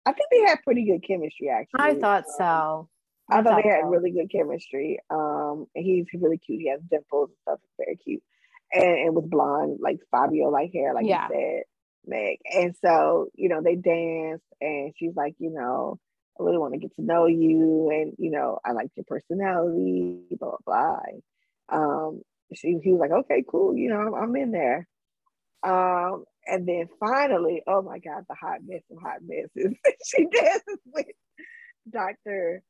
I 0.07 0.13
think 0.13 0.29
they 0.31 0.41
had 0.41 0.63
pretty 0.63 0.85
good 0.85 1.07
chemistry 1.07 1.49
actually. 1.49 1.81
I 1.81 1.95
thought 1.99 2.25
um, 2.25 2.35
so. 2.39 2.89
I, 3.29 3.39
I 3.39 3.43
thought, 3.43 3.45
thought, 3.45 3.63
they 3.63 3.69
had 3.69 3.83
so. 3.83 3.89
really 3.89 4.13
good 4.13 4.31
chemistry. 4.31 5.01
Um 5.11 5.67
he's 5.75 6.07
really 6.15 6.39
cute. 6.39 6.61
He 6.63 6.71
has 6.71 6.81
dimples 6.89 7.31
and 7.31 7.37
stuff. 7.43 7.61
Very 7.77 7.97
cute. 7.97 8.23
And, 8.73 8.85
and 8.85 9.15
with 9.17 9.31
blonde, 9.31 9.79
like 9.81 9.99
Fabio 10.11 10.49
like 10.49 10.73
hair, 10.73 10.95
like 10.95 11.07
yeah. 11.07 11.29
you 11.29 11.35
said, 11.35 11.63
Meg. 12.07 12.39
And 12.55 12.75
so, 12.85 13.29
you 13.35 13.49
know, 13.49 13.61
they 13.63 13.75
danced 13.75 14.45
and 14.61 14.93
she's 14.97 15.15
like, 15.17 15.35
you 15.39 15.51
know, 15.51 15.99
I 16.39 16.45
really 16.45 16.59
want 16.59 16.75
to 16.75 16.81
get 16.81 16.95
to 16.97 17.03
know 17.03 17.27
you 17.27 17.91
and 17.91 18.15
you 18.19 18.31
know, 18.31 18.61
I 18.65 18.73
like 18.73 18.91
your 18.95 19.05
personality, 19.05 20.21
blah 20.39 20.53
blah 20.65 21.01
blah. 21.69 21.77
Um 21.77 22.23
she 22.55 22.79
he 22.83 22.93
was 22.93 23.01
like, 23.01 23.11
okay, 23.11 23.43
cool, 23.49 23.77
you 23.77 23.89
know, 23.89 23.99
I'm, 23.99 24.15
I'm 24.15 24.37
in 24.37 24.53
there. 24.53 24.87
Um, 25.63 26.25
and 26.47 26.67
then 26.67 26.89
finally, 27.01 27.63
oh 27.67 27.83
my 27.83 27.99
God, 27.99 28.25
the 28.29 28.35
hot 28.35 28.59
mess 28.67 28.83
of 28.91 28.99
hot 29.03 29.19
messes. 29.23 29.77
she 30.07 30.27
dances 30.33 30.79
with 30.87 31.07
Dr. 31.91 32.63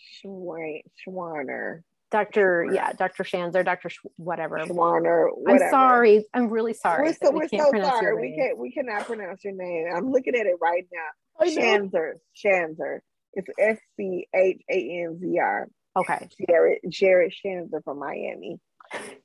Schwein, 0.00 0.82
Schwarner. 1.06 1.82
Dr. 2.10 2.68
Yeah, 2.72 2.92
Dr. 2.92 3.24
Shanzer, 3.24 3.64
Dr. 3.64 3.90
Sh- 3.90 3.98
whatever. 4.16 4.58
Schwarner. 4.58 5.30
Whatever. 5.32 5.64
I'm 5.64 5.70
sorry. 5.70 6.26
I'm 6.32 6.48
really 6.48 6.74
sorry. 6.74 7.08
We're 7.08 7.14
so, 7.14 7.30
we 7.32 7.38
we're 7.38 7.48
so 7.48 7.70
sorry. 7.72 8.20
We 8.20 8.36
can't 8.36 8.58
we 8.58 8.70
cannot 8.70 9.06
pronounce 9.06 9.42
your 9.42 9.54
name. 9.54 9.88
I'm 9.94 10.12
looking 10.12 10.36
at 10.36 10.46
it 10.46 10.56
right 10.60 10.86
now. 10.92 11.44
Shanzer. 11.44 12.12
Shanzer. 12.36 13.00
It's 13.32 13.48
S 13.58 13.78
C 13.96 14.28
H 14.32 14.62
A 14.70 15.04
N 15.06 15.18
Z 15.20 15.38
R. 15.40 15.68
Okay. 15.96 16.28
Jared 16.48 16.78
Jared 16.88 17.32
Shanzer 17.44 17.82
from 17.82 17.98
Miami. 17.98 18.60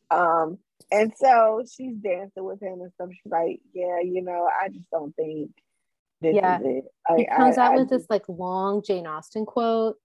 Um, 0.10 0.58
and 0.92 1.14
so 1.16 1.64
she's 1.72 1.96
dancing 1.96 2.44
with 2.44 2.62
him 2.62 2.82
and 2.82 2.92
stuff. 2.94 3.10
She's 3.12 3.32
like, 3.32 3.60
Yeah, 3.74 4.00
you 4.04 4.22
know, 4.22 4.48
I 4.48 4.70
just 4.70 4.90
don't 4.92 5.16
think 5.16 5.52
this 6.22 6.36
yeah. 6.36 6.60
is 6.60 6.66
it. 6.66 6.86
I, 7.10 7.16
he 7.16 7.28
comes 7.28 7.58
I, 7.58 7.66
out 7.66 7.74
I, 7.74 7.76
with 7.78 7.90
this 7.90 8.06
like 8.10 8.24
long 8.28 8.82
Jane 8.84 9.08
Austen 9.08 9.46
quote. 9.46 9.96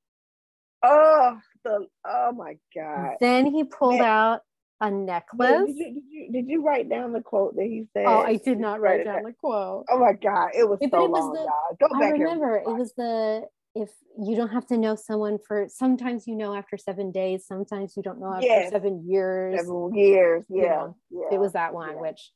Oh, 0.83 1.39
the 1.65 1.87
oh 2.07 2.33
my 2.33 2.57
god. 2.75 3.17
Then 3.21 3.47
he 3.47 3.65
pulled 3.65 3.99
Man. 3.99 4.09
out 4.09 4.41
a 4.81 4.91
necklace. 4.91 5.67
Did 5.67 5.77
you, 5.77 5.95
did 5.95 6.03
you, 6.11 6.33
did 6.33 6.49
you 6.49 6.63
write 6.63 6.89
down 6.91 7.13
the 7.13 7.23
quote 7.23 7.57
that 7.57 7.65
he 7.65 7.87
said? 7.95 8.05
Oh, 8.07 8.21
I 8.21 8.37
did 8.37 8.59
not 8.59 8.81
write 8.81 9.05
down 9.05 9.23
the 9.23 9.33
quote. 9.33 9.87
Oh 9.91 9.99
my 9.99 10.13
god, 10.13 10.51
it 10.57 10.69
was 10.69 10.79
it, 10.83 10.91
so 10.91 11.05
it 11.05 11.11
was 11.11 11.25
long, 11.25 11.33
the, 11.33 11.89
Go 11.89 11.99
back. 11.99 12.03
I 12.03 12.11
remember 12.11 12.57
it 12.57 12.67
was 12.67 12.93
the 12.97 13.45
if 13.75 13.91
you 14.19 14.37
don't 14.37 14.51
have 14.51 14.67
to 14.67 14.79
know 14.79 14.95
someone 14.95 15.39
for 15.47 15.67
sometimes 15.69 16.27
you 16.27 16.37
know 16.37 16.55
after 16.55 16.77
seven 16.77 17.11
days 17.11 17.45
sometimes 17.47 17.95
you 17.97 18.03
don't 18.03 18.21
know 18.21 18.33
after 18.33 18.47
yes. 18.47 18.71
seven 18.71 19.05
years 19.07 19.59
seven 19.59 19.95
years 19.95 20.45
yeah, 20.49 20.63
you 20.63 20.69
know, 20.69 20.97
yeah. 21.11 21.35
it 21.35 21.41
was 21.41 21.53
that 21.53 21.75
one 21.75 21.91
yeah. 21.91 22.01
which 22.01 22.31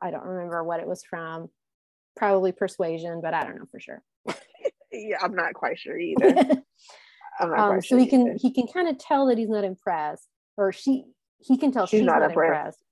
i 0.00 0.10
don't 0.10 0.24
remember 0.24 0.62
what 0.62 0.80
it 0.80 0.86
was 0.86 1.02
from 1.02 1.48
probably 2.16 2.52
persuasion 2.52 3.20
but 3.20 3.34
i 3.34 3.42
don't 3.42 3.56
know 3.56 3.66
for 3.70 3.80
sure 3.80 4.02
yeah 4.92 5.16
i'm 5.22 5.34
not 5.34 5.54
quite 5.54 5.78
sure 5.78 5.98
either 5.98 6.62
I'm 7.40 7.50
not 7.50 7.58
um, 7.58 7.82
so 7.82 7.96
he 7.96 8.06
can 8.06 8.36
he 8.40 8.52
can 8.52 8.66
kind 8.66 8.88
of 8.88 8.98
tell 8.98 9.26
that 9.26 9.38
he's 9.38 9.48
not 9.48 9.64
impressed 9.64 10.26
or 10.56 10.72
she 10.72 11.04
he 11.38 11.56
can 11.56 11.70
tell 11.70 11.86
she's, 11.86 12.00
she's 12.00 12.06
not, 12.06 12.20
not 12.20 12.30
impressed. 12.30 12.48
impressed 12.48 12.84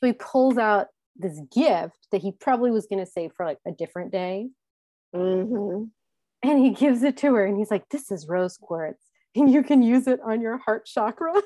so 0.00 0.06
he 0.06 0.12
pulls 0.14 0.58
out 0.58 0.88
this 1.16 1.38
gift 1.54 2.08
that 2.10 2.22
he 2.22 2.32
probably 2.32 2.70
was 2.70 2.86
going 2.86 3.04
to 3.04 3.10
save 3.10 3.32
for 3.36 3.44
like 3.44 3.58
a 3.66 3.72
different 3.72 4.12
day 4.12 4.48
mm-hmm 5.14 5.84
and 6.42 6.58
he 6.58 6.70
gives 6.70 7.02
it 7.02 7.16
to 7.18 7.34
her 7.34 7.44
and 7.44 7.56
he's 7.56 7.70
like 7.70 7.88
this 7.90 8.10
is 8.10 8.28
rose 8.28 8.56
quartz. 8.56 9.02
And 9.34 9.50
you 9.50 9.62
can 9.62 9.82
use 9.82 10.08
it 10.08 10.20
on 10.22 10.42
your 10.42 10.58
heart 10.58 10.86
chakra. 10.86 11.34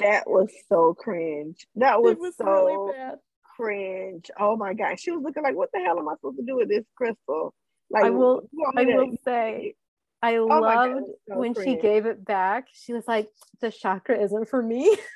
That 0.00 0.24
was 0.26 0.50
so 0.70 0.94
cringe. 0.94 1.66
That 1.74 2.00
was, 2.00 2.16
was 2.16 2.34
so 2.34 2.46
really 2.46 3.12
cringe. 3.54 4.30
Oh 4.40 4.56
my 4.56 4.72
god 4.72 4.98
she 4.98 5.10
was 5.10 5.22
looking 5.22 5.42
like 5.42 5.54
what 5.54 5.68
the 5.74 5.80
hell 5.80 5.98
am 5.98 6.08
i 6.08 6.14
supposed 6.14 6.38
to 6.38 6.44
do 6.44 6.56
with 6.56 6.70
this 6.70 6.86
crystal? 6.96 7.52
Like 7.90 8.04
i 8.04 8.10
will 8.10 8.48
i 8.76 8.84
will 8.84 9.14
say 9.24 9.74
I 10.22 10.36
oh 10.36 10.46
loved 10.46 10.64
God, 10.64 11.02
so 11.28 11.38
when 11.38 11.54
cringe. 11.54 11.76
she 11.76 11.82
gave 11.82 12.06
it 12.06 12.24
back. 12.24 12.68
She 12.72 12.92
was 12.92 13.06
like, 13.08 13.30
"The 13.60 13.70
chakra 13.70 14.22
isn't 14.22 14.48
for 14.48 14.62
me." 14.62 14.96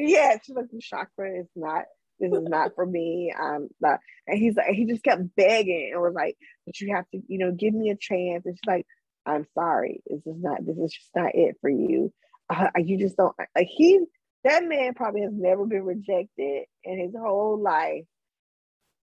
Yeah, 0.00 0.36
she's 0.44 0.54
like, 0.54 0.70
"The 0.70 0.80
chakra 0.80 1.40
is 1.40 1.48
not 1.56 1.86
this 2.18 2.32
is 2.32 2.42
not 2.42 2.74
for 2.74 2.84
me. 2.84 3.32
Um, 3.38 3.68
not. 3.80 4.00
and 4.26 4.38
he's 4.38 4.56
like, 4.56 4.74
he 4.74 4.86
just 4.86 5.04
kept 5.04 5.34
begging 5.36 5.90
and 5.92 6.02
was 6.02 6.14
like, 6.14 6.36
but 6.66 6.80
you 6.80 6.94
have 6.94 7.08
to, 7.10 7.20
you 7.28 7.38
know, 7.38 7.52
give 7.52 7.74
me 7.74 7.90
a 7.90 7.96
chance. 7.96 8.44
And 8.44 8.56
she's 8.56 8.68
like, 8.68 8.86
I'm 9.26 9.46
sorry, 9.54 10.02
this 10.06 10.20
is 10.26 10.40
not, 10.40 10.64
this 10.64 10.76
is 10.76 10.92
just 10.92 11.10
not 11.14 11.34
it 11.34 11.56
for 11.60 11.70
you. 11.70 12.12
Uh, 12.50 12.68
you 12.78 12.98
just 12.98 13.16
don't. 13.16 13.34
Like 13.54 13.68
he, 13.68 14.00
that 14.44 14.64
man 14.64 14.94
probably 14.94 15.22
has 15.22 15.32
never 15.34 15.66
been 15.66 15.84
rejected 15.84 16.64
in 16.84 16.98
his 16.98 17.14
whole 17.18 17.60
life. 17.60 18.04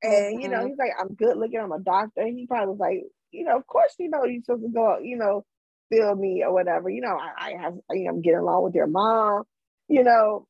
And 0.01 0.41
you 0.41 0.49
know, 0.49 0.65
he's 0.65 0.77
like, 0.77 0.91
I'm 0.99 1.15
good 1.15 1.37
looking. 1.37 1.59
I'm 1.59 1.71
a 1.71 1.79
doctor. 1.79 2.25
He 2.27 2.45
probably 2.47 2.69
was 2.69 2.79
like, 2.79 3.03
you 3.31 3.43
know, 3.43 3.57
of 3.57 3.65
course, 3.65 3.93
you 3.97 4.09
know, 4.09 4.23
you're 4.23 4.41
supposed 4.43 4.63
to 4.63 4.69
go, 4.69 4.99
you 5.01 5.17
know, 5.17 5.43
feel 5.89 6.15
me 6.15 6.43
or 6.45 6.53
whatever. 6.53 6.89
You 6.89 7.01
know, 7.01 7.17
I, 7.17 7.49
I 7.49 7.61
have, 7.61 7.73
you 7.91 8.05
know, 8.05 8.11
I'm 8.11 8.21
getting 8.21 8.39
along 8.39 8.63
with 8.63 8.75
your 8.75 8.87
mom. 8.87 9.43
You 9.87 10.03
know, 10.03 10.47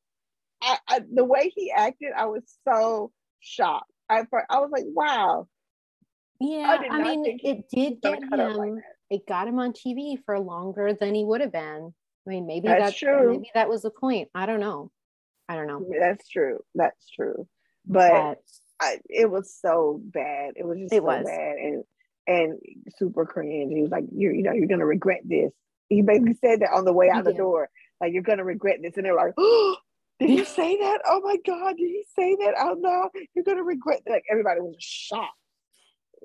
I, 0.62 0.78
I, 0.88 1.00
the 1.12 1.24
way 1.24 1.52
he 1.54 1.70
acted, 1.70 2.10
I 2.16 2.26
was 2.26 2.42
so 2.66 3.12
shocked. 3.40 3.90
I 4.08 4.22
I 4.50 4.58
was 4.60 4.70
like, 4.72 4.84
wow. 4.86 5.48
Yeah, 6.40 6.78
I, 6.80 6.96
I 6.96 7.02
mean, 7.02 7.38
it 7.42 7.68
did 7.70 8.00
get 8.02 8.22
him. 8.22 8.54
Like 8.54 8.72
it 9.10 9.26
got 9.26 9.48
him 9.48 9.58
on 9.58 9.72
TV 9.72 10.16
for 10.24 10.38
longer 10.38 10.92
than 10.98 11.14
he 11.14 11.24
would 11.24 11.40
have 11.40 11.52
been. 11.52 11.94
I 12.26 12.30
mean, 12.30 12.46
maybe 12.46 12.68
that's, 12.68 12.98
true. 12.98 13.32
Maybe 13.32 13.50
that 13.54 13.68
was 13.68 13.82
the 13.82 13.90
point. 13.90 14.28
I 14.34 14.46
don't 14.46 14.60
know. 14.60 14.90
I 15.48 15.54
don't 15.54 15.68
know. 15.68 15.86
That's 15.98 16.28
true. 16.28 16.58
That's 16.74 17.08
true. 17.14 17.46
But, 17.86 18.10
but 18.10 18.38
I, 18.80 18.98
it 19.08 19.30
was 19.30 19.56
so 19.60 20.00
bad. 20.02 20.54
It 20.56 20.66
was 20.66 20.78
just 20.78 20.92
it 20.92 20.98
so 20.98 21.04
was. 21.04 21.24
bad 21.24 21.56
and 21.56 21.84
and 22.26 22.58
super 22.98 23.24
cringe. 23.24 23.72
He 23.72 23.82
was 23.82 23.90
like, 23.90 24.04
"You 24.12 24.32
you 24.32 24.42
know, 24.42 24.52
you're 24.52 24.66
gonna 24.66 24.86
regret 24.86 25.20
this." 25.24 25.52
He 25.88 26.02
basically 26.02 26.36
said 26.40 26.60
that 26.60 26.72
on 26.74 26.84
the 26.84 26.92
way 26.92 27.08
out 27.08 27.24
the 27.24 27.32
door. 27.32 27.68
Like, 28.00 28.12
you're 28.12 28.22
gonna 28.22 28.44
regret 28.44 28.78
this, 28.82 28.96
and 28.96 29.06
they're 29.06 29.14
like, 29.14 29.34
"Oh, 29.38 29.76
did 30.18 30.30
he 30.30 30.44
say 30.44 30.76
that? 30.78 31.00
Oh 31.06 31.20
my 31.22 31.36
God, 31.46 31.76
did 31.76 31.88
he 31.88 32.04
say 32.18 32.36
that 32.36 32.54
out 32.56 32.78
loud? 32.80 33.10
You're 33.34 33.44
gonna 33.44 33.64
regret 33.64 34.02
that. 34.06 34.12
Like 34.12 34.24
everybody 34.30 34.60
was 34.60 34.76
shocked. 34.78 35.32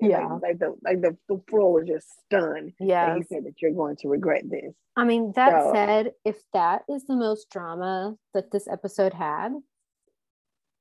Yeah. 0.00 0.26
Like, 0.26 0.42
like, 0.42 0.58
the 0.58 0.74
like 0.82 1.00
the, 1.00 1.16
the 1.28 1.40
floor 1.48 1.74
was 1.74 1.88
just 1.88 2.06
stunned. 2.24 2.72
Yeah. 2.80 3.16
He 3.16 3.22
said 3.22 3.44
that 3.44 3.60
you're 3.60 3.72
going 3.72 3.96
to 3.96 4.08
regret 4.08 4.42
this. 4.48 4.74
I 4.96 5.04
mean, 5.04 5.32
that 5.36 5.64
so, 5.64 5.72
said, 5.72 6.12
if 6.24 6.36
that 6.52 6.82
is 6.88 7.04
the 7.04 7.16
most 7.16 7.50
drama 7.50 8.16
that 8.34 8.50
this 8.50 8.66
episode 8.68 9.12
had, 9.12 9.52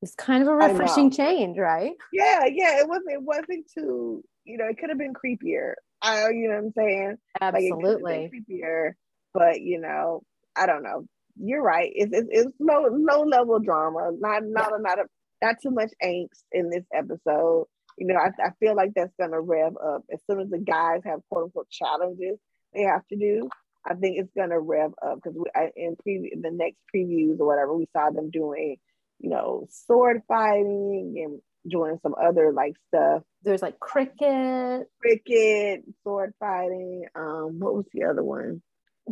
it's 0.02 0.15
kind 0.15 0.41
of 0.41 0.50
a 0.50 0.56
refreshing 0.56 1.12
change, 1.12 1.58
right? 1.58 1.91
Yeah, 2.12 2.45
yeah. 2.45 2.80
It 2.80 2.88
wasn't 2.88 3.12
it 3.12 3.21
wasn't 3.21 3.69
too, 3.71 4.24
you 4.45 4.58
know, 4.58 4.65
it 4.65 4.78
could 4.80 4.89
have 4.89 4.97
been 4.97 5.13
creepier. 5.13 5.74
I 6.02 6.30
you 6.30 6.47
know 6.47 6.56
what 6.56 6.63
I'm 6.63 6.74
saying? 6.76 7.17
Absolutely. 7.39 8.02
Like 8.02 8.32
creepier, 8.32 8.93
but 9.34 9.62
you 9.62 9.80
know, 9.80 10.24
I 10.56 10.65
don't 10.65 10.84
know 10.84 11.06
you're 11.36 11.63
right. 11.63 11.91
It's, 11.94 12.12
it's, 12.13 12.28
it's 12.32 12.52
low 12.60 12.86
low 12.91 13.24
level 13.24 13.60
drama. 13.60 14.12
Not 14.17 14.44
not 14.46 14.74
a 14.78 14.82
not 14.82 15.00
a 15.00 15.04
not 15.41 15.56
too 15.62 15.72
much 15.72 15.91
angst 16.04 16.44
in 16.52 16.70
this 16.70 16.86
episode. 16.94 17.65
You 17.98 18.08
know, 18.08 18.15
I, 18.15 18.30
I 18.41 18.50
feel 18.60 18.76
like 18.76 18.91
that's 18.96 19.13
gonna 19.20 19.42
rev 19.42 19.73
up 19.77 20.04
as 20.12 20.19
soon 20.29 20.42
as 20.42 20.50
the 20.50 20.60
guys 20.60 21.02
have 21.06 21.19
quote 21.29 21.46
unquote 21.46 21.69
challenges 21.69 22.38
they 22.73 22.84
have 22.84 23.06
to 23.08 23.15
do. 23.17 23.50
I 23.86 23.96
think 23.96 24.17
it's 24.19 24.32
gonna 24.36 24.60
rev 24.60 24.92
up 25.04 25.19
because 25.23 25.38
in 25.75 25.96
preview 26.08 26.42
the 26.42 26.52
next 26.52 26.77
previews 26.94 27.40
or 27.40 27.48
whatever 27.48 27.75
we 27.75 27.88
saw 27.94 28.10
them 28.12 28.29
doing, 28.29 28.77
you 29.19 29.29
know, 29.29 29.67
sword 29.69 30.21
fighting 30.27 31.15
and 31.17 31.42
doing 31.69 32.00
some 32.02 32.15
other 32.21 32.52
like 32.54 32.73
stuff. 32.88 33.23
There's 33.44 33.62
like 33.62 33.79
cricket, 33.79 34.88
cricket, 35.00 35.84
sword 36.04 36.34
fighting. 36.40 37.06
Um, 37.15 37.60
what 37.60 37.75
was 37.75 37.86
the 37.94 38.06
other 38.06 38.23
one? 38.23 38.62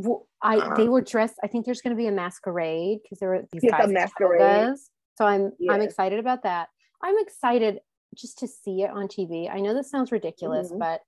Well, 0.01 0.27
I 0.41 0.57
um, 0.57 0.73
they 0.77 0.87
were 0.87 1.01
dressed. 1.01 1.35
I 1.43 1.47
think 1.47 1.65
there's 1.65 1.81
going 1.81 1.95
to 1.95 1.97
be 1.97 2.07
a 2.07 2.11
masquerade 2.11 2.99
because 3.03 3.19
there 3.19 3.29
were 3.29 3.41
these 3.51 3.69
guys 3.69 3.89
A 3.89 3.91
masquerade. 3.91 4.75
So 5.15 5.25
I'm 5.25 5.51
yes. 5.59 5.73
I'm 5.73 5.81
excited 5.81 6.19
about 6.19 6.43
that. 6.43 6.69
I'm 7.03 7.15
excited 7.19 7.79
just 8.15 8.39
to 8.39 8.47
see 8.47 8.83
it 8.83 8.91
on 8.91 9.09
TV. 9.09 9.53
I 9.53 9.59
know 9.59 9.73
this 9.73 9.91
sounds 9.91 10.13
ridiculous, 10.13 10.69
mm-hmm. 10.69 10.79
but 10.79 11.01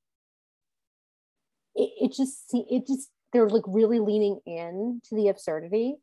it, 1.76 1.90
it 2.02 2.14
just 2.14 2.50
see 2.50 2.66
it 2.70 2.86
just 2.86 3.10
they're 3.32 3.48
like 3.48 3.64
really 3.66 4.00
leaning 4.00 4.42
in 4.46 5.02
to 5.08 5.16
the 5.16 5.30
absurdity. 5.30 5.96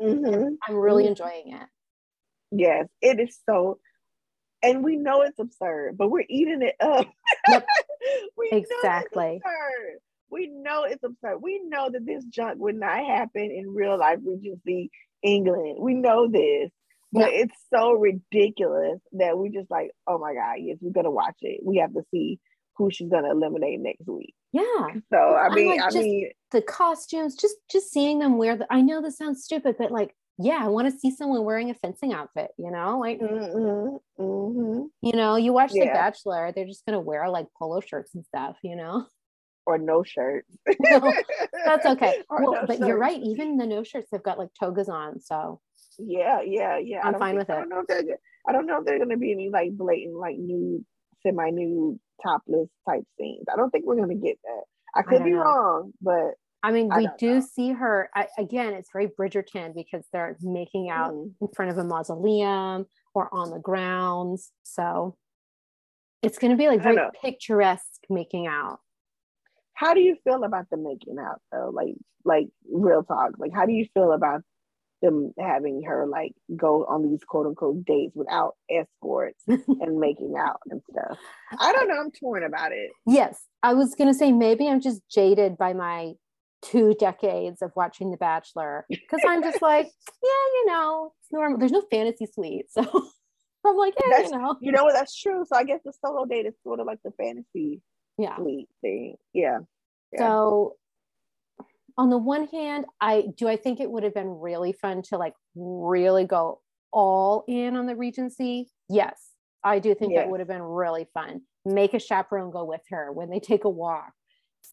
Mm-hmm. 0.00 0.54
I'm 0.66 0.74
really 0.74 1.02
mm-hmm. 1.02 1.10
enjoying 1.10 1.52
it. 1.52 1.68
Yes, 2.50 2.86
it 3.02 3.20
is 3.20 3.38
so, 3.44 3.78
and 4.62 4.82
we 4.82 4.96
know 4.96 5.20
it's 5.20 5.38
absurd, 5.38 5.98
but 5.98 6.10
we're 6.10 6.24
eating 6.30 6.62
it 6.62 6.76
up. 6.80 7.06
Yep. 7.48 7.66
exactly. 8.52 9.42
We 10.30 10.48
know 10.48 10.84
it's 10.84 11.04
absurd. 11.04 11.38
We 11.40 11.62
know 11.66 11.88
that 11.90 12.04
this 12.04 12.24
junk 12.24 12.58
would 12.58 12.76
not 12.76 13.04
happen 13.04 13.50
in 13.50 13.74
real 13.74 13.98
life 13.98 14.18
We 14.22 14.34
just 14.36 14.60
Regency 14.64 14.90
England. 15.22 15.78
We 15.80 15.94
know 15.94 16.28
this, 16.28 16.70
but 17.12 17.32
yep. 17.32 17.44
it's 17.44 17.54
so 17.72 17.92
ridiculous 17.92 19.00
that 19.12 19.38
we 19.38 19.50
just 19.50 19.70
like, 19.70 19.90
oh 20.06 20.18
my 20.18 20.34
god, 20.34 20.56
yes, 20.58 20.78
we're 20.80 20.92
gonna 20.92 21.10
watch 21.10 21.36
it. 21.40 21.60
We 21.64 21.78
have 21.78 21.92
to 21.94 22.02
see 22.10 22.38
who 22.76 22.90
she's 22.90 23.08
gonna 23.08 23.30
eliminate 23.30 23.80
next 23.80 24.06
week. 24.06 24.34
Yeah. 24.52 24.86
So 25.12 25.18
I 25.18 25.54
mean, 25.54 25.76
like, 25.76 25.94
I 25.94 25.98
mean, 25.98 26.30
the 26.50 26.62
costumes, 26.62 27.36
just 27.36 27.56
just 27.70 27.92
seeing 27.92 28.18
them 28.18 28.38
wear 28.38 28.56
the. 28.56 28.66
I 28.70 28.82
know 28.82 29.00
this 29.02 29.18
sounds 29.18 29.44
stupid, 29.44 29.76
but 29.78 29.90
like, 29.90 30.14
yeah, 30.38 30.58
I 30.60 30.68
want 30.68 30.90
to 30.92 30.98
see 30.98 31.10
someone 31.10 31.44
wearing 31.44 31.70
a 31.70 31.74
fencing 31.74 32.12
outfit. 32.12 32.50
You 32.58 32.70
know, 32.70 32.98
like, 32.98 33.20
mm-hmm, 33.20 34.22
mm-hmm. 34.22 34.82
you 35.02 35.12
know, 35.12 35.36
you 35.36 35.52
watch 35.52 35.72
yeah. 35.74 35.86
The 35.86 35.90
Bachelor, 35.90 36.52
they're 36.54 36.66
just 36.66 36.84
gonna 36.86 37.00
wear 37.00 37.28
like 37.30 37.46
polo 37.58 37.80
shirts 37.80 38.14
and 38.14 38.24
stuff. 38.24 38.56
You 38.62 38.76
know. 38.76 39.06
Or 39.66 39.78
no 39.78 40.02
shirt. 40.02 40.46
no, 40.80 41.12
that's 41.64 41.86
okay. 41.86 42.22
well, 42.30 42.52
no 42.52 42.64
but 42.66 42.78
shirt. 42.78 42.86
you're 42.86 42.98
right. 42.98 43.20
Even 43.20 43.56
the 43.56 43.66
no 43.66 43.82
shirts, 43.82 44.08
they've 44.10 44.22
got 44.22 44.38
like 44.38 44.50
togas 44.58 44.88
on. 44.88 45.20
So. 45.20 45.60
Yeah, 45.98 46.42
yeah, 46.42 46.78
yeah. 46.78 47.00
I'm 47.02 47.18
fine 47.18 47.36
think, 47.36 47.48
with 47.48 47.50
it. 47.50 47.52
I 47.52 47.60
don't 47.60 47.68
know 47.70 47.80
if 47.80 47.86
they're. 47.86 48.18
I 48.46 48.52
don't 48.52 48.66
know 48.66 48.78
if 48.78 48.84
there's 48.84 49.00
gonna 49.00 49.16
be 49.16 49.32
any 49.32 49.48
like 49.48 49.72
blatant 49.72 50.14
like 50.14 50.36
nude, 50.38 50.84
semi 51.22 51.50
nude 51.50 51.98
topless 52.22 52.68
type 52.88 53.04
scenes. 53.18 53.46
I 53.52 53.56
don't 53.56 53.70
think 53.70 53.86
we're 53.86 53.96
gonna 53.96 54.14
get 54.14 54.38
that. 54.44 54.62
I 54.94 55.02
could 55.02 55.22
I 55.22 55.24
be 55.24 55.30
know. 55.30 55.38
wrong, 55.38 55.92
but 56.00 56.34
I 56.62 56.72
mean, 56.72 56.90
I 56.90 56.98
we 56.98 57.08
do 57.18 57.34
know. 57.36 57.40
see 57.40 57.72
her 57.72 58.10
I, 58.14 58.26
again. 58.38 58.72
It's 58.74 58.90
very 58.92 59.08
Bridgerton 59.08 59.74
because 59.74 60.04
they're 60.12 60.36
making 60.42 60.90
out 60.90 61.12
mm. 61.12 61.30
in 61.40 61.48
front 61.54 61.70
of 61.70 61.78
a 61.78 61.84
mausoleum 61.84 62.86
or 63.14 63.32
on 63.32 63.50
the 63.50 63.58
grounds. 63.58 64.50
So 64.64 65.16
it's 66.22 66.38
going 66.38 66.50
to 66.50 66.56
be 66.56 66.66
like 66.66 66.82
very 66.82 66.98
picturesque 67.22 68.02
making 68.10 68.48
out. 68.48 68.80
How 69.76 69.94
do 69.94 70.00
you 70.00 70.16
feel 70.24 70.42
about 70.42 70.66
the 70.70 70.76
making 70.76 71.16
out 71.20 71.40
though? 71.52 71.70
Like, 71.72 71.94
like 72.24 72.48
real 72.70 73.04
talk. 73.04 73.32
Like, 73.38 73.52
how 73.54 73.66
do 73.66 73.72
you 73.72 73.86
feel 73.94 74.12
about 74.12 74.42
them 75.02 75.32
having 75.38 75.82
her 75.82 76.06
like 76.06 76.32
go 76.56 76.84
on 76.86 77.02
these 77.02 77.22
quote 77.24 77.46
unquote 77.46 77.84
dates 77.84 78.14
without 78.14 78.54
escorts 78.70 79.42
and 79.46 79.98
making 79.98 80.34
out 80.38 80.60
and 80.70 80.80
stuff. 80.90 81.18
I 81.58 81.72
don't 81.72 81.88
know. 81.88 82.00
I'm 82.00 82.10
torn 82.10 82.44
about 82.44 82.72
it. 82.72 82.90
Yes. 83.06 83.44
I 83.62 83.74
was 83.74 83.94
going 83.94 84.08
to 84.08 84.14
say 84.14 84.32
maybe 84.32 84.68
I'm 84.68 84.80
just 84.80 85.02
jaded 85.10 85.58
by 85.58 85.72
my 85.72 86.12
two 86.62 86.94
decades 86.98 87.62
of 87.62 87.72
watching 87.76 88.10
The 88.10 88.16
Bachelor 88.16 88.86
because 88.88 89.20
I'm 89.26 89.42
just 89.42 89.60
like, 89.60 89.86
yeah, 90.22 90.30
you 90.54 90.66
know, 90.66 91.12
it's 91.20 91.32
normal. 91.32 91.58
There's 91.58 91.72
no 91.72 91.84
fantasy 91.90 92.26
suite. 92.26 92.66
So 92.70 92.82
I'm 93.66 93.76
like, 93.76 93.94
yeah, 94.00 94.16
that's, 94.16 94.30
you 94.30 94.38
know. 94.38 94.56
You 94.60 94.72
know 94.72 94.84
what? 94.84 94.94
That's 94.94 95.14
true. 95.14 95.44
So 95.46 95.56
I 95.56 95.64
guess 95.64 95.80
the 95.84 95.92
solo 96.04 96.24
date 96.24 96.46
is 96.46 96.54
sort 96.62 96.80
of 96.80 96.86
like 96.86 97.00
the 97.04 97.12
fantasy 97.12 97.82
yeah. 98.18 98.36
suite 98.36 98.68
thing. 98.80 99.16
Yeah. 99.32 99.58
yeah. 100.12 100.18
So 100.18 100.76
on 101.98 102.10
the 102.10 102.18
one 102.18 102.46
hand, 102.48 102.86
I 103.00 103.26
do 103.36 103.48
I 103.48 103.56
think 103.56 103.80
it 103.80 103.90
would 103.90 104.02
have 104.02 104.14
been 104.14 104.28
really 104.28 104.72
fun 104.72 105.02
to 105.08 105.16
like 105.16 105.34
really 105.54 106.24
go 106.24 106.60
all 106.92 107.44
in 107.48 107.76
on 107.76 107.86
the 107.86 107.96
Regency. 107.96 108.70
Yes, 108.88 109.30
I 109.64 109.78
do 109.78 109.94
think 109.94 110.12
yes. 110.12 110.22
that 110.22 110.30
would 110.30 110.40
have 110.40 110.48
been 110.48 110.62
really 110.62 111.06
fun. 111.14 111.42
Make 111.64 111.94
a 111.94 111.98
chaperone 111.98 112.50
go 112.50 112.64
with 112.64 112.82
her 112.90 113.12
when 113.12 113.30
they 113.30 113.40
take 113.40 113.64
a 113.64 113.70
walk. 113.70 114.12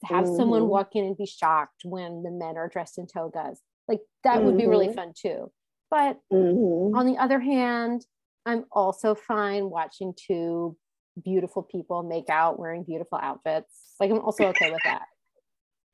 Have 0.06 0.26
mm-hmm. 0.26 0.36
someone 0.36 0.68
walk 0.68 0.96
in 0.96 1.06
and 1.06 1.18
be 1.18 1.26
shocked 1.26 1.82
when 1.84 2.24
the 2.24 2.32
men 2.32 2.58
are 2.58 2.68
dressed 2.68 2.98
in 2.98 3.08
togas. 3.08 3.62
Like 3.88 4.02
that 4.24 4.38
mm-hmm. 4.38 4.46
would 4.46 4.58
be 4.58 4.68
really 4.68 4.88
mm-hmm. 4.88 4.96
fun 4.96 5.14
too. 5.18 5.52
But 5.90 6.20
mm-hmm. 6.32 6.96
on 6.96 7.06
the 7.06 7.18
other 7.18 7.40
hand, 7.40 8.06
I'm 8.46 8.66
also 8.72 9.16
fine 9.16 9.70
watching 9.70 10.14
two 10.16 10.76
beautiful 11.22 11.64
people 11.64 12.04
make 12.04 12.30
out 12.30 12.60
wearing 12.60 12.84
beautiful 12.84 13.20
outfits. 13.22 13.72
Like 14.00 14.12
I'm 14.12 14.20
also 14.20 14.46
okay 14.48 14.72
with 14.72 14.84
that. 14.84 15.04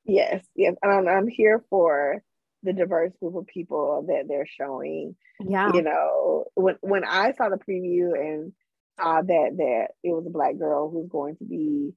Yes, 0.06 0.44
yes, 0.56 0.74
and 0.82 0.92
I'm, 0.92 1.08
I'm 1.08 1.28
here 1.28 1.64
for 1.70 2.24
the 2.64 2.74
diverse 2.74 3.12
group 3.20 3.36
of 3.36 3.46
people 3.46 4.06
that 4.08 4.24
they're 4.28 4.48
showing. 4.48 5.16
Yeah, 5.40 5.72
you 5.72 5.84
know, 5.84 6.46
when 6.56 6.78
when 6.82 7.04
I 7.04 7.34
saw 7.34 7.50
the 7.50 7.58
preview 7.58 8.14
and 8.18 8.52
saw 8.98 9.22
that 9.22 9.58
that 9.58 9.88
it 10.04 10.12
was 10.12 10.26
a 10.26 10.32
black 10.32 10.58
girl 10.58 10.90
who's 10.90 11.10
going 11.10 11.36
to 11.38 11.46
be 11.46 11.92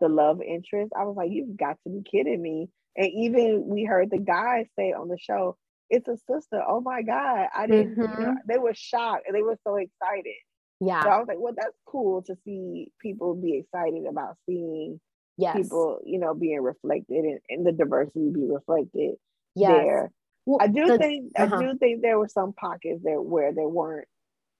the 0.00 0.08
love 0.08 0.40
interest, 0.42 0.92
I 0.96 1.04
was 1.04 1.16
like, 1.16 1.30
you've 1.32 1.56
got 1.56 1.78
to 1.84 1.90
be 1.90 2.02
kidding 2.08 2.40
me. 2.40 2.68
And 2.96 3.08
even 3.08 3.64
we 3.66 3.84
heard 3.84 4.10
the 4.10 4.18
guys 4.18 4.66
say 4.78 4.92
on 4.92 5.08
the 5.08 5.18
show, 5.18 5.56
it's 5.90 6.08
a 6.08 6.16
sister. 6.30 6.62
Oh 6.66 6.80
my 6.80 7.02
God. 7.02 7.46
I 7.54 7.66
didn't, 7.66 7.96
mm-hmm. 7.96 8.20
you 8.20 8.26
know, 8.26 8.34
they 8.48 8.58
were 8.58 8.74
shocked 8.74 9.24
and 9.26 9.36
they 9.36 9.42
were 9.42 9.58
so 9.64 9.76
excited. 9.76 10.34
Yeah. 10.80 11.02
So 11.02 11.08
I 11.08 11.18
was 11.18 11.26
like, 11.28 11.38
well, 11.40 11.54
that's 11.56 11.76
cool 11.86 12.22
to 12.22 12.36
see 12.44 12.92
people 13.00 13.34
be 13.34 13.56
excited 13.56 14.04
about 14.08 14.36
seeing 14.46 15.00
yes. 15.38 15.56
people, 15.56 16.00
you 16.04 16.18
know, 16.18 16.34
being 16.34 16.60
reflected 16.62 17.24
and, 17.24 17.40
and 17.48 17.66
the 17.66 17.72
diversity 17.72 18.30
be 18.30 18.46
reflected 18.46 19.14
yes. 19.54 19.70
there. 19.70 20.12
Well, 20.44 20.58
I 20.60 20.68
do 20.68 20.86
the, 20.86 20.98
think 20.98 21.32
uh-huh. 21.36 21.56
I 21.56 21.60
do 21.60 21.78
think 21.78 22.02
there 22.02 22.18
were 22.18 22.28
some 22.28 22.52
pockets 22.52 23.00
there 23.02 23.20
where 23.20 23.52
there 23.52 23.68
weren't 23.68 24.06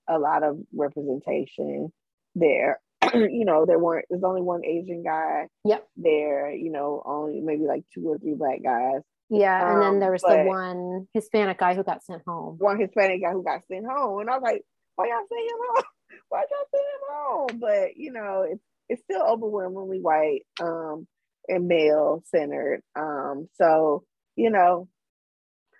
a 0.09 0.19
lot 0.19 0.43
of 0.43 0.59
representation 0.75 1.93
there. 2.35 2.81
you 3.15 3.45
know, 3.45 3.67
there 3.67 3.79
weren't 3.79 4.07
there's 4.11 4.25
only 4.25 4.43
one 4.43 4.65
Asian 4.65 5.05
guy 5.05 5.47
yep. 5.65 5.87
there, 5.97 6.51
you 6.51 6.73
know, 6.73 7.03
only 7.05 7.41
maybe 7.41 7.65
like 7.65 7.85
two 7.95 8.09
or 8.09 8.19
three 8.19 8.35
black 8.35 8.63
guys. 8.65 9.03
Yeah, 9.29 9.63
um, 9.63 9.73
and 9.73 9.83
then 9.83 9.89
um, 9.91 10.01
there 10.01 10.13
was 10.13 10.23
the 10.23 10.45
one 10.45 11.09
Hispanic 11.13 11.59
guy 11.59 11.75
who 11.75 11.83
got 11.83 12.05
sent 12.05 12.23
home. 12.27 12.57
One 12.59 12.79
Hispanic 12.79 13.23
guy 13.23 13.33
who 13.33 13.43
got 13.43 13.63
sent 13.67 13.85
home. 13.87 14.21
And 14.21 14.31
I 14.31 14.35
was 14.35 14.43
like, 14.43 14.63
why 14.95 15.07
y'all 15.07 15.27
send 15.29 15.41
him 15.41 15.57
home? 15.69 15.85
Why 16.29 16.41
y'all 16.41 16.69
send 16.71 16.85
him 16.85 17.09
home? 17.11 17.61
But 17.61 17.97
you 17.97 18.13
know, 18.13 18.47
it's 18.49 18.63
it's 18.89 19.03
still 19.03 19.23
overwhelmingly 19.23 20.01
white 20.01 20.43
um, 20.61 21.07
and 21.49 21.67
male 21.69 22.23
centered. 22.27 22.83
Um, 22.95 23.49
so 23.55 24.05
you 24.37 24.51
know, 24.51 24.89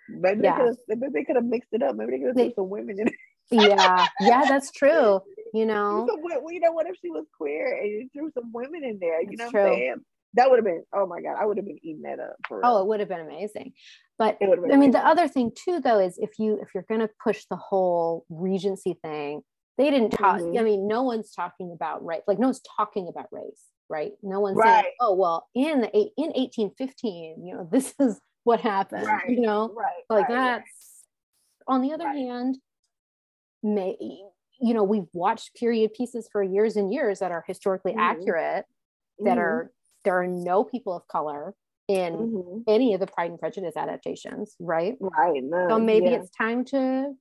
maybe 0.09 0.41
yeah. 0.43 0.57
they 0.57 0.57
could 0.57 0.67
have 0.67 0.77
maybe 0.87 1.07
they 1.13 1.23
could 1.23 1.35
have 1.35 1.45
mixed 1.45 1.69
it 1.71 1.83
up. 1.83 1.95
Maybe 1.95 2.11
they 2.11 2.19
could 2.19 2.37
have 2.37 2.47
put 2.47 2.55
some 2.55 2.69
women 2.69 2.99
in 2.99 3.07
it. 3.07 3.13
yeah, 3.51 4.07
yeah, 4.19 4.43
that's 4.47 4.71
true. 4.75 5.21
You 5.53 5.65
know, 5.65 6.07
well, 6.21 6.51
you 6.51 6.59
know, 6.59 6.73
what 6.73 6.87
if 6.87 6.97
she 7.01 7.09
was 7.09 7.25
queer 7.37 7.77
and 7.77 7.89
you 7.89 8.09
threw 8.13 8.31
some 8.33 8.51
women 8.51 8.83
in 8.83 8.99
there? 8.99 9.21
You 9.21 9.37
that's 9.37 9.53
know 9.53 9.59
what 9.59 9.67
I'm 9.69 9.73
saying? 9.73 9.95
That 10.33 10.49
would 10.49 10.57
have 10.57 10.65
been, 10.65 10.83
oh 10.93 11.07
my 11.07 11.21
God, 11.21 11.37
I 11.39 11.45
would 11.45 11.57
have 11.57 11.65
been 11.65 11.79
eating 11.81 12.01
that 12.03 12.19
up. 12.19 12.35
oh, 12.51 12.81
it 12.81 12.87
would 12.87 12.99
have 12.99 13.09
been 13.09 13.21
amazing. 13.21 13.71
But 14.19 14.37
I 14.41 14.45
amazing. 14.45 14.79
mean, 14.79 14.91
the 14.91 15.05
other 15.05 15.27
thing 15.27 15.51
too, 15.55 15.79
though, 15.79 15.99
is 15.99 16.17
if 16.17 16.31
you 16.37 16.59
if 16.61 16.69
you're 16.73 16.85
going 16.87 17.01
to 17.01 17.09
push 17.23 17.45
the 17.49 17.55
whole 17.55 18.25
Regency 18.29 18.97
thing, 19.01 19.41
they 19.77 19.91
didn't 19.91 20.11
talk. 20.11 20.39
Mm-hmm. 20.39 20.57
I 20.57 20.63
mean, 20.63 20.87
no 20.87 21.03
one's 21.03 21.31
talking 21.31 21.71
about 21.71 22.05
race. 22.05 22.21
Like 22.27 22.39
no 22.39 22.47
one's 22.47 22.61
talking 22.75 23.07
about 23.07 23.27
race, 23.31 23.61
right? 23.89 24.13
No 24.23 24.39
one's 24.39 24.57
right. 24.57 24.83
saying, 24.83 24.93
"Oh, 24.99 25.13
well, 25.13 25.47
in 25.53 25.81
the 25.81 25.89
in 25.93 26.31
1815, 26.35 27.45
you 27.45 27.55
know, 27.55 27.69
this 27.71 27.93
is 27.99 28.19
what 28.43 28.59
happened." 28.59 29.05
Right. 29.05 29.29
You 29.29 29.41
know, 29.41 29.73
right. 29.75 30.03
Like 30.09 30.29
right. 30.29 30.35
that's. 30.35 30.71
On 31.69 31.81
the 31.81 31.91
other 31.91 32.07
hand, 32.07 32.57
may 33.61 33.97
you 33.99 34.73
know 34.73 34.83
we've 34.83 35.09
watched 35.13 35.55
period 35.55 35.93
pieces 35.93 36.29
for 36.31 36.41
years 36.41 36.77
and 36.77 36.91
years 36.91 37.19
that 37.19 37.31
are 37.31 37.43
historically 37.45 37.91
mm-hmm. 37.91 37.99
accurate, 37.99 38.65
that 39.19 39.31
mm-hmm. 39.31 39.39
are 39.39 39.71
there 40.05 40.19
are 40.19 40.27
no 40.27 40.63
people 40.63 40.95
of 40.95 41.07
color 41.07 41.53
in 41.87 42.13
mm-hmm. 42.13 42.59
any 42.67 42.93
of 42.93 42.99
the 42.99 43.07
Pride 43.07 43.31
and 43.31 43.39
Prejudice 43.39 43.77
adaptations, 43.77 44.55
right? 44.59 44.95
Right. 44.99 45.43
No, 45.43 45.67
so 45.69 45.79
maybe 45.79 46.07
yeah. 46.07 46.19
it's 46.19 46.29
time 46.29 46.65
to 46.65 47.13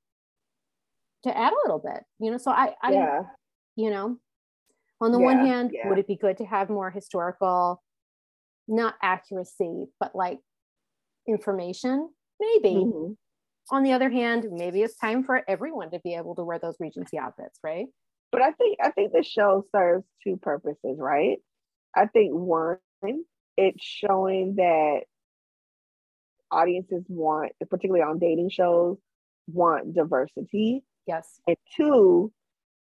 to 1.27 1.37
add 1.37 1.53
a 1.53 1.57
little 1.65 1.79
bit, 1.79 2.03
you 2.19 2.31
know. 2.31 2.39
So 2.39 2.51
I, 2.51 2.75
I 2.83 2.93
yeah. 2.93 3.23
you 3.77 3.91
know, 3.91 4.19
on 5.01 5.13
the 5.13 5.19
yeah, 5.19 5.25
one 5.25 5.39
hand, 5.47 5.71
yeah. 5.73 5.89
would 5.89 5.99
it 5.99 6.07
be 6.07 6.17
good 6.17 6.39
to 6.39 6.45
have 6.45 6.71
more 6.71 6.91
historical, 6.91 7.83
not 8.67 8.95
accuracy, 9.03 9.87
but 10.01 10.15
like 10.15 10.39
information? 11.29 12.09
Maybe. 12.41 12.77
Mm-hmm. 12.77 13.13
On 13.73 13.83
the 13.83 13.93
other 13.93 14.11
hand, 14.11 14.47
maybe 14.51 14.83
it's 14.83 14.97
time 14.97 15.25
for 15.25 15.43
everyone 15.49 15.91
to 15.91 16.01
be 16.01 16.15
able 16.15 16.37
to 16.37 16.45
wear 16.45 16.59
those 16.59 16.77
Regency 16.79 17.19
outfits, 17.19 17.59
right? 17.65 17.87
But 18.31 18.43
I 18.43 18.53
think 18.53 18.79
I 18.83 18.91
think 18.91 19.13
the 19.13 19.23
show 19.23 19.65
serves 19.75 20.05
two 20.23 20.37
purposes, 20.37 20.99
right? 20.99 21.39
I 21.95 22.07
think 22.07 22.33
one, 22.33 22.79
it's 23.57 23.83
showing 23.83 24.57
that 24.57 25.01
audiences 26.51 27.05
want, 27.09 27.53
particularly 27.71 28.03
on 28.03 28.19
dating 28.19 28.51
shows, 28.51 28.99
want 29.49 29.95
diversity 29.95 30.83
Yes. 31.07 31.41
And 31.47 31.57
two, 31.77 32.33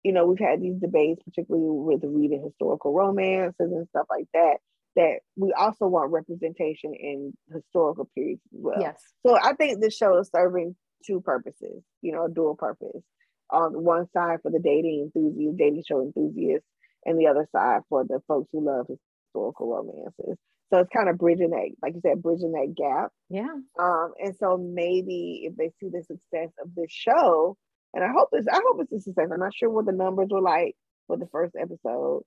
you 0.02 0.12
know, 0.12 0.26
we've 0.26 0.38
had 0.38 0.60
these 0.60 0.78
debates, 0.80 1.22
particularly 1.24 1.66
with 1.68 2.00
reading 2.04 2.42
historical 2.44 2.92
romances 2.92 3.54
and 3.58 3.86
stuff 3.88 4.06
like 4.08 4.26
that, 4.34 4.56
that 4.94 5.18
we 5.36 5.52
also 5.52 5.86
want 5.86 6.12
representation 6.12 6.94
in 6.94 7.32
historical 7.52 8.08
periods 8.14 8.40
as 8.54 8.60
well. 8.62 8.80
Yes. 8.80 9.02
So 9.26 9.36
I 9.36 9.52
think 9.54 9.80
this 9.80 9.96
show 9.96 10.18
is 10.18 10.30
serving 10.34 10.74
two 11.06 11.20
purposes, 11.20 11.82
you 12.02 12.12
know, 12.12 12.24
a 12.24 12.30
dual 12.30 12.54
purpose. 12.54 13.02
On 13.50 13.84
one 13.84 14.06
side 14.12 14.38
for 14.42 14.50
the 14.50 14.58
dating 14.58 15.10
enthusiasts, 15.14 15.58
dating 15.58 15.84
show 15.86 16.00
enthusiasts, 16.02 16.66
and 17.04 17.16
the 17.16 17.28
other 17.28 17.46
side 17.52 17.82
for 17.88 18.02
the 18.02 18.20
folks 18.26 18.48
who 18.52 18.64
love 18.66 18.88
historical 18.88 19.70
romances. 19.70 20.36
So 20.72 20.80
it's 20.80 20.90
kind 20.90 21.08
of 21.08 21.16
bridging 21.16 21.50
that, 21.50 21.70
like 21.80 21.94
you 21.94 22.00
said, 22.00 22.22
bridging 22.22 22.50
that 22.52 22.74
gap. 22.76 23.12
Yeah. 23.30 23.54
Um, 23.78 24.14
and 24.18 24.34
so 24.40 24.56
maybe 24.56 25.42
if 25.44 25.56
they 25.56 25.70
see 25.78 25.90
the 25.90 26.02
success 26.02 26.50
of 26.60 26.74
this 26.74 26.90
show, 26.90 27.56
and 27.96 28.04
I 28.04 28.08
hope 28.12 28.28
it's 28.32 28.46
I 28.46 28.60
hope 28.62 28.82
it's 28.82 28.92
a 28.92 29.00
success. 29.00 29.30
I'm 29.32 29.40
not 29.40 29.54
sure 29.54 29.70
what 29.70 29.86
the 29.86 29.92
numbers 29.92 30.28
were 30.30 30.42
like 30.42 30.76
for 31.06 31.16
the 31.16 31.26
first 31.32 31.56
episode, 31.58 32.22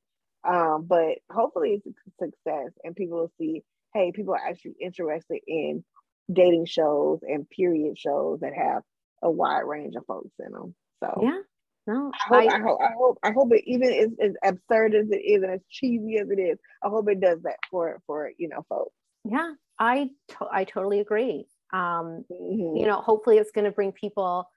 um, 0.45 0.86
but 0.88 1.20
hopefully 1.32 1.80
it's 1.86 1.86
a 1.86 2.26
success, 2.26 2.72
and 2.84 2.95
people 2.95 3.20
will 3.20 3.32
see, 3.38 3.61
hey, 3.93 4.11
people 4.11 4.34
are 4.34 4.49
actually 4.49 4.76
interested 4.82 5.39
in 5.47 5.86
dating 6.32 6.65
shows 6.65 7.20
and 7.22 7.49
period 7.49 7.97
shows 7.99 8.39
that 8.39 8.53
have 8.53 8.82
a 9.22 9.30
wide 9.30 9.61
range 9.65 9.95
of 9.95 10.05
folks 10.07 10.34
in 10.43 10.51
them. 10.51 10.74
So 11.03 11.20
yeah, 11.22 11.39
no, 11.86 12.11
I 12.13 12.28
hope, 12.28 12.51
I, 12.51 12.55
I, 12.55 12.59
hope, 12.59 12.80
I 12.82 12.91
hope, 12.97 13.17
I 13.24 13.32
hope 13.32 13.53
it 13.53 13.63
even 13.67 13.93
as, 13.93 14.09
as 14.20 14.34
absurd 14.43 14.95
as 14.95 15.07
it 15.11 15.22
is 15.22 15.43
and 15.43 15.51
as 15.51 15.61
cheesy 15.70 16.17
as 16.17 16.32
it 16.32 16.39
is, 16.39 16.57
I 16.84 16.89
hope 16.89 17.07
it 17.09 17.22
does 17.22 17.43
that 17.43 17.57
for 17.70 18.01
for 18.07 18.32
you 18.39 18.49
know 18.49 18.65
folks. 18.67 18.95
Yeah, 19.24 19.53
I 19.78 20.09
to- 20.30 20.49
I 20.51 20.63
totally 20.63 20.99
agree. 20.99 21.45
Um, 21.72 22.26
mm-hmm. 22.32 22.78
You 22.78 22.88
know, 22.88 23.01
hopefully 23.01 23.38
it's 23.38 23.51
going 23.51 23.65
to 23.65 23.72
bring 23.72 23.91
people 23.91 24.49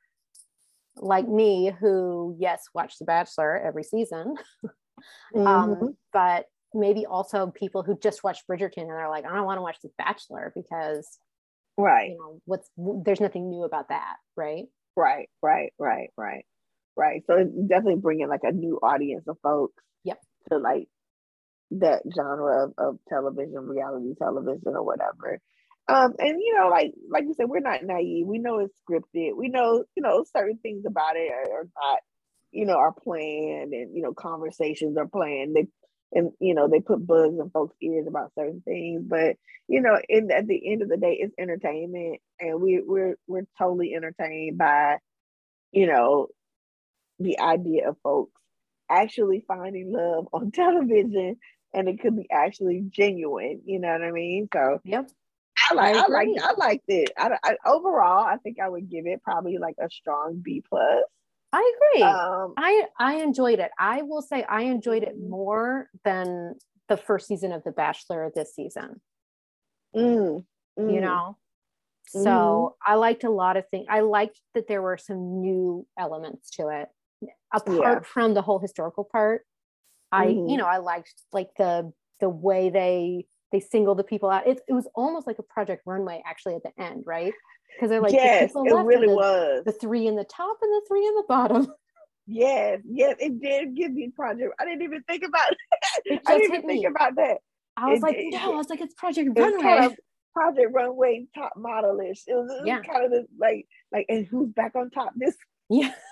like 0.97 1.29
me 1.29 1.73
who 1.81 2.37
yes 2.39 2.65
watch 2.75 2.99
The 2.99 3.05
Bachelor 3.05 3.59
every 3.59 3.85
season, 3.85 4.35
um, 4.65 4.71
mm-hmm. 5.35 5.47
um, 5.47 5.97
but 6.13 6.47
maybe 6.75 7.07
also 7.07 7.49
people 7.49 7.83
who 7.83 7.99
just 7.99 8.25
watch 8.25 8.41
Bridgerton 8.51 8.83
and 8.83 8.91
they're 8.91 9.09
like, 9.09 9.27
I 9.27 9.35
don't 9.35 9.45
want 9.45 9.59
to 9.59 9.63
watch 9.63 9.79
The 9.83 9.91
Bachelor 9.99 10.53
because 10.55 11.19
right, 11.77 12.11
you 12.11 12.19
know, 12.19 12.41
what's 12.45 12.71
there's 12.77 13.21
nothing 13.21 13.51
new 13.51 13.65
about 13.65 13.89
that, 13.89 14.17
right? 14.37 14.65
Right, 14.97 15.29
right, 15.43 15.73
right, 15.79 16.11
right 16.17 16.45
right? 16.97 17.23
So 17.27 17.45
definitely 17.45 18.01
bringing 18.01 18.29
like 18.29 18.43
a 18.43 18.53
new 18.53 18.79
audience 18.83 19.27
of 19.29 19.37
folks. 19.43 19.83
Yep. 20.05 20.21
To 20.51 20.59
like 20.59 20.89
that 21.73 22.03
genre 22.15 22.65
of, 22.65 22.73
of 22.79 22.99
television, 23.09 23.69
reality 23.69 24.15
television, 24.19 24.75
or 24.75 24.83
whatever. 24.83 25.41
Um, 25.89 26.15
and 26.19 26.41
you 26.41 26.57
know, 26.59 26.69
like 26.69 26.93
like 27.11 27.25
you 27.25 27.35
said, 27.35 27.49
we're 27.49 27.61
not 27.61 27.85
naive. 27.85 28.27
We 28.27 28.39
know 28.39 28.61
it's 28.61 28.75
scripted. 28.89 29.37
We 29.37 29.49
know 29.49 29.85
you 29.97 30.03
know 30.03 30.25
certain 30.33 30.59
things 30.59 30.85
about 30.87 31.17
it 31.17 31.31
are, 31.33 31.61
are 31.61 31.69
not, 31.77 31.99
you 32.53 32.67
know, 32.67 32.77
are 32.77 32.93
planned, 32.93 33.73
and 33.73 33.95
you 33.95 34.03
know, 34.03 34.15
conversations 34.15 34.97
are 34.97 35.09
planned. 35.09 35.57
They 35.57 35.67
and 36.13 36.33
you 36.41 36.55
know 36.55 36.69
they 36.69 36.81
put 36.81 37.07
bugs 37.07 37.39
in 37.39 37.51
folks' 37.51 37.77
ears 37.83 38.07
about 38.07 38.33
certain 38.39 38.63
things. 38.65 39.03
But 39.05 39.37
you 39.69 39.81
know, 39.81 39.97
in 40.09 40.31
at 40.31 40.47
the 40.47 40.73
end 40.73 40.83
of 40.83 40.89
the 40.89 40.97
day, 40.97 41.19
it's 41.21 41.35
entertainment, 41.39 42.21
and 42.41 42.61
we 42.61 42.81
we're 42.85 43.17
we're 43.27 43.47
totally 43.59 43.95
entertained 43.95 44.59
by, 44.59 44.99
you 45.73 45.87
know, 45.87 46.29
the 47.19 47.39
idea 47.41 47.89
of 47.89 47.97
folks 48.03 48.41
actually 48.91 49.45
finding 49.47 49.93
love 49.93 50.29
on 50.33 50.51
television 50.53 51.37
and 51.75 51.89
it 51.89 52.01
could 52.01 52.17
be 52.17 52.27
actually 52.31 52.83
genuine 52.91 53.63
you 53.65 53.79
know 53.79 53.89
what 53.89 54.03
i 54.03 54.11
mean 54.11 54.49
so 54.53 54.81
yep 54.85 55.09
i 55.79 55.93
like 55.93 55.97
i, 55.97 56.01
I 56.01 56.07
like 56.09 56.29
i 56.43 56.53
liked 56.53 56.85
it 56.89 57.11
I, 57.17 57.37
I, 57.43 57.57
overall 57.67 58.25
i 58.25 58.37
think 58.37 58.59
i 58.61 58.69
would 58.69 58.91
give 58.91 59.07
it 59.07 59.23
probably 59.23 59.59
like 59.59 59.77
a 59.81 59.91
strong 59.91 60.41
b 60.43 60.63
plus 60.69 61.05
i 61.53 61.73
agree 61.77 62.03
um, 62.03 62.55
i 62.57 62.85
i 62.99 63.15
enjoyed 63.17 63.59
it 63.59 63.71
i 63.79 64.03
will 64.03 64.23
say 64.23 64.45
i 64.45 64.63
enjoyed 64.63 65.03
it 65.03 65.17
mm-hmm. 65.17 65.31
more 65.31 65.89
than 66.05 66.55
the 66.89 66.97
first 66.97 67.27
season 67.27 67.53
of 67.53 67.63
the 67.65 67.73
bachelor 67.73 68.31
this 68.35 68.55
season 68.55 69.01
mm, 69.95 70.45
mm. 70.79 70.95
you 70.95 71.01
know 71.01 71.37
so 72.05 72.19
mm-hmm. 72.19 72.93
I 72.93 72.97
liked 72.97 73.25
a 73.25 73.31
lot 73.31 73.57
of 73.57 73.65
things. 73.71 73.87
I 73.89 74.01
liked 74.01 74.39
that 74.55 74.67
there 74.69 74.83
were 74.83 74.99
some 74.99 75.41
new 75.41 75.87
elements 75.97 76.51
to 76.57 76.69
it 76.69 76.89
apart 77.53 77.79
yeah. 77.81 78.01
from 78.01 78.35
the 78.35 78.43
whole 78.43 78.59
historical 78.59 79.05
part 79.05 79.43
i 80.11 80.27
mm-hmm. 80.27 80.49
you 80.49 80.57
know 80.57 80.67
i 80.67 80.79
liked 80.79 81.15
like 81.33 81.51
the 81.57 81.93
the 82.21 82.29
way 82.29 82.71
they 82.71 83.27
they 83.53 83.61
single 83.61 83.95
the 83.95 84.05
people 84.05 84.31
out. 84.31 84.47
It, 84.47 84.61
it 84.69 84.73
was 84.73 84.89
almost 84.95 85.27
like 85.27 85.39
a 85.39 85.43
project 85.43 85.83
runway 85.87 86.23
actually 86.27 86.55
at 86.55 86.63
the 86.63 86.73
end 86.83 87.05
right? 87.07 87.33
Because 87.77 87.91
they're 87.91 88.01
like 88.01 88.13
yes 88.13 88.53
the 88.53 88.61
it 88.61 88.85
really 88.85 89.07
the, 89.09 89.15
was. 89.15 89.65
the 89.65 89.73
three 89.73 90.07
in 90.07 90.17
the 90.17 90.25
top 90.25 90.59
and 90.61 90.71
the 90.73 90.83
three 90.89 91.07
in 91.07 91.15
the 91.15 91.25
bottom. 91.29 91.67
Yes 92.25 92.79
yes 92.89 93.17
it 93.19 93.43
did 93.43 93.75
give 93.75 93.93
me 93.93 94.13
project 94.15 94.55
i 94.61 94.65
didn't 94.65 94.83
even 94.83 95.03
think 95.09 95.25
about 95.27 95.51
that 96.09 96.21
i 96.29 96.39
didn't 96.39 96.55
even 96.55 96.69
think 96.69 96.87
about 96.87 97.17
that. 97.17 97.39
I 97.77 97.91
was 97.91 97.99
it, 97.99 98.03
like 98.03 98.17
it, 98.17 98.31
no 98.31 98.53
i 98.53 98.57
was 98.57 98.71
like 98.71 98.81
it's 98.81 98.95
project 98.95 99.31
runway. 99.37 99.61
kind 99.61 99.85
of 99.87 99.97
project 100.33 100.71
runway 100.73 101.27
top 101.35 101.53
modelish. 101.57 102.21
It 102.27 102.35
was, 102.35 102.51
it 102.51 102.61
was 102.61 102.63
yeah. 102.65 102.81
kind 102.81 103.05
of 103.05 103.11
the, 103.11 103.27
like 103.39 103.67
like 103.91 104.07
and 104.09 104.27
who's 104.27 104.51
back 104.51 104.75
on 104.75 104.91
top 104.91 105.13
this 105.17 105.37
yeah. 105.69 105.93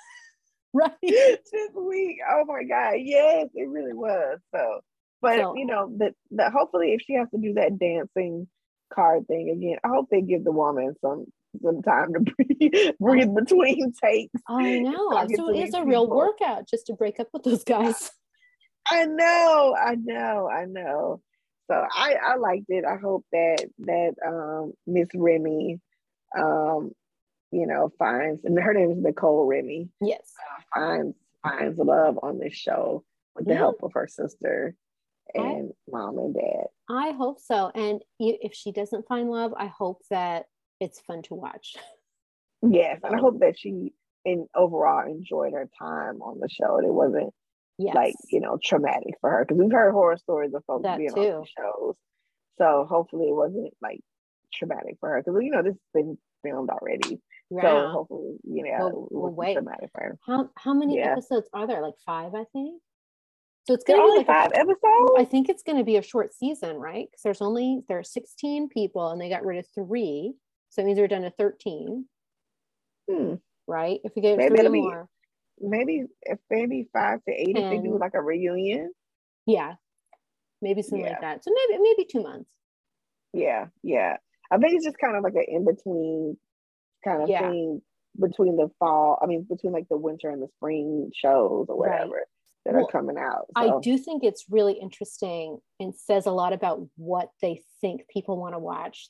Right. 0.73 0.93
this 1.03 1.71
week. 1.75 2.19
Oh 2.31 2.45
my 2.45 2.63
God. 2.63 2.95
Yes, 2.99 3.49
it 3.55 3.69
really 3.69 3.93
was. 3.93 4.39
So, 4.55 4.81
but 5.21 5.39
so, 5.39 5.57
you 5.57 5.67
know, 5.67 5.93
that 5.99 6.15
that 6.33 6.53
hopefully 6.53 6.93
if 6.93 7.03
she 7.03 7.15
has 7.15 7.29
to 7.31 7.39
do 7.39 7.55
that 7.55 7.79
dancing 7.79 8.49
card 8.93 9.27
thing 9.27 9.51
again, 9.51 9.79
I 9.85 9.89
hope 9.89 10.09
they 10.11 10.23
give 10.23 10.45
the 10.45 10.53
woman 10.53 10.95
some 11.01 11.27
some 11.63 11.83
time 11.83 12.13
to 12.15 12.21
breathe, 12.21 12.95
breathe 13.01 13.35
between 13.35 13.93
takes. 13.93 14.41
I 14.49 14.79
know. 14.79 15.11
So 15.35 15.51
it's 15.51 15.75
a 15.75 15.79
people. 15.79 15.85
real 15.85 16.09
workout 16.09 16.69
just 16.69 16.87
to 16.87 16.95
break 16.95 17.21
up 17.21 17.29
with 17.33 17.43
those 17.43 17.65
guys. 17.65 18.11
I 18.91 19.05
know, 19.05 19.77
I 19.79 19.95
know, 19.97 20.49
I 20.49 20.65
know. 20.65 21.21
So 21.71 21.87
I 21.95 22.15
I 22.15 22.37
liked 22.37 22.67
it. 22.69 22.85
I 22.85 22.97
hope 22.97 23.25
that 23.33 23.65
that 23.81 24.15
um 24.27 24.73
Miss 24.87 25.09
Remy 25.15 25.81
um 26.37 26.93
you 27.53 27.67
know, 27.67 27.91
finds, 27.99 28.45
and 28.45 28.59
her 28.59 28.73
name 28.73 28.93
is 28.93 28.99
Nicole 28.99 29.45
Remy. 29.45 29.89
Yes. 30.01 30.33
Uh, 30.75 30.81
finds 30.81 31.17
finds 31.43 31.79
love 31.79 32.19
on 32.23 32.39
this 32.39 32.55
show 32.55 33.05
with 33.35 33.47
the 33.47 33.53
yeah. 33.53 33.59
help 33.59 33.83
of 33.83 33.93
her 33.95 34.07
sister 34.07 34.75
and 35.35 35.71
I, 35.71 35.91
mom 35.91 36.19
and 36.19 36.35
dad. 36.35 36.67
I 36.89 37.13
hope 37.13 37.41
so. 37.41 37.71
And 37.75 38.03
if 38.19 38.55
she 38.55 38.73
doesn't 38.73 39.07
find 39.07 39.31
love, 39.31 39.53
I 39.57 39.67
hope 39.67 40.03
that 40.11 40.47
it's 40.81 41.01
fun 41.01 41.23
to 41.25 41.35
watch. 41.35 41.75
Yes, 42.63 43.01
and 43.03 43.17
I 43.17 43.19
hope 43.19 43.41
that 43.41 43.59
she 43.59 43.95
in 44.27 44.47
overall 44.55 45.11
enjoyed 45.11 45.55
her 45.55 45.67
time 45.79 46.21
on 46.21 46.41
the 46.41 46.49
show. 46.51 46.77
And 46.77 46.87
it 46.87 46.93
wasn't 46.93 47.33
yes. 47.79 47.95
like 47.95 48.15
you 48.31 48.41
know 48.41 48.59
traumatic 48.63 49.15
for 49.21 49.31
her 49.31 49.47
because 49.47 49.59
we've 49.59 49.73
heard 49.73 49.93
horror 49.93 50.19
stories 50.19 50.53
of 50.55 50.63
folks 50.67 50.83
that 50.83 50.99
being 50.99 51.09
too. 51.09 51.21
on 51.21 51.41
the 51.41 51.47
shows. 51.59 51.95
So 52.59 52.87
hopefully 52.87 53.29
it 53.29 53.35
wasn't 53.35 53.73
like 53.81 54.01
traumatic 54.53 54.97
for 55.01 55.09
her 55.09 55.23
because 55.25 55.41
you 55.43 55.51
know 55.51 55.63
this 55.63 55.73
has 55.73 55.81
been 55.95 56.19
filmed 56.43 56.69
already. 56.69 57.21
Yeah. 57.51 57.63
So 57.63 57.89
hopefully, 57.89 58.37
you 58.45 58.65
know, 58.65 59.09
we'll, 59.11 59.23
we'll 59.23 59.33
wait. 59.33 59.59
How 60.27 60.51
how 60.57 60.75
many 60.75 60.99
yeah. 60.99 61.13
episodes 61.13 61.49
are 61.53 61.67
there? 61.67 61.81
Like 61.81 61.95
five, 62.05 62.35
I 62.35 62.45
think. 62.53 62.81
So 63.71 63.75
it's 63.75 63.85
gonna 63.85 64.03
be 64.03 64.17
like 64.17 64.27
five 64.27 64.51
a, 64.51 64.59
episodes. 64.59 65.13
I 65.17 65.25
think 65.25 65.49
it's 65.49 65.63
gonna 65.63 65.85
be 65.85 65.97
a 65.97 66.03
short 66.03 66.35
season, 66.35 66.75
right? 66.79 67.07
Because 67.09 67.23
there's 67.23 67.41
only 67.41 67.83
there 67.89 68.01
are 68.01 68.03
16 68.03 68.69
people 68.69 69.11
and 69.11 69.21
they 69.21 69.29
got 69.29 69.45
rid 69.45 69.59
of 69.59 69.67
three. 69.73 70.35
So 70.71 70.83
it 70.83 70.87
means 70.87 70.99
they're 70.99 71.07
done 71.07 71.23
to 71.23 71.31
13. 71.31 72.05
Hmm. 73.09 73.35
Right? 73.69 74.01
If 74.03 74.11
we 74.17 74.23
get 74.23 74.39
maybe 74.39 74.57
three 74.57 74.83
more. 74.83 75.09
maybe 75.61 76.07
if 76.23 76.41
maybe 76.51 76.89
five 76.93 77.21
to 77.29 77.33
eight 77.33 77.57
and, 77.57 77.67
if 77.67 77.71
they 77.71 77.89
do 77.89 77.97
like 77.97 78.15
a 78.15 78.21
reunion. 78.21 78.93
Yeah. 79.47 79.75
Maybe 80.61 80.83
something 80.83 81.05
yeah. 81.05 81.13
like 81.13 81.21
that. 81.21 81.45
So 81.45 81.53
maybe 81.55 81.81
maybe 81.81 82.09
two 82.11 82.25
months. 82.25 82.51
Yeah, 83.33 83.67
yeah. 83.85 84.17
I 84.51 84.59
think 84.59 84.75
it's 84.75 84.85
just 84.85 84.99
kind 84.99 85.17
of 85.17 85.23
like 85.23 85.35
an 85.35 85.45
in 85.47 85.65
between 85.65 86.37
kind 87.05 87.23
of 87.23 87.29
yeah. 87.29 87.49
thing 87.49 87.83
between 88.21 88.57
the 88.57 88.69
fall, 88.81 89.21
I 89.23 89.27
mean, 89.27 89.47
between 89.49 89.73
like 89.73 89.87
the 89.89 89.97
winter 89.97 90.29
and 90.29 90.43
the 90.43 90.49
spring 90.57 91.13
shows 91.15 91.67
or 91.69 91.79
whatever 91.79 92.15
right. 92.15 92.25
That 92.71 92.77
well, 92.79 92.87
are 92.87 92.93
coming 92.93 93.17
out. 93.19 93.47
So. 93.57 93.79
I 93.79 93.81
do 93.81 93.99
think 93.99 94.25
it's 94.25 94.45
really 94.49 94.75
interesting 94.75 95.59
and 95.79 95.95
says 95.95 96.27
a 96.27 96.31
lot 96.31 96.53
about 96.53 96.87
what 96.97 97.31
they 97.43 97.63
think 97.81 98.03
people 98.09 98.37
want 98.39 98.55
to 98.55 98.59
watch 98.59 99.09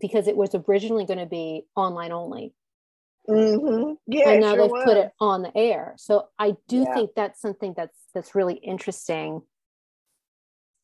because 0.00 0.28
it 0.28 0.36
was 0.36 0.54
originally 0.68 1.04
going 1.04 1.18
to 1.18 1.26
be 1.26 1.62
online 1.74 2.12
only. 2.12 2.52
Mm-hmm. 3.28 3.94
Yeah, 4.06 4.30
and 4.30 4.40
now 4.40 4.54
sure 4.54 4.62
they've 4.62 4.70
was. 4.70 4.84
put 4.84 4.96
it 4.96 5.10
on 5.20 5.42
the 5.42 5.56
air. 5.56 5.94
So 5.98 6.28
I 6.38 6.54
do 6.68 6.84
yeah. 6.88 6.94
think 6.94 7.10
that's 7.16 7.40
something 7.40 7.74
that's 7.76 7.98
that's 8.14 8.34
really 8.34 8.54
interesting 8.54 9.42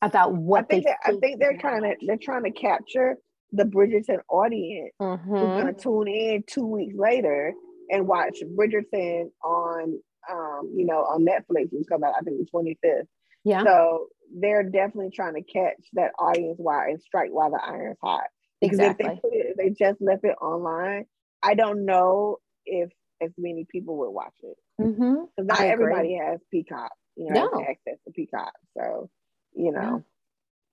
about 0.01 0.35
what 0.35 0.65
I 0.65 0.67
think 0.67 0.85
they. 0.85 0.91
That, 0.91 0.99
think 1.05 1.17
I 1.17 1.21
think 1.21 1.41
they're 1.41 1.59
trying 1.59 1.83
to 1.83 1.95
they're 2.05 2.17
trying 2.17 2.45
to 2.45 2.51
capture 2.51 3.19
the 3.53 3.65
Bridgerton 3.65 4.21
audience 4.29 4.93
mm-hmm. 5.01 5.31
who's 5.31 5.63
going 5.63 5.75
to 5.75 5.81
tune 5.81 6.09
in 6.09 6.43
two 6.47 6.67
weeks 6.67 6.95
later 6.97 7.53
and 7.91 8.09
watch 8.09 8.39
Bridgerton 8.59 9.31
on, 9.45 10.01
um, 10.31 10.73
you 10.75 10.87
know, 10.87 10.99
on 10.99 11.25
Netflix, 11.25 11.69
which 11.73 11.87
come 11.89 12.05
out 12.05 12.15
I 12.19 12.23
think 12.23 12.39
the 12.39 12.47
twenty 12.51 12.79
fifth. 12.83 13.07
Yeah. 13.45 13.65
So 13.65 14.07
they're 14.35 14.63
definitely 14.63 15.11
trying 15.15 15.35
to 15.35 15.43
catch 15.43 15.83
that 15.95 16.13
audience 16.19 16.57
while 16.59 16.81
and 16.81 17.01
strike 17.01 17.31
while 17.31 17.51
the 17.51 17.61
iron's 17.63 17.99
hot. 18.03 18.25
Because 18.61 18.79
exactly. 18.79 19.07
if 19.07 19.15
they 19.15 19.21
put 19.21 19.33
it, 19.33 19.47
if 19.51 19.57
they 19.57 19.85
just 19.85 20.01
left 20.01 20.25
it 20.25 20.37
online, 20.41 21.07
I 21.43 21.55
don't 21.55 21.85
know 21.85 22.39
if 22.65 22.91
as 23.21 23.31
many 23.37 23.67
people 23.71 23.99
would 23.99 24.11
watch 24.11 24.35
it. 24.43 24.57
Mm-hmm. 24.81 25.15
Because 25.37 25.47
not 25.49 25.61
everybody 25.61 26.19
has 26.25 26.41
Peacock, 26.51 26.93
you 27.17 27.33
know, 27.33 27.51
no. 27.53 27.61
access 27.61 27.99
to 28.07 28.13
Peacock. 28.15 28.53
So, 28.79 29.11
you 29.55 29.73
know, 29.73 30.05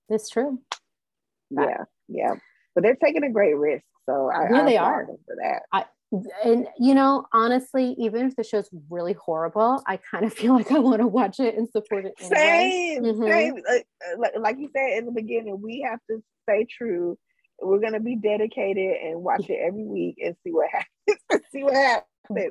yeah. 0.08 0.14
it's 0.14 0.30
true. 0.30 0.60
Yeah, 1.50 1.84
yeah, 2.06 2.34
but 2.76 2.84
they're 2.84 2.94
taking 2.94 3.24
a 3.24 3.32
great 3.32 3.56
risk. 3.56 3.84
So 4.08 4.30
I, 4.32 4.48
yeah, 4.50 4.62
I 4.62 4.64
they 4.64 4.76
are 4.76 5.06
for 5.06 5.36
that. 5.42 5.62
I, 5.72 5.84
and 6.44 6.66
you 6.78 6.94
know, 6.94 7.26
honestly, 7.32 7.94
even 7.98 8.26
if 8.26 8.36
the 8.36 8.42
show's 8.44 8.68
really 8.88 9.12
horrible, 9.12 9.82
I 9.86 9.98
kind 9.98 10.24
of 10.24 10.32
feel 10.34 10.54
like 10.54 10.72
I 10.72 10.78
want 10.78 11.00
to 11.00 11.06
watch 11.06 11.40
it 11.40 11.56
and 11.56 11.68
support 11.68 12.06
it. 12.06 12.14
Anyway. 12.20 12.36
Same, 12.36 13.02
mm-hmm. 13.02 13.22
same. 13.22 13.54
Like, 14.18 14.32
like 14.38 14.58
you 14.58 14.70
said 14.74 14.98
in 14.98 15.06
the 15.06 15.12
beginning, 15.12 15.60
we 15.62 15.86
have 15.88 16.00
to 16.10 16.22
stay 16.42 16.66
true. 16.66 17.16
We're 17.62 17.80
gonna 17.80 18.00
be 18.00 18.16
dedicated 18.16 18.96
and 19.02 19.22
watch 19.22 19.48
it 19.48 19.58
every 19.60 19.84
week 19.84 20.16
and 20.24 20.34
see 20.42 20.50
what 20.50 20.68
happens. 20.72 21.46
see 21.52 21.62
what 21.62 21.74
happens. 21.74 22.06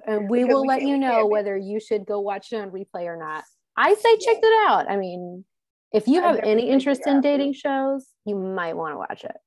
And 0.05 0.29
we 0.29 0.45
will 0.45 0.61
we 0.61 0.67
let 0.67 0.81
you 0.81 0.97
know 0.97 1.25
whether 1.25 1.57
you 1.57 1.79
should 1.79 2.05
go 2.05 2.19
watch 2.19 2.51
it 2.51 2.57
on 2.57 2.71
replay 2.71 3.05
or 3.05 3.17
not. 3.17 3.43
I 3.75 3.93
say 3.93 4.17
check 4.17 4.37
it 4.41 4.69
out. 4.69 4.89
I 4.89 4.97
mean, 4.97 5.45
if 5.93 6.07
you 6.07 6.21
have 6.21 6.39
any 6.43 6.69
interest 6.69 7.07
in 7.07 7.21
dating 7.21 7.53
shows, 7.53 8.05
you 8.25 8.35
might 8.35 8.75
want 8.75 8.93
to 8.93 8.97
watch 8.97 9.23
it. 9.23 9.37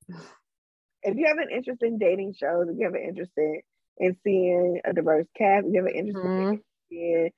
If 1.03 1.17
you 1.17 1.27
have 1.27 1.37
an 1.37 1.49
interest 1.55 1.83
in 1.83 1.99
dating 1.99 2.35
shows, 2.39 2.69
if 2.69 2.77
you 2.79 2.87
have 2.87 2.95
an 2.95 3.05
interest 3.07 3.33
in 3.37 3.61
and 3.99 4.16
seeing 4.24 4.80
a 4.84 4.93
diverse 4.93 5.26
cast. 5.36 5.66
You 5.66 5.84
have 5.84 5.86
an 5.86 5.95
interest 5.95 6.26
mm-hmm. 6.26 6.55
in 6.90 7.30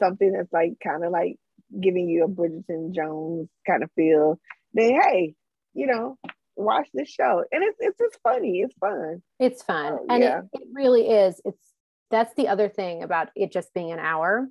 something 0.00 0.32
that's 0.32 0.52
like 0.52 0.74
kind 0.82 1.04
of 1.04 1.12
like 1.12 1.36
giving 1.80 2.08
you 2.08 2.24
a 2.24 2.28
Bridgerton 2.28 2.94
Jones 2.94 3.48
kind 3.66 3.82
of 3.82 3.90
feel, 3.96 4.38
then 4.74 5.00
hey, 5.00 5.34
you 5.74 5.86
know, 5.86 6.18
watch 6.56 6.88
this 6.92 7.08
show. 7.08 7.44
And 7.50 7.62
it's 7.62 7.76
it's 7.80 7.98
just 7.98 8.18
funny. 8.22 8.60
It's 8.60 8.74
fun. 8.78 9.22
It's 9.38 9.62
fun. 9.62 9.98
and 10.08 10.22
yeah. 10.22 10.40
it, 10.52 10.62
it 10.62 10.68
really 10.72 11.08
is. 11.08 11.40
It's 11.44 11.72
that's 12.10 12.34
the 12.34 12.48
other 12.48 12.68
thing 12.68 13.02
about 13.02 13.28
it 13.34 13.52
just 13.52 13.72
being 13.74 13.92
an 13.92 13.98
hour. 13.98 14.46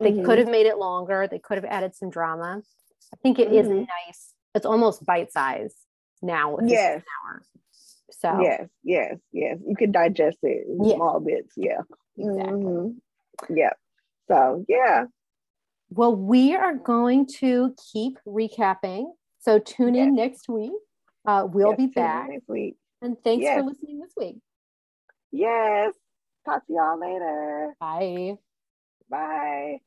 They 0.00 0.12
mm-hmm. 0.12 0.24
could 0.24 0.38
have 0.38 0.48
made 0.48 0.66
it 0.66 0.78
longer. 0.78 1.28
They 1.30 1.38
could 1.38 1.58
have 1.58 1.66
added 1.66 1.94
some 1.94 2.10
drama. 2.10 2.62
I 3.12 3.16
think 3.22 3.38
it 3.38 3.50
mm-hmm. 3.50 3.58
is 3.58 3.68
nice. 3.68 4.34
It's 4.54 4.66
almost 4.66 5.04
bite 5.04 5.32
size 5.32 5.74
now. 6.22 6.58
yes. 6.64 6.96
An 6.96 7.02
hour. 7.24 7.42
So 8.12 8.40
yes, 8.40 8.68
yes, 8.82 9.16
yes. 9.32 9.58
You 9.66 9.76
can 9.76 9.92
digest 9.92 10.38
it 10.42 10.66
in 10.68 10.84
yeah. 10.84 10.94
small 10.96 11.20
bits. 11.20 11.52
Yeah. 11.56 11.80
Exactly. 12.16 12.52
Mm-hmm. 12.52 13.54
Yeah. 13.56 13.72
So 14.28 14.64
yeah. 14.68 15.04
Well, 15.90 16.14
we 16.14 16.54
are 16.54 16.74
going 16.74 17.26
to 17.38 17.74
keep 17.92 18.18
recapping. 18.26 19.06
So 19.40 19.58
tune 19.58 19.94
yes. 19.94 20.06
in 20.06 20.14
next 20.14 20.48
week. 20.48 20.72
Uh, 21.26 21.46
we'll 21.50 21.70
yes, 21.70 21.76
be 21.76 21.86
back 21.88 22.28
next 22.28 22.48
week. 22.48 22.76
And 23.02 23.16
thanks 23.24 23.42
yes. 23.42 23.58
for 23.58 23.66
listening 23.66 24.00
this 24.00 24.12
week. 24.16 24.36
Yes. 25.32 25.94
Talk 26.44 26.66
to 26.66 26.72
y'all 26.72 26.98
later. 26.98 27.74
Bye. 27.80 28.36
Bye. 29.10 29.80